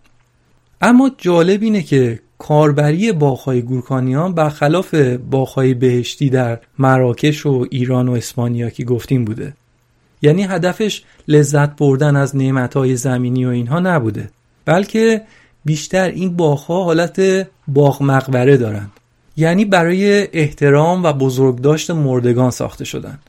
اما 0.81 1.11
جالب 1.17 1.63
اینه 1.63 1.81
که 1.81 2.19
کاربری 2.37 3.11
باغهای 3.11 3.61
گورکانیان 3.61 4.33
برخلاف 4.33 4.95
باغهای 5.31 5.73
بهشتی 5.73 6.29
در 6.29 6.59
مراکش 6.79 7.45
و 7.45 7.67
ایران 7.71 8.07
و 8.07 8.11
اسپانیا 8.11 8.69
که 8.69 8.83
گفتیم 8.83 9.25
بوده 9.25 9.53
یعنی 10.21 10.43
هدفش 10.43 11.03
لذت 11.27 11.75
بردن 11.75 12.15
از 12.15 12.35
نعمتهای 12.35 12.95
زمینی 12.95 13.45
و 13.45 13.49
اینها 13.49 13.79
نبوده 13.79 14.29
بلکه 14.65 15.21
بیشتر 15.65 16.09
این 16.09 16.35
باغها 16.35 16.83
حالت 16.83 17.47
باغ 17.67 18.03
مقبره 18.03 18.57
دارند 18.57 18.91
یعنی 19.37 19.65
برای 19.65 20.27
احترام 20.33 21.03
و 21.03 21.13
بزرگداشت 21.13 21.91
مردگان 21.91 22.51
ساخته 22.51 22.85
شدن 22.85 23.19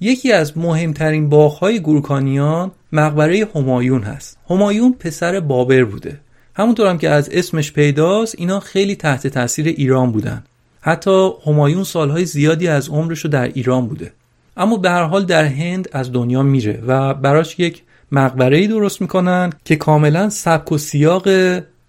یکی 0.00 0.32
از 0.32 0.58
مهمترین 0.58 1.28
باغهای 1.28 1.80
گورکانیان 1.80 2.70
مقبره 2.92 3.48
همایون 3.54 4.02
هست. 4.02 4.38
همایون 4.50 4.92
پسر 4.92 5.40
بابر 5.40 5.84
بوده. 5.84 6.20
همونطور 6.54 6.86
هم 6.86 6.98
که 6.98 7.10
از 7.10 7.28
اسمش 7.32 7.72
پیداست 7.72 8.34
اینا 8.38 8.60
خیلی 8.60 8.96
تحت 8.96 9.26
تاثیر 9.26 9.66
ایران 9.66 10.12
بودن. 10.12 10.44
حتی 10.80 11.30
همایون 11.46 11.84
سالهای 11.84 12.24
زیادی 12.24 12.68
از 12.68 12.88
عمرش 12.88 13.20
رو 13.20 13.30
در 13.30 13.44
ایران 13.44 13.86
بوده. 13.86 14.12
اما 14.56 14.76
به 14.76 14.90
هر 14.90 15.02
حال 15.02 15.24
در 15.24 15.44
هند 15.44 15.88
از 15.92 16.12
دنیا 16.12 16.42
میره 16.42 16.82
و 16.86 17.14
براش 17.14 17.58
یک 17.58 17.82
مقبره 18.12 18.66
درست 18.66 19.00
می‌کنن 19.00 19.52
که 19.64 19.76
کاملا 19.76 20.30
سبک 20.30 20.72
و 20.72 20.78
سیاق 20.78 21.28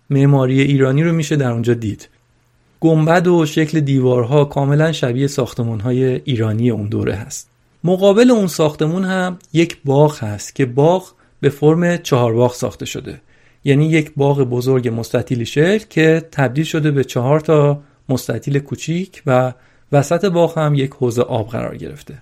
معماری 0.09 0.61
ایرانی 0.61 1.03
رو 1.03 1.13
میشه 1.13 1.35
در 1.35 1.51
اونجا 1.51 1.73
دید. 1.73 2.09
گنبد 2.83 3.27
و 3.27 3.45
شکل 3.45 3.79
دیوارها 3.79 4.45
کاملا 4.45 4.91
شبیه 4.91 5.29
های 5.83 6.03
ایرانی 6.05 6.69
اون 6.69 6.87
دوره 6.87 7.15
هست. 7.15 7.49
مقابل 7.83 8.31
اون 8.31 8.47
ساختمون 8.47 9.05
هم 9.05 9.39
یک 9.53 9.77
باغ 9.85 10.23
هست 10.23 10.55
که 10.55 10.65
باغ 10.65 11.11
به 11.41 11.49
فرم 11.49 11.97
چهار 11.97 12.33
باغ 12.33 12.53
ساخته 12.53 12.85
شده. 12.85 13.21
یعنی 13.63 13.85
یک 13.85 14.11
باغ 14.15 14.41
بزرگ 14.41 14.87
مستطیل 14.87 15.43
شکل 15.43 15.85
که 15.89 16.25
تبدیل 16.31 16.63
شده 16.63 16.91
به 16.91 17.03
چهار 17.03 17.39
تا 17.39 17.81
مستطیل 18.09 18.59
کوچیک 18.59 19.21
و 19.25 19.53
وسط 19.91 20.25
باغ 20.25 20.57
هم 20.57 20.75
یک 20.75 20.91
حوض 20.91 21.19
آب 21.19 21.49
قرار 21.49 21.77
گرفته. 21.77 22.13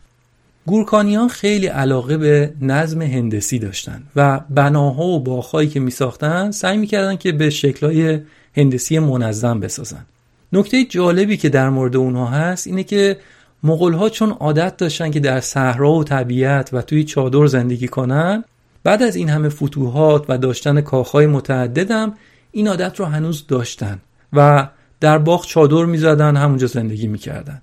گورکانیان 0.65 1.27
خیلی 1.27 1.67
علاقه 1.67 2.17
به 2.17 2.53
نظم 2.61 3.01
هندسی 3.01 3.59
داشتن 3.59 4.03
و 4.15 4.39
بناها 4.49 5.03
و 5.03 5.19
باغهایی 5.19 5.69
که 5.69 5.79
می 5.79 5.91
ساختن 5.91 6.51
سعی 6.51 6.77
می‌کردن 6.77 7.15
که 7.15 7.31
به 7.31 7.49
شکلهای 7.49 8.19
هندسی 8.57 8.99
منظم 8.99 9.59
بسازن. 9.59 10.05
نکته 10.53 10.85
جالبی 10.85 11.37
که 11.37 11.49
در 11.49 11.69
مورد 11.69 11.95
اونها 11.95 12.25
هست 12.25 12.67
اینه 12.67 12.83
که 12.83 13.17
مغول 13.63 14.09
چون 14.09 14.29
عادت 14.29 14.77
داشتن 14.77 15.11
که 15.11 15.19
در 15.19 15.39
صحرا 15.39 15.91
و 15.91 16.03
طبیعت 16.03 16.69
و 16.73 16.81
توی 16.81 17.03
چادر 17.03 17.45
زندگی 17.45 17.87
کنن 17.87 18.43
بعد 18.83 19.03
از 19.03 19.15
این 19.15 19.29
همه 19.29 19.49
فتوحات 19.49 20.25
و 20.29 20.37
داشتن 20.37 20.81
کاخهای 20.81 21.25
متعددم 21.25 22.13
این 22.51 22.67
عادت 22.67 22.99
رو 22.99 23.05
هنوز 23.05 23.47
داشتن 23.47 23.99
و 24.33 24.67
در 24.99 25.17
باغ 25.17 25.45
چادر 25.45 25.85
می‌زدن 25.85 26.35
همونجا 26.35 26.67
زندگی 26.67 27.07
می‌کردن. 27.07 27.61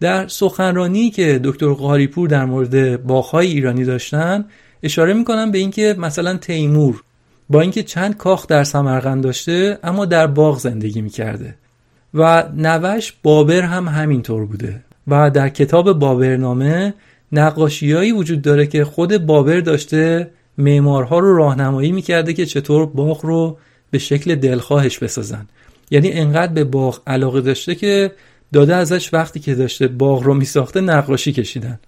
در 0.00 0.28
سخنرانی 0.28 1.10
که 1.10 1.40
دکتر 1.44 1.72
قاریپور 1.72 2.28
در 2.28 2.44
مورد 2.44 3.02
باغهای 3.02 3.46
ایرانی 3.46 3.84
داشتن 3.84 4.44
اشاره 4.82 5.14
می‌کنن 5.14 5.50
به 5.50 5.58
اینکه 5.58 5.94
مثلا 5.98 6.36
تیمور 6.36 7.02
با 7.50 7.60
اینکه 7.60 7.82
چند 7.82 8.16
کاخ 8.16 8.46
در 8.46 8.64
سمرقند 8.64 9.22
داشته 9.22 9.78
اما 9.82 10.04
در 10.04 10.26
باغ 10.26 10.58
زندگی 10.58 11.00
می‌کرده. 11.00 11.54
و 12.14 12.44
نوش 12.56 13.12
بابر 13.22 13.60
هم 13.60 13.88
همینطور 13.88 14.46
بوده. 14.46 14.80
و 15.08 15.30
در 15.30 15.48
کتاب 15.48 15.92
بابرنامه 15.92 16.94
نقاشیهایی 17.32 18.12
وجود 18.12 18.42
داره 18.42 18.66
که 18.66 18.84
خود 18.84 19.26
بابر 19.26 19.60
داشته 19.60 20.30
معمارها 20.58 21.18
رو 21.18 21.36
راهنمایی 21.36 21.92
می‌کرده 21.92 22.32
که 22.32 22.46
چطور 22.46 22.86
باغ 22.86 23.26
رو 23.26 23.58
به 23.90 23.98
شکل 23.98 24.34
دلخواهش 24.34 24.98
بسازن. 24.98 25.46
یعنی 25.90 26.12
انقدر 26.12 26.52
به 26.52 26.64
باغ 26.64 27.00
علاقه 27.06 27.40
داشته 27.40 27.74
که 27.74 28.12
داده 28.52 28.74
ازش 28.74 29.14
وقتی 29.14 29.40
که 29.40 29.54
داشته 29.54 29.88
باغ 29.88 30.22
رو 30.22 30.34
میساخته 30.34 30.80
نقاشی 30.80 31.32
کشیدن. 31.32 31.78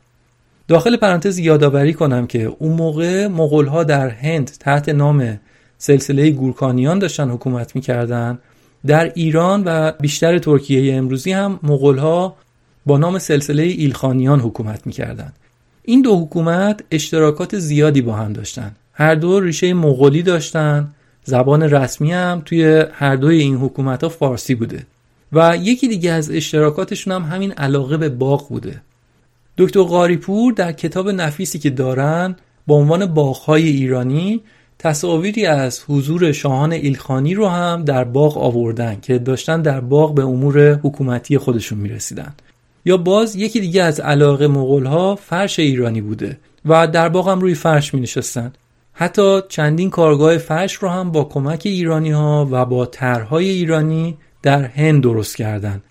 داخل 0.68 0.96
پرانتز 0.96 1.38
یادآوری 1.38 1.94
کنم 1.94 2.26
که 2.26 2.56
اون 2.58 2.72
موقع 2.72 3.26
مغول 3.26 3.84
در 3.84 4.08
هند 4.08 4.50
تحت 4.60 4.88
نام 4.88 5.40
سلسله 5.78 6.30
گورکانیان 6.30 6.98
داشتن 6.98 7.30
حکومت 7.30 7.76
می‌کردن 7.76 8.38
در 8.86 9.12
ایران 9.14 9.62
و 9.66 9.92
بیشتر 10.00 10.38
ترکیه 10.38 10.94
امروزی 10.94 11.32
هم 11.32 11.60
مغول 11.62 12.28
با 12.86 12.98
نام 12.98 13.18
سلسله 13.18 13.62
ایلخانیان 13.62 14.40
حکومت 14.40 14.86
می‌کردند. 14.86 15.32
این 15.84 16.02
دو 16.02 16.20
حکومت 16.20 16.84
اشتراکات 16.90 17.58
زیادی 17.58 18.00
با 18.00 18.12
هم 18.12 18.32
داشتن 18.32 18.74
هر 18.92 19.14
دو 19.14 19.40
ریشه 19.40 19.74
مغولی 19.74 20.22
داشتن 20.22 20.88
زبان 21.24 21.62
رسمی 21.62 22.12
هم 22.12 22.42
توی 22.44 22.84
هر 22.92 23.16
دوی 23.16 23.38
این 23.38 23.56
حکومت 23.56 24.02
ها 24.02 24.08
فارسی 24.08 24.54
بوده. 24.54 24.86
و 25.32 25.56
یکی 25.62 25.88
دیگه 25.88 26.12
از 26.12 26.30
اشتراکاتشون 26.30 27.12
هم 27.12 27.22
همین 27.22 27.52
علاقه 27.52 27.96
به 27.96 28.08
باغ 28.08 28.48
بوده. 28.48 28.80
دکتر 29.58 29.82
قاریپور 29.82 30.52
در 30.52 30.72
کتاب 30.72 31.08
نفیسی 31.08 31.58
که 31.58 31.70
دارن 31.70 32.36
با 32.66 32.74
عنوان 32.74 33.06
باغهای 33.06 33.68
ایرانی 33.68 34.40
تصاویری 34.82 35.46
از 35.46 35.80
حضور 35.88 36.32
شاهان 36.32 36.72
ایلخانی 36.72 37.34
رو 37.34 37.48
هم 37.48 37.84
در 37.84 38.04
باغ 38.04 38.38
آوردن 38.38 38.98
که 39.02 39.18
داشتن 39.18 39.62
در 39.62 39.80
باغ 39.80 40.14
به 40.14 40.22
امور 40.22 40.72
حکومتی 40.72 41.38
خودشون 41.38 41.78
می‌رسیدن 41.78 42.32
یا 42.84 42.96
باز 42.96 43.36
یکی 43.36 43.60
دیگه 43.60 43.82
از 43.82 44.00
علاقه 44.00 44.46
مغول 44.46 44.86
ها 44.86 45.16
فرش 45.16 45.58
ایرانی 45.58 46.00
بوده 46.00 46.38
و 46.64 46.86
در 46.86 47.08
باغ 47.08 47.28
هم 47.28 47.40
روی 47.40 47.54
فرش 47.54 47.94
می 47.94 48.00
نشستن. 48.00 48.52
حتی 48.92 49.40
چندین 49.48 49.90
کارگاه 49.90 50.38
فرش 50.38 50.74
رو 50.74 50.88
هم 50.88 51.12
با 51.12 51.24
کمک 51.24 51.62
ایرانی 51.64 52.10
ها 52.10 52.48
و 52.50 52.64
با 52.64 52.86
طرحهای 52.86 53.48
ایرانی 53.48 54.16
در 54.42 54.64
هند 54.64 55.02
درست 55.02 55.36
کردن 55.36 55.82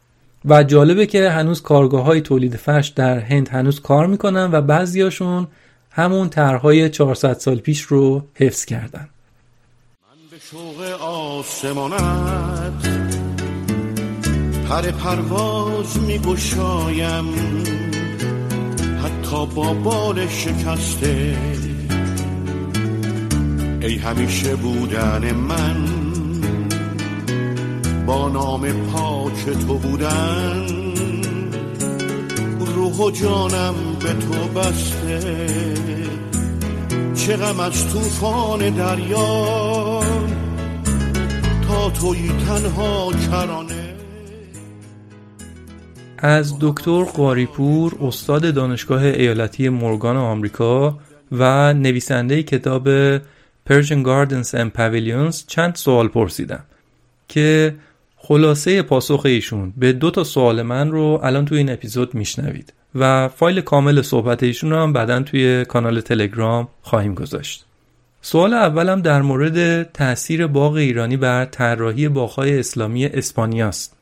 و 0.45 0.63
جالبه 0.63 1.05
که 1.05 1.29
هنوز 1.29 1.61
کارگاه 1.61 2.03
های 2.03 2.21
تولید 2.21 2.55
فرش 2.55 2.87
در 2.87 3.19
هند 3.19 3.49
هنوز 3.49 3.79
کار 3.79 4.07
می‌کنن 4.07 4.49
و 4.51 4.61
بعضیاشون 4.61 5.47
همون 5.91 6.29
طرحهای 6.29 6.89
400 6.89 7.33
سال 7.33 7.57
پیش 7.59 7.81
رو 7.81 8.23
حفظ 8.35 8.65
کردن. 8.65 9.09
من 10.01 10.17
به 10.31 10.37
شوق 10.51 11.01
آسمانت 11.01 12.99
پر 14.69 14.81
پرواز 14.81 15.99
می 15.99 16.19
گشایم 16.19 17.25
حتی 19.03 19.45
با 19.55 19.73
بال 19.73 20.27
شکسته. 20.27 21.37
ای 23.81 23.95
همیشه 23.95 24.55
بودن 24.55 25.31
من 25.31 25.85
با 28.05 28.29
نام 28.29 28.71
پاک 28.71 29.45
تو 29.45 29.77
بودن. 29.77 30.88
روح 32.79 32.97
و 32.97 33.11
جانم 33.11 33.75
به 33.99 34.13
تو 34.13 34.59
بسته. 34.59 35.47
چه 37.15 37.35
غم 37.35 37.59
از 37.59 37.93
طوفان 37.93 38.69
دریا. 38.69 39.99
تا 41.67 41.89
توی 41.89 42.27
تنها 42.47 43.11
کرانه. 43.11 43.95
از 46.17 46.53
دکتر 46.61 47.03
قاریپور 47.03 47.97
استاد 48.01 48.53
دانشگاه 48.53 49.03
ایالتی 49.03 49.69
مورگان 49.69 50.17
آمریکا 50.17 50.99
و 51.31 51.73
نویسنده 51.73 52.43
کتاب 52.43 53.17
Persian 53.69 54.03
Gardens 54.03 54.53
and 54.53 54.71
Pavilions 54.77 55.45
چند 55.47 55.75
سوال 55.75 56.07
پرسیدم 56.07 56.63
که 57.27 57.75
خلاصه 58.21 58.81
پاسخ 58.81 59.21
ایشون 59.25 59.73
به 59.77 59.93
دو 59.93 60.11
تا 60.11 60.23
سوال 60.23 60.61
من 60.61 60.91
رو 60.91 61.19
الان 61.23 61.45
توی 61.45 61.57
این 61.57 61.71
اپیزود 61.71 62.15
میشنوید 62.15 62.73
و 62.95 63.27
فایل 63.27 63.61
کامل 63.61 64.01
صحبت 64.01 64.43
ایشون 64.43 64.69
رو 64.69 64.77
هم 64.77 64.93
بعدا 64.93 65.21
توی 65.21 65.65
کانال 65.65 66.01
تلگرام 66.01 66.67
خواهیم 66.81 67.13
گذاشت. 67.13 67.65
سوال 68.21 68.53
اولم 68.53 69.01
در 69.01 69.21
مورد 69.21 69.83
تاثیر 69.91 70.47
باغ 70.47 70.73
ایرانی 70.73 71.17
بر 71.17 71.45
طراحی 71.45 72.07
باغهای 72.07 72.59
اسلامی 72.59 73.05
اسپانیاست 73.05 73.95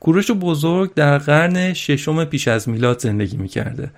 کوروش 0.00 0.30
بزرگ 0.30 0.94
در 0.94 1.18
قرن 1.18 1.72
ششم 1.72 2.24
پیش 2.24 2.48
از 2.48 2.68
میلاد 2.68 2.98
زندگی 2.98 3.36
می‌کرده. 3.36 3.90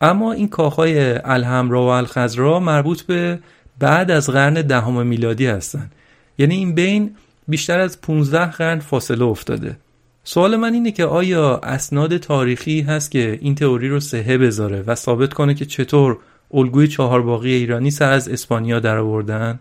اما 0.00 0.32
این 0.32 0.48
کاخهای 0.48 1.18
الحمرا 1.24 1.82
و 1.82 1.88
الخزرا 1.88 2.60
مربوط 2.60 3.02
به 3.02 3.38
بعد 3.78 4.10
از 4.10 4.30
قرن 4.30 4.54
دهم 4.54 5.06
میلادی 5.06 5.46
هستند. 5.46 5.92
یعنی 6.38 6.54
این 6.54 6.74
بین 6.74 7.16
بیشتر 7.48 7.80
از 7.80 8.00
15 8.00 8.46
قرن 8.46 8.78
فاصله 8.78 9.24
افتاده. 9.24 9.76
سوال 10.24 10.56
من 10.56 10.74
اینه 10.74 10.92
که 10.92 11.04
آیا 11.04 11.56
اسناد 11.56 12.16
تاریخی 12.16 12.80
هست 12.80 13.10
که 13.10 13.38
این 13.42 13.54
تئوری 13.54 13.88
رو 13.88 14.00
صحه 14.00 14.38
بذاره 14.38 14.84
و 14.86 14.94
ثابت 14.94 15.34
کنه 15.34 15.54
که 15.54 15.64
چطور 15.64 16.18
الگوی 16.54 16.88
چهار 16.88 17.22
باقی 17.22 17.52
ایرانی 17.52 17.90
سر 17.90 18.12
از 18.12 18.28
اسپانیا 18.28 18.80
در 18.80 18.98
آوردن 18.98 19.58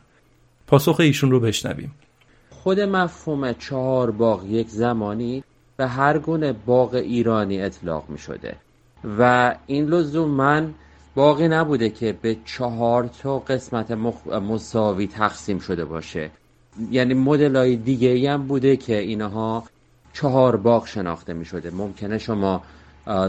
پاسخ 0.67 0.99
ایشون 0.99 1.31
رو 1.31 1.39
بشنویم. 1.39 1.91
خود 2.49 2.79
مفهوم 2.79 3.53
چهار 3.53 4.11
باغ 4.11 4.45
یک 4.45 4.69
زمانی 4.69 5.43
به 5.77 5.87
هر 5.87 6.17
گونه 6.17 6.53
باغ 6.53 6.93
ایرانی 6.93 7.61
اطلاق 7.61 8.09
می 8.09 8.17
شده. 8.17 8.55
و 9.19 9.55
این 9.67 9.89
من 10.25 10.73
باقی 11.15 11.47
نبوده 11.47 11.89
که 11.89 12.15
به 12.21 12.37
چهار 12.45 13.09
تا 13.23 13.39
قسمت 13.39 13.91
مساوی 14.31 15.07
تقسیم 15.07 15.59
شده 15.59 15.85
باشه. 15.85 16.31
یعنی 16.91 17.13
مدل 17.13 17.55
های 17.55 17.75
دیگه 17.75 18.09
ای 18.09 18.27
هم 18.27 18.47
بوده 18.47 18.77
که 18.77 18.99
اینها 18.99 19.63
چهار 20.13 20.55
باغ 20.55 20.87
شناخته 20.87 21.33
می 21.33 21.45
شده 21.45 21.71
ممکنه 21.71 22.17
شما 22.17 22.61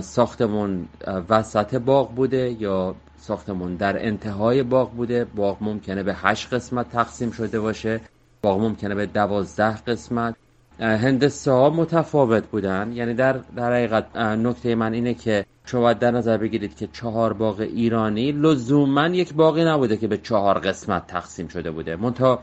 ساختمون 0.00 0.88
وسط 1.28 1.74
باغ 1.74 2.14
بوده 2.14 2.56
یا 2.58 2.94
ساختمون 3.18 3.74
در 3.74 4.06
انتهای 4.06 4.62
باغ 4.62 4.90
بوده. 4.90 5.24
باغ 5.24 5.56
ممکنه 5.60 6.02
به 6.02 6.14
هشت 6.14 6.54
قسمت 6.54 6.90
تقسیم 6.90 7.30
شده 7.30 7.60
باشه. 7.60 8.00
باغ 8.42 8.60
ممکنه 8.60 8.94
به 8.94 9.06
دوازده 9.06 9.76
قسمت. 9.76 10.34
هندسه 10.80 11.50
ها 11.50 11.70
متفاوت 11.70 12.44
بودن. 12.44 12.92
یعنی 12.92 13.14
در 13.14 13.32
در 13.56 13.72
حقیقت 13.72 14.16
نکته 14.16 14.74
من 14.74 14.92
اینه 14.92 15.14
که 15.14 15.44
شما 15.64 15.92
در 15.92 16.10
نظر 16.10 16.36
بگیرید 16.36 16.76
که 16.76 16.88
چهار 16.92 17.32
باغ 17.32 17.60
ایرانی 17.60 18.32
لزوما 18.32 19.06
یک 19.06 19.34
باقی 19.34 19.64
نبوده 19.64 19.96
که 19.96 20.08
به 20.08 20.18
چهار 20.18 20.58
قسمت 20.58 21.06
تقسیم 21.06 21.48
شده 21.48 21.70
بوده. 21.70 21.96
منتها 21.96 22.42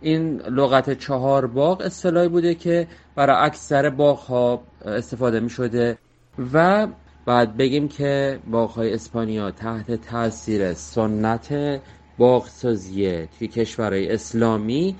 این 0.00 0.40
لغت 0.40 0.98
چهار 0.98 1.46
باغ 1.46 1.80
اصطلاحی 1.80 2.28
بوده 2.28 2.54
که 2.54 2.86
برای 3.14 3.36
اکثر 3.46 3.90
باغ 3.90 4.18
ها 4.18 4.62
استفاده 4.84 5.40
می 5.40 5.50
شده 5.50 5.98
و 6.52 6.86
بعد 7.26 7.56
بگیم 7.56 7.88
که 7.88 8.38
باغ 8.50 8.70
های 8.70 8.94
اسپانیا 8.94 9.50
تحت 9.50 9.92
تاثیر 9.92 10.72
سنت 10.72 11.80
باغسازی 12.18 13.26
توی 13.26 13.48
کشورهای 13.48 14.12
اسلامی 14.12 14.96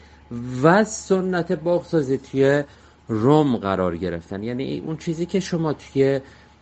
و 0.62 0.84
سنت 0.84 1.52
باغسازی 1.52 2.18
توی 2.18 2.62
روم 3.08 3.56
قرار 3.56 3.96
گرفتن. 3.96 4.42
یعنی 4.42 4.82
اون 4.86 4.96
چیزی 4.96 5.26
که 5.26 5.40
شما 5.40 5.72
توی 5.72 6.20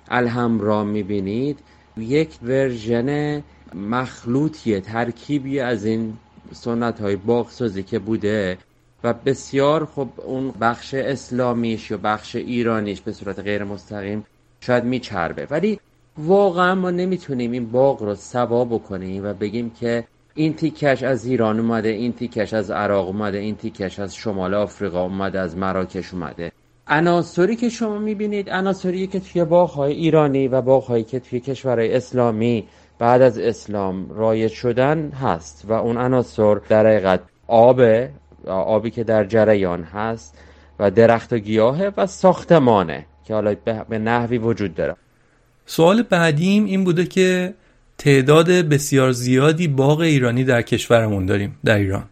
الحمرا 0.08 0.84
می‌بینید 0.84 1.58
یک 1.96 2.38
ورژن 2.42 3.42
مخلوطیه 3.74 4.80
ترکیبی 4.80 5.60
از 5.60 5.84
این 5.84 6.16
سنت 6.53 7.01
های 7.01 7.16
باغسازی 7.16 7.82
که 7.82 7.99
بوده 7.99 8.59
و 9.05 9.12
بسیار 9.12 9.86
خب 9.86 10.09
اون 10.16 10.51
بخش 10.61 10.95
اسلامیش 10.95 11.90
یا 11.90 11.97
بخش 11.97 12.36
ایرانیش 12.36 13.01
به 13.01 13.12
صورت 13.12 13.38
غیر 13.38 13.64
مستقیم 13.64 14.26
شاید 14.61 14.84
میچربه. 14.84 15.47
ولی 15.51 15.80
واقعا 16.18 16.74
ما 16.74 16.90
نمی‌تونیم 16.90 17.53
این 17.53 17.70
باغ 17.70 18.03
رو 18.03 18.14
سوا 18.14 18.64
بکنیم 18.64 19.24
و 19.24 19.32
بگیم 19.34 19.70
که 19.70 20.05
این 20.34 20.55
تیکش 20.55 21.03
از 21.03 21.26
ایران 21.26 21.61
اومده 21.61 21.88
این 21.88 22.12
تیکش 22.12 22.55
از 22.55 22.70
عراق 22.70 23.07
اومده 23.07 23.38
این 23.38 23.57
تیکش 23.57 23.99
از 23.99 24.14
شمال 24.14 24.55
آفریقا 24.55 25.03
اومده 25.03 25.40
از 25.40 25.57
مراکش 25.57 26.14
اومده. 26.14 26.53
عناصری 26.86 27.57
که 27.57 27.68
شما 27.68 27.99
می‌بینید 27.99 28.51
عناصری 28.51 29.07
که 29.07 29.20
توی 29.20 29.45
باغهای 29.45 29.93
ایرانی 29.93 30.49
و 30.49 30.61
باغهایی 30.61 31.05
که 31.05 31.20
توی 31.20 31.40
کشورهای 31.40 31.95
اسلامی 31.95 32.68
بعد 32.99 33.22
از 33.22 33.38
اسلام 33.38 34.11
رایج 34.11 34.53
شدن 34.53 35.11
هست 35.11 35.64
و 35.68 35.72
اون 35.72 35.97
عناصر 35.97 36.55
در 36.55 36.86
حقیقت 36.86 37.20
آب 37.47 37.80
آبی 38.47 38.90
که 38.90 39.05
در 39.05 39.24
جریان 39.24 39.82
هست 39.82 40.38
و 40.78 40.90
درخت 40.90 41.32
و 41.32 41.38
گیاهه 41.38 41.93
و 41.97 42.07
ساختمانه 42.07 43.07
که 43.24 43.34
حالا 43.34 43.55
به 43.88 43.99
نحوی 43.99 44.38
وجود 44.38 44.74
داره 44.74 44.97
سوال 45.66 46.03
بعدیم 46.03 46.64
این 46.64 46.84
بوده 46.84 47.07
که 47.07 47.55
تعداد 47.99 48.51
بسیار 48.51 49.12
زیادی 49.12 49.68
باغ 49.68 50.01
ایرانی 50.01 50.45
در 50.45 50.62
کشورمون 50.62 51.26
داریم 51.26 51.59
در 51.64 51.78
ایران 51.78 52.05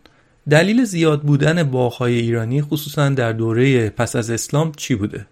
دلیل 0.50 0.84
زیاد 0.84 1.22
بودن 1.22 1.62
باغهای 1.62 2.14
ایرانی 2.14 2.62
خصوصا 2.62 3.08
در 3.08 3.32
دوره 3.32 3.90
پس 3.90 4.16
از 4.16 4.30
اسلام 4.30 4.72
چی 4.72 4.94
بوده؟ 4.94 5.26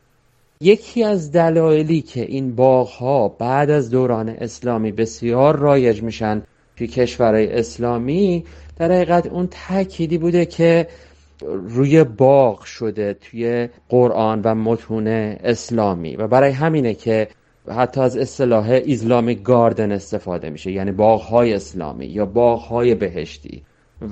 یکی 0.61 1.05
از 1.05 1.33
دلایلی 1.33 2.01
که 2.01 2.23
این 2.23 2.55
باغها 2.55 3.29
بعد 3.29 3.71
از 3.71 3.91
دوران 3.91 4.29
اسلامی 4.29 4.93
بسیار 4.93 5.57
رایج 5.57 6.03
میشن 6.03 6.43
توی 6.77 6.87
کشورهای 6.87 7.53
اسلامی 7.53 8.45
در 8.77 8.93
حقیقت 8.93 9.27
اون 9.27 9.49
تأکیدی 9.51 10.19
بوده 10.19 10.47
که 10.47 10.89
روی 11.69 12.05
باغ 12.05 12.61
شده 12.61 13.15
توی 13.15 13.69
قرآن 13.89 14.41
و 14.45 14.55
متون 14.55 15.07
اسلامی. 15.07 16.17
و 16.17 16.29
برای 16.29 16.51
همینه 16.51 16.95
که 16.95 17.29
حتی 17.69 18.01
از 18.01 18.17
اصطلاح 18.17 18.81
اسلامی 18.87 19.35
گاردن 19.35 19.93
استفاده 19.93 20.51
میشه 20.51 20.73
یعنی 20.73 20.93
باغهای 20.93 21.55
اسلامی 21.55 22.07
یا 22.07 22.27
باغهای 22.27 22.95
بهشتی. 22.95 23.63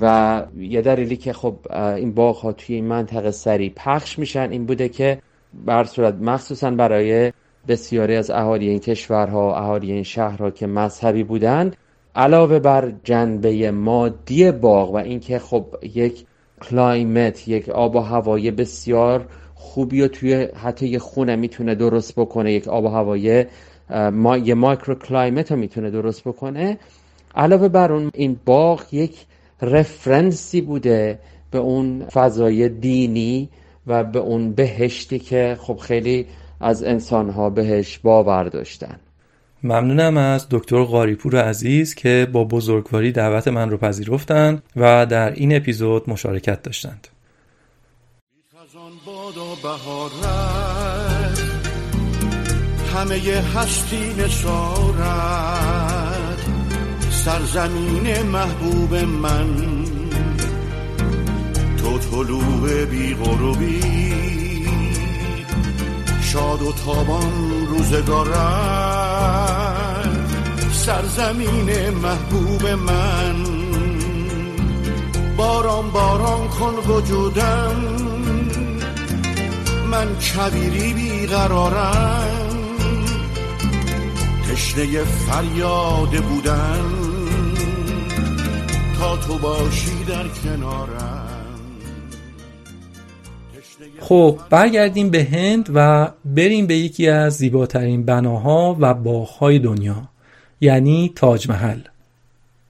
و 0.01 0.43
یه 0.57 0.81
دلیلی 0.81 1.17
که 1.17 1.33
خب 1.33 1.55
این 1.95 2.13
باغ 2.13 2.37
ها 2.37 2.51
توی 2.51 2.75
این 2.75 2.85
منطقه 2.85 3.31
سری 3.31 3.69
پخش 3.69 4.19
میشن 4.19 4.51
این 4.51 4.65
بوده 4.65 4.89
که 4.89 5.21
بر 5.65 5.83
صورت 5.83 6.13
مخصوصا 6.13 6.71
برای 6.71 7.33
بسیاری 7.67 8.15
از 8.15 8.31
اهالی 8.31 8.69
این 8.69 8.79
کشورها 8.79 9.57
اهالی 9.57 9.91
این 9.91 10.03
شهرها 10.03 10.51
که 10.51 10.67
مذهبی 10.67 11.23
بودن 11.23 11.71
علاوه 12.15 12.59
بر 12.59 12.93
جنبه 13.03 13.71
مادی 13.71 14.51
باغ 14.51 14.91
و 14.91 14.95
اینکه 14.95 15.39
خب 15.39 15.65
یک 15.95 16.25
climate 16.61 17.47
یک 17.47 17.69
آب 17.69 17.95
و 17.95 17.99
هوای 17.99 18.51
بسیار 18.51 19.25
خوبی 19.55 20.01
و 20.01 20.07
توی 20.07 20.47
حتی 20.63 20.87
یه 20.87 20.99
خونه 20.99 21.35
می‌تونه 21.35 21.75
درست 21.75 22.15
بکنه 22.15 22.53
یک 22.53 22.67
آب 22.67 22.83
و 22.85 22.87
هوای 22.87 23.45
ما 24.11 24.37
یه 24.37 24.53
microclimate 24.53 25.51
رو 25.51 25.57
می‌تونه 25.57 25.89
درست 25.89 26.23
بکنه. 26.27 26.77
علاوه 27.35 27.67
بر 27.67 27.91
اون 27.91 28.11
این 28.13 28.39
باغ 28.45 28.93
یک 28.93 29.25
رفرنسی 29.61 30.61
بوده 30.61 31.19
به 31.51 31.57
اون 31.57 32.05
فضای 32.05 32.69
دینی 32.69 33.49
و 33.87 34.03
به 34.03 34.19
اون 34.19 34.53
بهشتی 34.53 35.19
که 35.19 35.57
خب 35.59 35.77
خیلی 35.77 36.25
از 36.59 36.83
انسانها 36.83 37.49
بهش 37.49 37.97
باور 37.97 38.43
داشتن. 38.43 38.99
ممنونم 39.63 40.17
از 40.17 40.47
دکتر 40.51 40.83
غاریپور 40.83 41.41
عزیز 41.41 41.95
که 41.95 42.27
با 42.31 42.43
بزرگواری 42.43 43.11
دعوت 43.11 43.47
من 43.47 43.69
رو 43.69 43.77
پذیرفتند 43.77 44.63
و 44.75 45.05
در 45.05 45.31
این 45.31 45.55
اپیزود 45.55 46.09
مشارکت 46.09 46.63
داشتند. 46.63 47.07
همه 52.93 53.15
هستی 53.55 54.13
نشارد 54.23 55.57
سرزمین 57.09 58.21
محبوب 58.21 58.95
من 58.95 59.76
طلوع 61.97 62.85
بی 62.85 63.15
غروبی. 63.15 63.81
شاد 66.21 66.61
و 66.61 66.71
تابان 66.71 67.67
روزگارد 67.67 68.97
سرزمین 70.71 71.89
محبوب 71.89 72.67
من. 72.67 73.35
باران 75.37 75.91
باران 75.91 76.47
کن 76.47 76.75
وجودم 76.91 77.75
من 79.91 80.15
کبیری 80.15 80.93
بیقرارم. 80.93 82.57
تشنه 84.49 85.03
فریاد 85.03 86.23
بودن 86.23 86.85
تا 88.99 89.17
تو 89.17 89.37
باشی 89.37 90.03
در 90.03 90.27
کنارم. 90.27 91.16
خب 93.99 94.39
برگردیم 94.49 95.09
به 95.09 95.23
هند 95.23 95.69
و 95.73 96.11
بریم 96.25 96.67
به 96.67 96.77
یکی 96.77 97.07
از 97.07 97.33
زیباترین 97.33 98.05
بناها 98.05 98.77
و 98.79 98.93
باغهای 98.93 99.59
دنیا 99.59 100.09
یعنی 100.61 101.11
تاج 101.15 101.49
محل. 101.49 101.79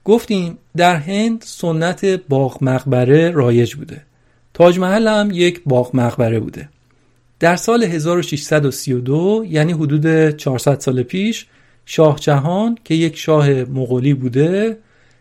گفتیم 0.04 0.58
در 0.76 0.96
هند 0.96 1.42
سنت 1.46 2.04
باغ 2.04 2.64
مقبره 2.64 3.30
رایج 3.30 3.74
بوده. 3.74 4.02
تاج 4.54 4.78
محل 4.78 5.08
هم 5.08 5.30
یک 5.32 5.62
باغ 5.66 5.96
مقبره 5.96 6.40
بوده. 6.40 6.68
در 7.40 7.56
سال 7.56 7.84
1632 7.84 9.44
یعنی 9.48 9.72
حدود 9.72 10.30
400 10.30 10.80
سال 10.80 11.02
پیش 11.02 11.46
شاه 11.86 12.18
جهان 12.20 12.78
که 12.84 12.94
یک 12.94 13.16
شاه 13.16 13.50
مغولی 13.50 14.14
بوده 14.14 14.78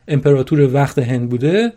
امپراتور 0.08 0.74
وقت 0.74 1.00
هند 1.00 1.30
بوده 1.30 1.74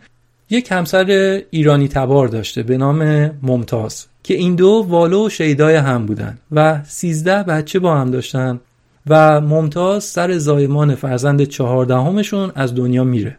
یک 0.49 0.71
همسر 0.71 1.41
ایرانی 1.49 1.87
تبار 1.87 2.27
داشته 2.27 2.63
به 2.63 2.77
نام 2.77 3.29
ممتاز. 3.43 4.07
که 4.23 4.33
این 4.33 4.55
دو 4.55 4.85
والو 4.89 5.25
و 5.25 5.29
شیدای 5.29 5.75
هم 5.75 6.05
بودن 6.05 6.37
و 6.51 6.83
سیزده 6.83 7.43
بچه 7.43 7.79
با 7.79 7.95
هم 7.95 8.11
داشتن 8.11 8.59
و 9.07 9.41
ممتاز 9.41 10.03
سر 10.03 10.37
زایمان 10.37 10.95
فرزند 10.95 11.43
چهاردهمشون 11.43 12.51
از 12.55 12.75
دنیا 12.75 13.03
میره. 13.03 13.37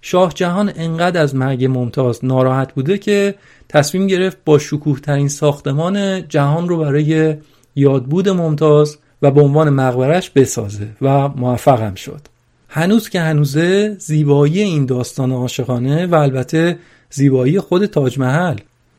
شاه 0.00 0.32
جهان 0.34 0.72
انقدر 0.76 1.22
از 1.22 1.34
مرگ 1.34 1.64
ممتاز 1.64 2.24
ناراحت 2.24 2.72
بوده 2.72 2.98
که 2.98 3.34
تصمیم 3.68 4.06
گرفت 4.06 4.38
با 4.44 4.58
شکوه 4.58 5.00
ترین 5.00 5.28
ساختمان 5.28 6.28
جهان 6.28 6.68
رو 6.68 6.78
برای 6.78 7.36
یادبود 7.76 8.28
ممتاز 8.28 8.98
و 9.22 9.30
به 9.30 9.40
عنوان 9.40 9.70
مقبرش 9.70 10.30
بسازه 10.30 10.88
و 11.02 11.28
موفقم 11.28 11.94
شد. 11.94 12.20
هنوز 12.68 13.08
که 13.08 13.20
هنوزه 13.20 13.96
زیبایی 13.98 14.60
این 14.60 14.86
داستان 14.86 15.32
عاشقانه 15.32 16.06
و 16.06 16.14
البته 16.14 16.78
زیبایی 17.10 17.60
خود 17.60 17.86
تاج 17.86 18.18
محل. 18.18 18.56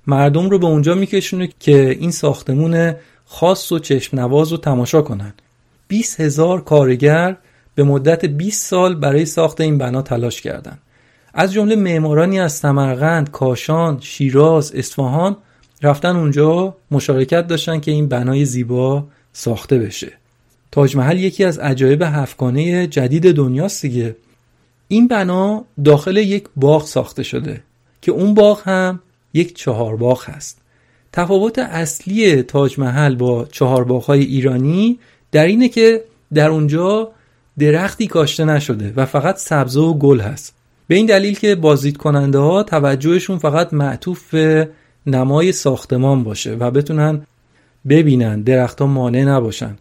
مردم 0.08 0.50
رو 0.50 0.60
به 0.60 0.68
اونجا 0.68 0.96
میکشونه 0.96 1.50
که 1.60 1.90
این 1.90 2.12
ساختمون 2.12 2.96
خاص 3.26 3.72
و 3.72 3.80
چشم 3.80 4.20
نواز 4.20 4.52
رو 4.52 4.58
تماشا 4.58 5.02
کنن 5.02 5.34
20 5.88 6.20
هزار 6.22 6.62
کارگر 6.64 7.38
به 7.76 7.84
مدت 7.84 8.26
20 8.26 8.66
سال 8.66 8.96
برای 8.96 9.26
ساخت 9.26 9.62
این 9.62 9.78
بنا 9.78 10.02
تلاش 10.02 10.42
کردند. 10.42 10.80
از 11.34 11.54
جمله 11.54 11.76
معمارانی 11.76 12.40
از 12.40 12.54
سمرقند، 12.54 13.32
کاشان، 13.32 14.00
شیراز، 14.02 14.72
اصفهان 14.76 15.38
رفتن 15.82 16.16
اونجا 16.16 16.76
مشارکت 16.92 17.48
داشتن 17.48 17.80
که 17.80 17.92
این 17.92 18.08
بنای 18.08 18.46
زیبا 18.46 19.08
ساخته 19.34 19.78
بشه. 19.78 20.12
تاج 20.72 20.96
محل 20.96 21.20
یکی 21.20 21.44
از 21.44 21.60
عجایب 21.60 22.02
هفتگانه 22.02 22.88
جدید 22.88 23.36
دنیاست 23.36 23.82
دیگه. 23.82 24.16
این 24.88 25.08
بنا 25.08 25.66
داخل 25.86 26.18
یک 26.18 26.44
باغ 26.56 26.86
ساخته 26.86 27.24
شده 27.24 27.64
که 28.02 28.12
اون 28.12 28.34
باغ 28.34 28.62
هم 28.66 29.00
یک 29.34 29.56
چهار 29.56 29.96
باغ 29.96 30.30
هست. 30.30 30.62
تفاوت 31.14 31.60
اصلی 31.60 32.42
تاج 32.42 32.80
محل 32.80 33.16
با 33.16 33.48
چهار 33.52 33.84
باغ 33.84 34.10
ایرانی 34.10 35.00
در 35.32 35.46
اینه 35.46 35.70
که 35.70 36.04
در 36.34 36.50
اونجا 36.50 37.12
درختی 37.60 38.08
کاشته 38.08 38.46
نشده 38.46 38.94
و 38.96 39.06
فقط 39.06 39.38
سبزه 39.38 39.80
و 39.80 39.94
گل 39.94 40.20
هست. 40.20 40.54
به 40.88 40.96
این 40.96 41.06
دلیل 41.06 41.40
که 41.40 41.56
بازدید 41.56 41.98
کننده 41.98 42.38
ها 42.38 42.64
توجهشون 42.64 43.38
فقط 43.38 43.74
معطوف 43.74 44.30
به 44.32 44.70
نمای 45.08 45.52
ساختمان 45.52 46.24
باشه 46.24 46.56
و 46.56 46.72
بتونن 46.72 47.22
ببینن 47.90 48.42
درختها 48.42 48.88
مانع 48.88 49.24
نباشن. 49.24 49.78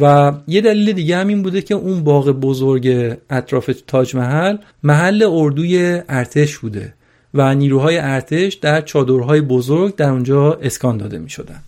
و 0.00 0.32
یه 0.48 0.60
دلیل 0.60 0.92
دیگه 0.92 1.16
هم 1.16 1.28
این 1.28 1.42
بوده 1.42 1.62
که 1.62 1.74
اون 1.74 2.04
باغ 2.04 2.30
بزرگ 2.30 3.16
اطراف 3.30 3.70
تاج 3.86 4.16
محل 4.16 4.56
محل 4.82 5.22
اردوی 5.30 6.02
ارتش 6.08 6.58
بوده. 6.58 6.94
و 7.34 7.54
نیروهای 7.54 7.98
ارتش 7.98 8.54
در 8.54 8.80
چادرهای 8.80 9.40
بزرگ 9.40 9.96
در 9.96 10.10
اونجا 10.10 10.52
اسکان 10.52 10.96
داده 10.96 11.18
می 11.18 11.30
شدن. 11.30 11.62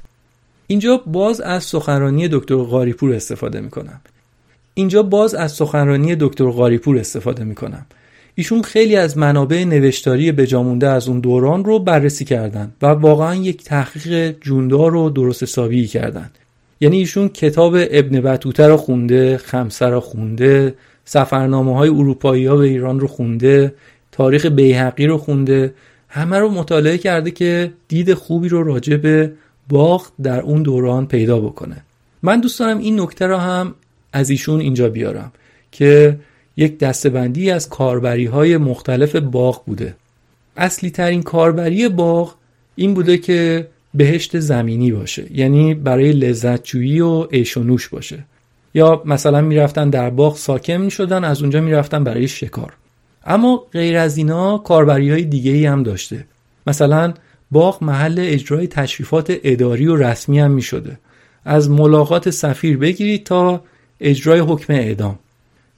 اینجا 0.66 0.96
باز 1.06 1.40
از 1.40 1.64
سخنرانی 1.64 2.28
دکتر 2.28 2.56
غاریپور 2.56 3.14
استفاده 3.14 3.60
می 3.60 3.70
کنم. 3.70 4.00
اینجا 4.74 5.02
باز 5.02 5.34
از 5.34 5.52
سخنرانی 5.52 6.16
دکتر 6.16 6.50
غاریپور 6.50 6.98
استفاده 6.98 7.44
می 7.44 7.54
کنم. 7.54 7.86
ایشون 8.38 8.62
خیلی 8.62 8.96
از 8.96 9.18
منابع 9.18 9.64
نوشتاری 9.64 10.32
بجامونده 10.32 10.88
از 10.88 11.08
اون 11.08 11.20
دوران 11.20 11.64
رو 11.64 11.78
بررسی 11.78 12.24
کردن 12.24 12.72
و 12.82 12.86
واقعا 12.86 13.34
یک 13.34 13.64
تحقیق 13.64 14.36
جوندار 14.40 14.90
رو 14.90 15.10
درست 15.10 15.42
حسابی 15.42 15.86
کردن 15.86 16.30
یعنی 16.80 16.96
ایشون 16.96 17.28
کتاب 17.28 17.74
ابن 17.90 18.20
بطوته 18.20 18.66
رو 18.66 18.76
خونده 18.76 19.36
خمسه 19.36 19.86
رو 19.86 20.00
خونده 20.00 20.74
سفرنامه 21.04 21.76
های 21.76 21.88
اروپایی 21.88 22.46
ها 22.46 22.56
به 22.56 22.66
ایران 22.66 23.00
رو 23.00 23.06
خونده 23.06 23.74
تاریخ 24.16 24.46
بیهقی 24.46 25.06
رو 25.06 25.18
خونده. 25.18 25.74
همه 26.08 26.38
رو 26.38 26.48
مطالعه 26.48 26.98
کرده 26.98 27.30
که 27.30 27.72
دید 27.88 28.14
خوبی 28.14 28.48
رو 28.48 28.62
راجع 28.62 28.96
به 28.96 29.32
باغ 29.68 30.06
در 30.22 30.40
اون 30.40 30.62
دوران 30.62 31.06
پیدا 31.06 31.40
بکنه. 31.40 31.76
من 32.22 32.40
دوست 32.40 32.58
دارم 32.60 32.78
این 32.78 33.00
نکته 33.00 33.26
رو 33.26 33.36
هم 33.36 33.74
از 34.12 34.30
ایشون 34.30 34.60
اینجا 34.60 34.88
بیارم 34.88 35.32
که 35.72 36.18
یک 36.56 36.78
دستبندی 36.78 37.50
از 37.50 37.68
کاربری 37.68 38.24
های 38.26 38.56
مختلف 38.56 39.16
باغ 39.16 39.64
بوده. 39.64 39.94
اصلی 40.56 40.90
ترین 40.90 41.22
کاربری 41.22 41.88
باغ 41.88 42.34
این 42.76 42.94
بوده 42.94 43.18
که 43.18 43.66
بهشت 43.94 44.38
زمینی 44.38 44.92
باشه. 44.92 45.26
یعنی 45.34 45.74
برای 45.74 46.12
لذتجویی 46.12 47.00
و 47.00 47.22
عیش 47.22 47.56
و 47.56 47.62
نوش 47.62 47.88
باشه. 47.88 48.24
یا 48.74 49.02
مثلا 49.04 49.40
می‌رفتن 49.40 49.90
در 49.90 50.10
باغ 50.10 50.36
ساکن 50.36 50.76
می‌شدن 50.76 51.24
از 51.24 51.40
اونجا 51.40 51.60
می‌رفتن 51.60 52.04
برای 52.04 52.28
شکار. 52.28 52.72
اما 53.26 53.62
غیر 53.72 53.96
از 53.96 54.16
اینا 54.16 54.58
کاربری 54.58 55.10
های 55.10 55.24
دیگه 55.24 55.50
ای 55.50 55.66
هم 55.66 55.82
داشته. 55.82 56.24
مثلا 56.66 57.14
باغ 57.50 57.84
محل 57.84 58.16
اجرای 58.18 58.66
تشریفات 58.66 59.32
اداری 59.44 59.86
و 59.86 59.96
رسمی 59.96 60.38
هم 60.38 60.50
می 60.50 60.62
شده. 60.62 60.98
از 61.44 61.70
ملاقات 61.70 62.30
سفیر 62.30 62.76
بگیرید 62.78 63.24
تا 63.24 63.60
اجرای 64.00 64.40
حکم 64.40 64.72
اعدام. 64.72 65.18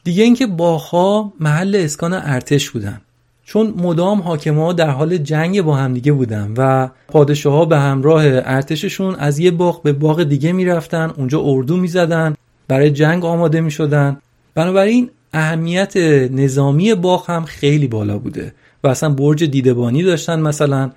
دیگه 0.04 0.24
اینکه 0.24 0.46
باغها 0.46 1.32
محل 1.40 1.76
اسکان 1.84 2.12
ارتش 2.12 2.70
بودن. 2.70 3.00
چون 3.44 3.74
مدام 3.76 4.20
حاکما 4.20 4.72
در 4.72 4.90
حال 4.90 5.16
جنگ 5.16 5.62
با 5.62 5.76
همدیگه 5.76 6.12
بودن 6.12 6.54
و 6.56 6.88
پادشاه 7.08 7.52
ها 7.52 7.64
به 7.64 7.78
همراه 7.78 8.22
ارتششون 8.26 9.14
از 9.14 9.38
یه 9.38 9.50
باغ 9.50 9.82
به 9.82 9.92
باغ 9.92 10.22
دیگه 10.22 10.52
می‌رفتن 10.52 11.12
اونجا 11.16 11.40
اردو 11.40 11.76
می‌زدن 11.76 12.34
برای 12.68 12.90
جنگ 12.90 13.24
آماده 13.24 13.60
می‌شدن. 13.60 14.16
بنابراین 14.54 15.10
اهمیت 15.32 15.96
نظامی 16.30 16.94
باغ 16.94 17.30
هم 17.30 17.44
خیلی 17.44 17.86
بالا 17.86 18.18
بوده 18.18 18.52
و 18.84 18.88
اصلا 18.88 19.08
برج 19.08 19.44
دیدبانی 19.44 20.02
داشتن 20.02 20.40
مثلا 20.40 20.90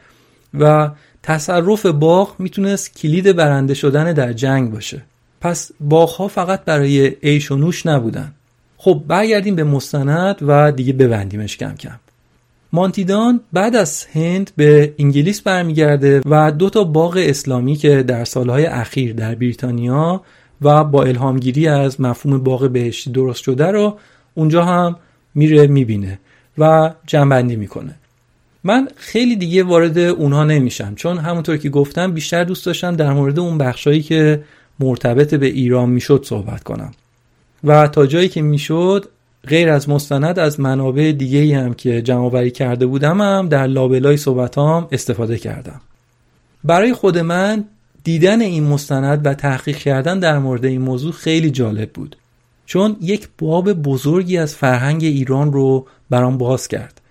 و 0.59 0.89
تصرف 1.23 1.85
باغ 1.85 2.35
می‌تونست 2.39 2.97
کلید 2.97 3.35
برنده 3.35 3.73
شدن 3.73 4.13
در 4.13 4.33
جنگ 4.33 4.71
باشه. 4.71 5.01
پس 5.41 5.71
باغ 5.79 6.27
فقط 6.27 6.65
برای 6.65 7.07
عیش 7.23 7.51
و 7.51 7.55
نوش 7.55 7.85
نبودن. 7.85 8.31
خب 8.77 9.03
برگردیم 9.07 9.55
به 9.55 9.63
مستند 9.63 10.37
و 10.41 10.71
دیگه 10.71 10.93
ببندیمش 10.93 11.57
کم 11.57 11.75
کم. 11.75 11.99
مانتیدان 12.73 13.39
بعد 13.53 13.75
از 13.75 14.05
هند 14.13 14.51
به 14.55 14.93
انگلیس 14.99 15.41
برمیگرده 15.41 16.21
و 16.25 16.51
دو 16.51 16.69
تا 16.69 16.83
باغ 16.83 17.23
اسلامی 17.25 17.75
که 17.75 18.03
در 18.03 18.25
سالهای 18.25 18.65
اخیر 18.65 19.13
در 19.13 19.35
بریتانیا 19.35 20.21
و 20.61 20.83
با 20.83 21.03
الهامگیری 21.03 21.67
از 21.67 22.01
مفهوم 22.01 22.43
باغ 22.43 22.69
بهشتی 22.69 23.11
درست 23.11 23.43
شده 23.43 23.67
رو 23.67 23.97
اونجا 24.33 24.65
هم 24.65 24.95
میره 25.35 25.67
می‌بینه 25.67 26.19
و 26.57 26.91
جنبندی 27.07 27.55
می‌کنه. 27.55 27.95
من 28.63 28.87
خیلی 28.95 29.35
دیگه 29.35 29.63
وارد 29.63 29.97
اونها 29.97 30.43
نمیشم 30.43 30.95
چون 30.95 31.17
همونطور 31.17 31.57
که 31.57 31.69
گفتم 31.69 32.11
بیشتر 32.11 32.43
دوست 32.43 32.65
داشتم 32.65 32.95
در 32.95 33.13
مورد 33.13 33.39
اون 33.39 33.57
بخشایی 33.57 34.01
که 34.01 34.43
مرتبط 34.79 35.33
به 35.33 35.45
ایران 35.45 35.89
می‌شد 35.89 36.25
صحبت 36.27 36.63
کنم. 36.63 36.91
و 37.63 37.87
تا 37.87 38.05
جایی 38.05 38.29
که 38.29 38.41
می‌شد 38.41 39.05
غیر 39.47 39.69
از 39.69 39.89
مستند 39.89 40.39
از 40.39 40.59
منابع 40.59 41.11
دیگه 41.11 41.57
هم 41.57 41.73
که 41.73 42.01
جمع 42.01 42.49
کرده 42.49 42.85
بودم 42.85 43.21
هم 43.21 43.49
در 43.49 43.67
لابلای 43.67 44.17
صحبتام 44.17 44.87
استفاده 44.91 45.37
کردم. 45.37 45.81
برای 46.63 46.93
خود 46.93 47.17
من 47.17 47.65
دیدن 48.03 48.41
این 48.41 48.63
مستند 48.63 49.25
و 49.25 49.33
تحقیق 49.33 49.77
کردن 49.77 50.19
در 50.19 50.39
مورد 50.39 50.65
این 50.65 50.81
موضوع 50.81 51.11
خیلی 51.11 51.51
جالب 51.51 51.89
بود. 51.89 52.15
چون 52.71 52.97
یک 53.01 53.27
باب 53.37 53.73
بزرگی 53.73 54.37
از 54.37 54.55
فرهنگ 54.55 55.03
ایران 55.03 55.53
رو 55.53 55.87
برام 56.09 56.37
باز 56.37 56.67
کرد. 56.67 57.01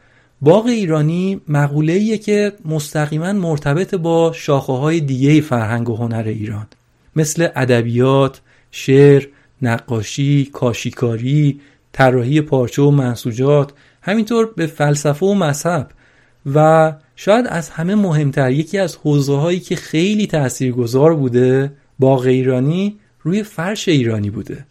باغ 0.41 0.67
ایرانی 0.67 1.41
مقوله 1.49 2.19
که 2.19 2.53
مستقیما 2.65 3.33
مرتبط 3.33 3.95
با 3.95 4.33
شاخه 4.33 4.73
های 4.73 5.01
دیگه 5.01 5.41
فرهنگ 5.41 5.89
و 5.89 5.97
هنر 5.97 6.23
ایران. 6.27 6.67
مثل 7.17 7.49
ادبیات، 7.57 8.41
شعر، 8.71 9.27
نقاشی، 9.63 10.51
کاشیکاری، 10.53 11.61
طراحی 11.93 12.41
پارچه 12.41 12.83
و 12.83 12.91
منسوجات 12.91 13.73
همینطور 14.03 14.53
به 14.57 14.67
فلسفه 14.67 15.27
و 15.27 15.35
مذهب 15.35 15.91
و 16.55 16.93
شاید 17.17 17.47
از 17.49 17.71
همه 17.71 17.95
مهمتر 17.95 18.51
یکی 18.51 18.79
از 18.79 18.97
حوزه 18.97 19.37
هایی 19.37 19.61
که 19.61 19.77
خیلی 19.77 20.27
تاثیرگذار 20.27 21.15
بوده 21.15 21.73
باغ 21.99 22.21
ایرانی 22.21 22.97
روی 23.23 23.43
فرش 23.43 23.89
ایرانی 23.89 24.31
بوده. 24.31 24.70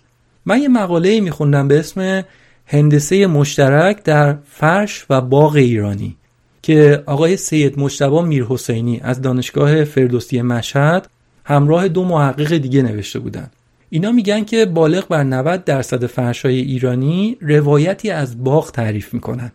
من 0.50 0.62
یه 0.62 0.68
مقاله 0.68 1.20
میخوندم 1.20 1.68
به 1.68 1.80
اسم 1.80 2.24
هندسه 2.66 3.28
مشترک 3.28 4.04
در 4.04 4.38
فرش 4.52 5.06
و 5.10 5.22
باغ 5.22 5.56
ایرانی 5.56 6.16
که 6.62 7.04
آقای 7.06 7.38
سید 7.38 7.80
مجتبی 7.80 8.22
میرحسینی 8.22 9.00
از 9.04 9.22
دانشگاه 9.22 9.84
فردوسی 9.84 10.42
مشهد 10.42 11.10
همراه 11.44 11.88
دو 11.88 12.04
محقق 12.04 12.58
دیگه 12.58 12.82
نوشته 12.82 13.20
بودند. 13.20 13.52
اینا 13.90 14.12
میگن 14.12 14.44
که 14.44 14.66
بالغ 14.66 15.08
بر 15.08 15.24
90 15.24 15.64
درصد 15.64 16.06
فرشای 16.06 16.60
ایرانی 16.60 17.38
روایتی 17.42 18.10
از 18.10 18.44
باغ 18.44 18.72
تعریف 18.72 19.14
می‌کنن 19.14 19.52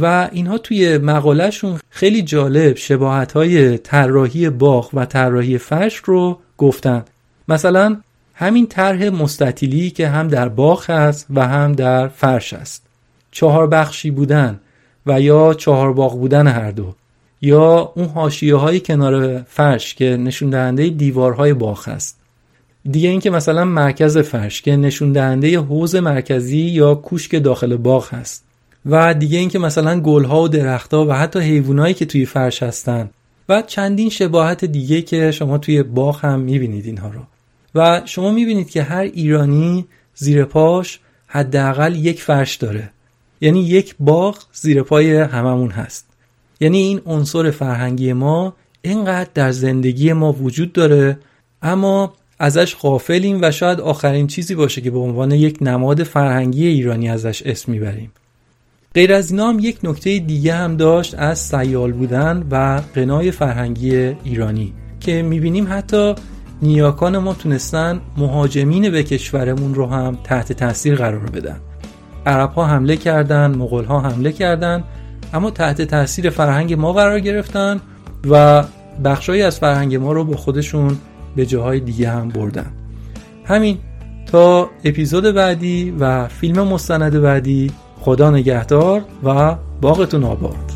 و 0.00 0.28
اینها 0.32 0.58
توی 0.58 0.98
مقالهشون 0.98 1.78
خیلی 1.90 2.22
جالب 2.22 2.76
شباهت 2.76 3.32
های 3.32 3.78
طراحی 3.78 4.50
باغ 4.50 4.90
و 4.94 5.04
طراحی 5.04 5.58
فرش 5.58 5.96
رو 5.96 6.38
گفتن 6.58 7.04
مثلا 7.48 7.96
همین 8.38 8.66
طرح 8.66 9.08
مستطیلی 9.08 9.90
که 9.90 10.08
هم 10.08 10.28
در 10.28 10.48
باغ 10.48 10.90
هست 10.90 11.26
و 11.30 11.48
هم 11.48 11.72
در 11.72 12.08
فرش 12.08 12.52
است. 12.52 12.82
چهار 13.30 13.66
بخشی 13.66 14.10
بودن 14.10 14.60
و 15.06 15.20
یا 15.20 15.54
چهار 15.54 15.92
باغ 15.92 16.18
بودن 16.18 16.46
هر 16.46 16.70
دو 16.70 16.94
یا 17.42 17.92
اون 17.96 18.06
حاشیه 18.06 18.54
های 18.56 18.80
کنار 18.80 19.42
فرش 19.42 19.94
که 19.94 20.16
نشون 20.16 20.50
دهنده 20.50 20.88
دیوارهای 20.88 21.54
باغ 21.54 21.88
هست 21.88 22.16
دیگه 22.90 23.08
اینکه 23.08 23.30
مثلا 23.30 23.64
مرکز 23.64 24.18
فرش 24.18 24.62
که 24.62 24.76
نشون 24.76 25.12
دهنده 25.12 25.58
حوز 25.58 25.96
مرکزی 25.96 26.58
یا 26.58 26.94
کوشک 26.94 27.42
داخل 27.42 27.76
باغ 27.76 28.14
هست. 28.14 28.44
و 28.86 29.14
دیگه 29.14 29.38
اینکه 29.38 29.58
مثلا 29.58 30.00
گلها 30.00 30.42
و 30.42 30.48
درختها 30.48 31.06
و 31.06 31.12
حتی 31.12 31.40
حیوانایی 31.40 31.94
که 31.94 32.06
توی 32.06 32.26
فرش 32.26 32.62
هستن 32.62 33.10
و 33.48 33.62
چندین 33.62 34.10
شباهت 34.10 34.64
دیگه 34.64 35.02
که 35.02 35.30
شما 35.30 35.58
توی 35.58 35.82
باغ 35.82 36.24
هم 36.24 36.40
می‌بینید 36.40 36.86
اینها 36.86 37.08
رو. 37.08 37.20
و 37.76 38.02
شما 38.04 38.30
می‌بینید 38.30 38.70
که 38.70 38.82
هر 38.82 39.02
ایرانی 39.02 39.86
زیر 40.14 40.44
پاش 40.44 41.00
حداقل 41.26 41.94
یک 41.94 42.22
فرش 42.22 42.56
داره. 42.56 42.90
یعنی 43.40 43.60
یک 43.60 43.94
باغ 44.00 44.38
زیر 44.52 44.82
پای 44.82 45.16
هممون 45.16 45.70
هست. 45.70 46.06
یعنی 46.60 46.78
این 46.78 47.00
عنصر 47.06 47.50
فرهنگی 47.50 48.12
ما 48.12 48.54
اینقدر 48.82 49.30
در 49.34 49.50
زندگی 49.50 50.12
ما 50.12 50.32
وجود 50.32 50.72
داره 50.72 51.18
اما 51.62 52.14
ازش 52.38 52.76
غافلیم 52.76 53.38
و 53.42 53.50
شاید 53.50 53.80
آخرین 53.80 54.26
چیزی 54.26 54.54
باشه 54.54 54.80
که 54.80 54.90
به 54.90 54.98
عنوان 54.98 55.30
یک 55.30 55.58
نماد 55.60 56.02
فرهنگی 56.02 56.66
ایرانی 56.66 57.08
ازش 57.08 57.42
اسم 57.42 57.72
می‌بریم. 57.72 58.12
غیر 58.94 59.12
از 59.12 59.30
اینا 59.30 59.48
هم 59.48 59.58
یک 59.58 59.78
نکته 59.82 60.18
دیگه 60.18 60.54
هم 60.54 60.76
داشت 60.76 61.14
از 61.18 61.38
سیال 61.38 61.92
بودن 61.92 62.46
و 62.50 62.82
قنای 62.94 63.30
فرهنگی 63.30 63.96
ایرانی 63.96 64.72
که 65.00 65.22
می‌بینیم 65.22 65.66
حتی 65.70 66.14
نیاکان 66.62 67.18
ما 67.18 67.34
تونستن 67.34 68.00
مهاجمین 68.16 68.90
به 68.90 69.02
کشورمون 69.02 69.74
رو 69.74 69.86
هم 69.86 70.18
تحت 70.24 70.52
تاثیر 70.52 70.96
قرار 70.96 71.30
بدن. 71.30 71.56
عرب 72.26 72.52
ها 72.52 72.66
حمله 72.66 72.96
کردن 72.96 73.54
مغول 73.54 73.84
ها 73.84 74.00
حمله 74.00 74.32
کردن 74.32 74.84
اما 75.34 75.50
تحت 75.50 75.82
تاثیر 75.82 76.30
فرهنگ 76.30 76.74
ما 76.74 76.92
قرار 76.92 77.20
گرفتن 77.20 77.80
و 78.30 78.64
بخشایی 79.04 79.42
از 79.42 79.58
فرهنگ 79.58 79.94
ما 79.94 80.12
رو 80.12 80.24
به 80.24 80.36
خودشون 80.36 80.96
به 81.36 81.46
جاهای 81.46 81.80
دیگه 81.80 82.10
هم 82.10 82.28
بردن. 82.28 82.72
همین 83.44 83.78
تا 84.26 84.70
اپیزود 84.84 85.24
بعدی 85.24 85.90
و 86.00 86.28
فیلم 86.28 86.68
مستند 86.68 87.20
بعدی. 87.20 87.70
خدا 88.00 88.30
نگهدار 88.30 89.02
و 89.24 89.56
باغتون 89.80 90.24
آباد. 90.24 90.75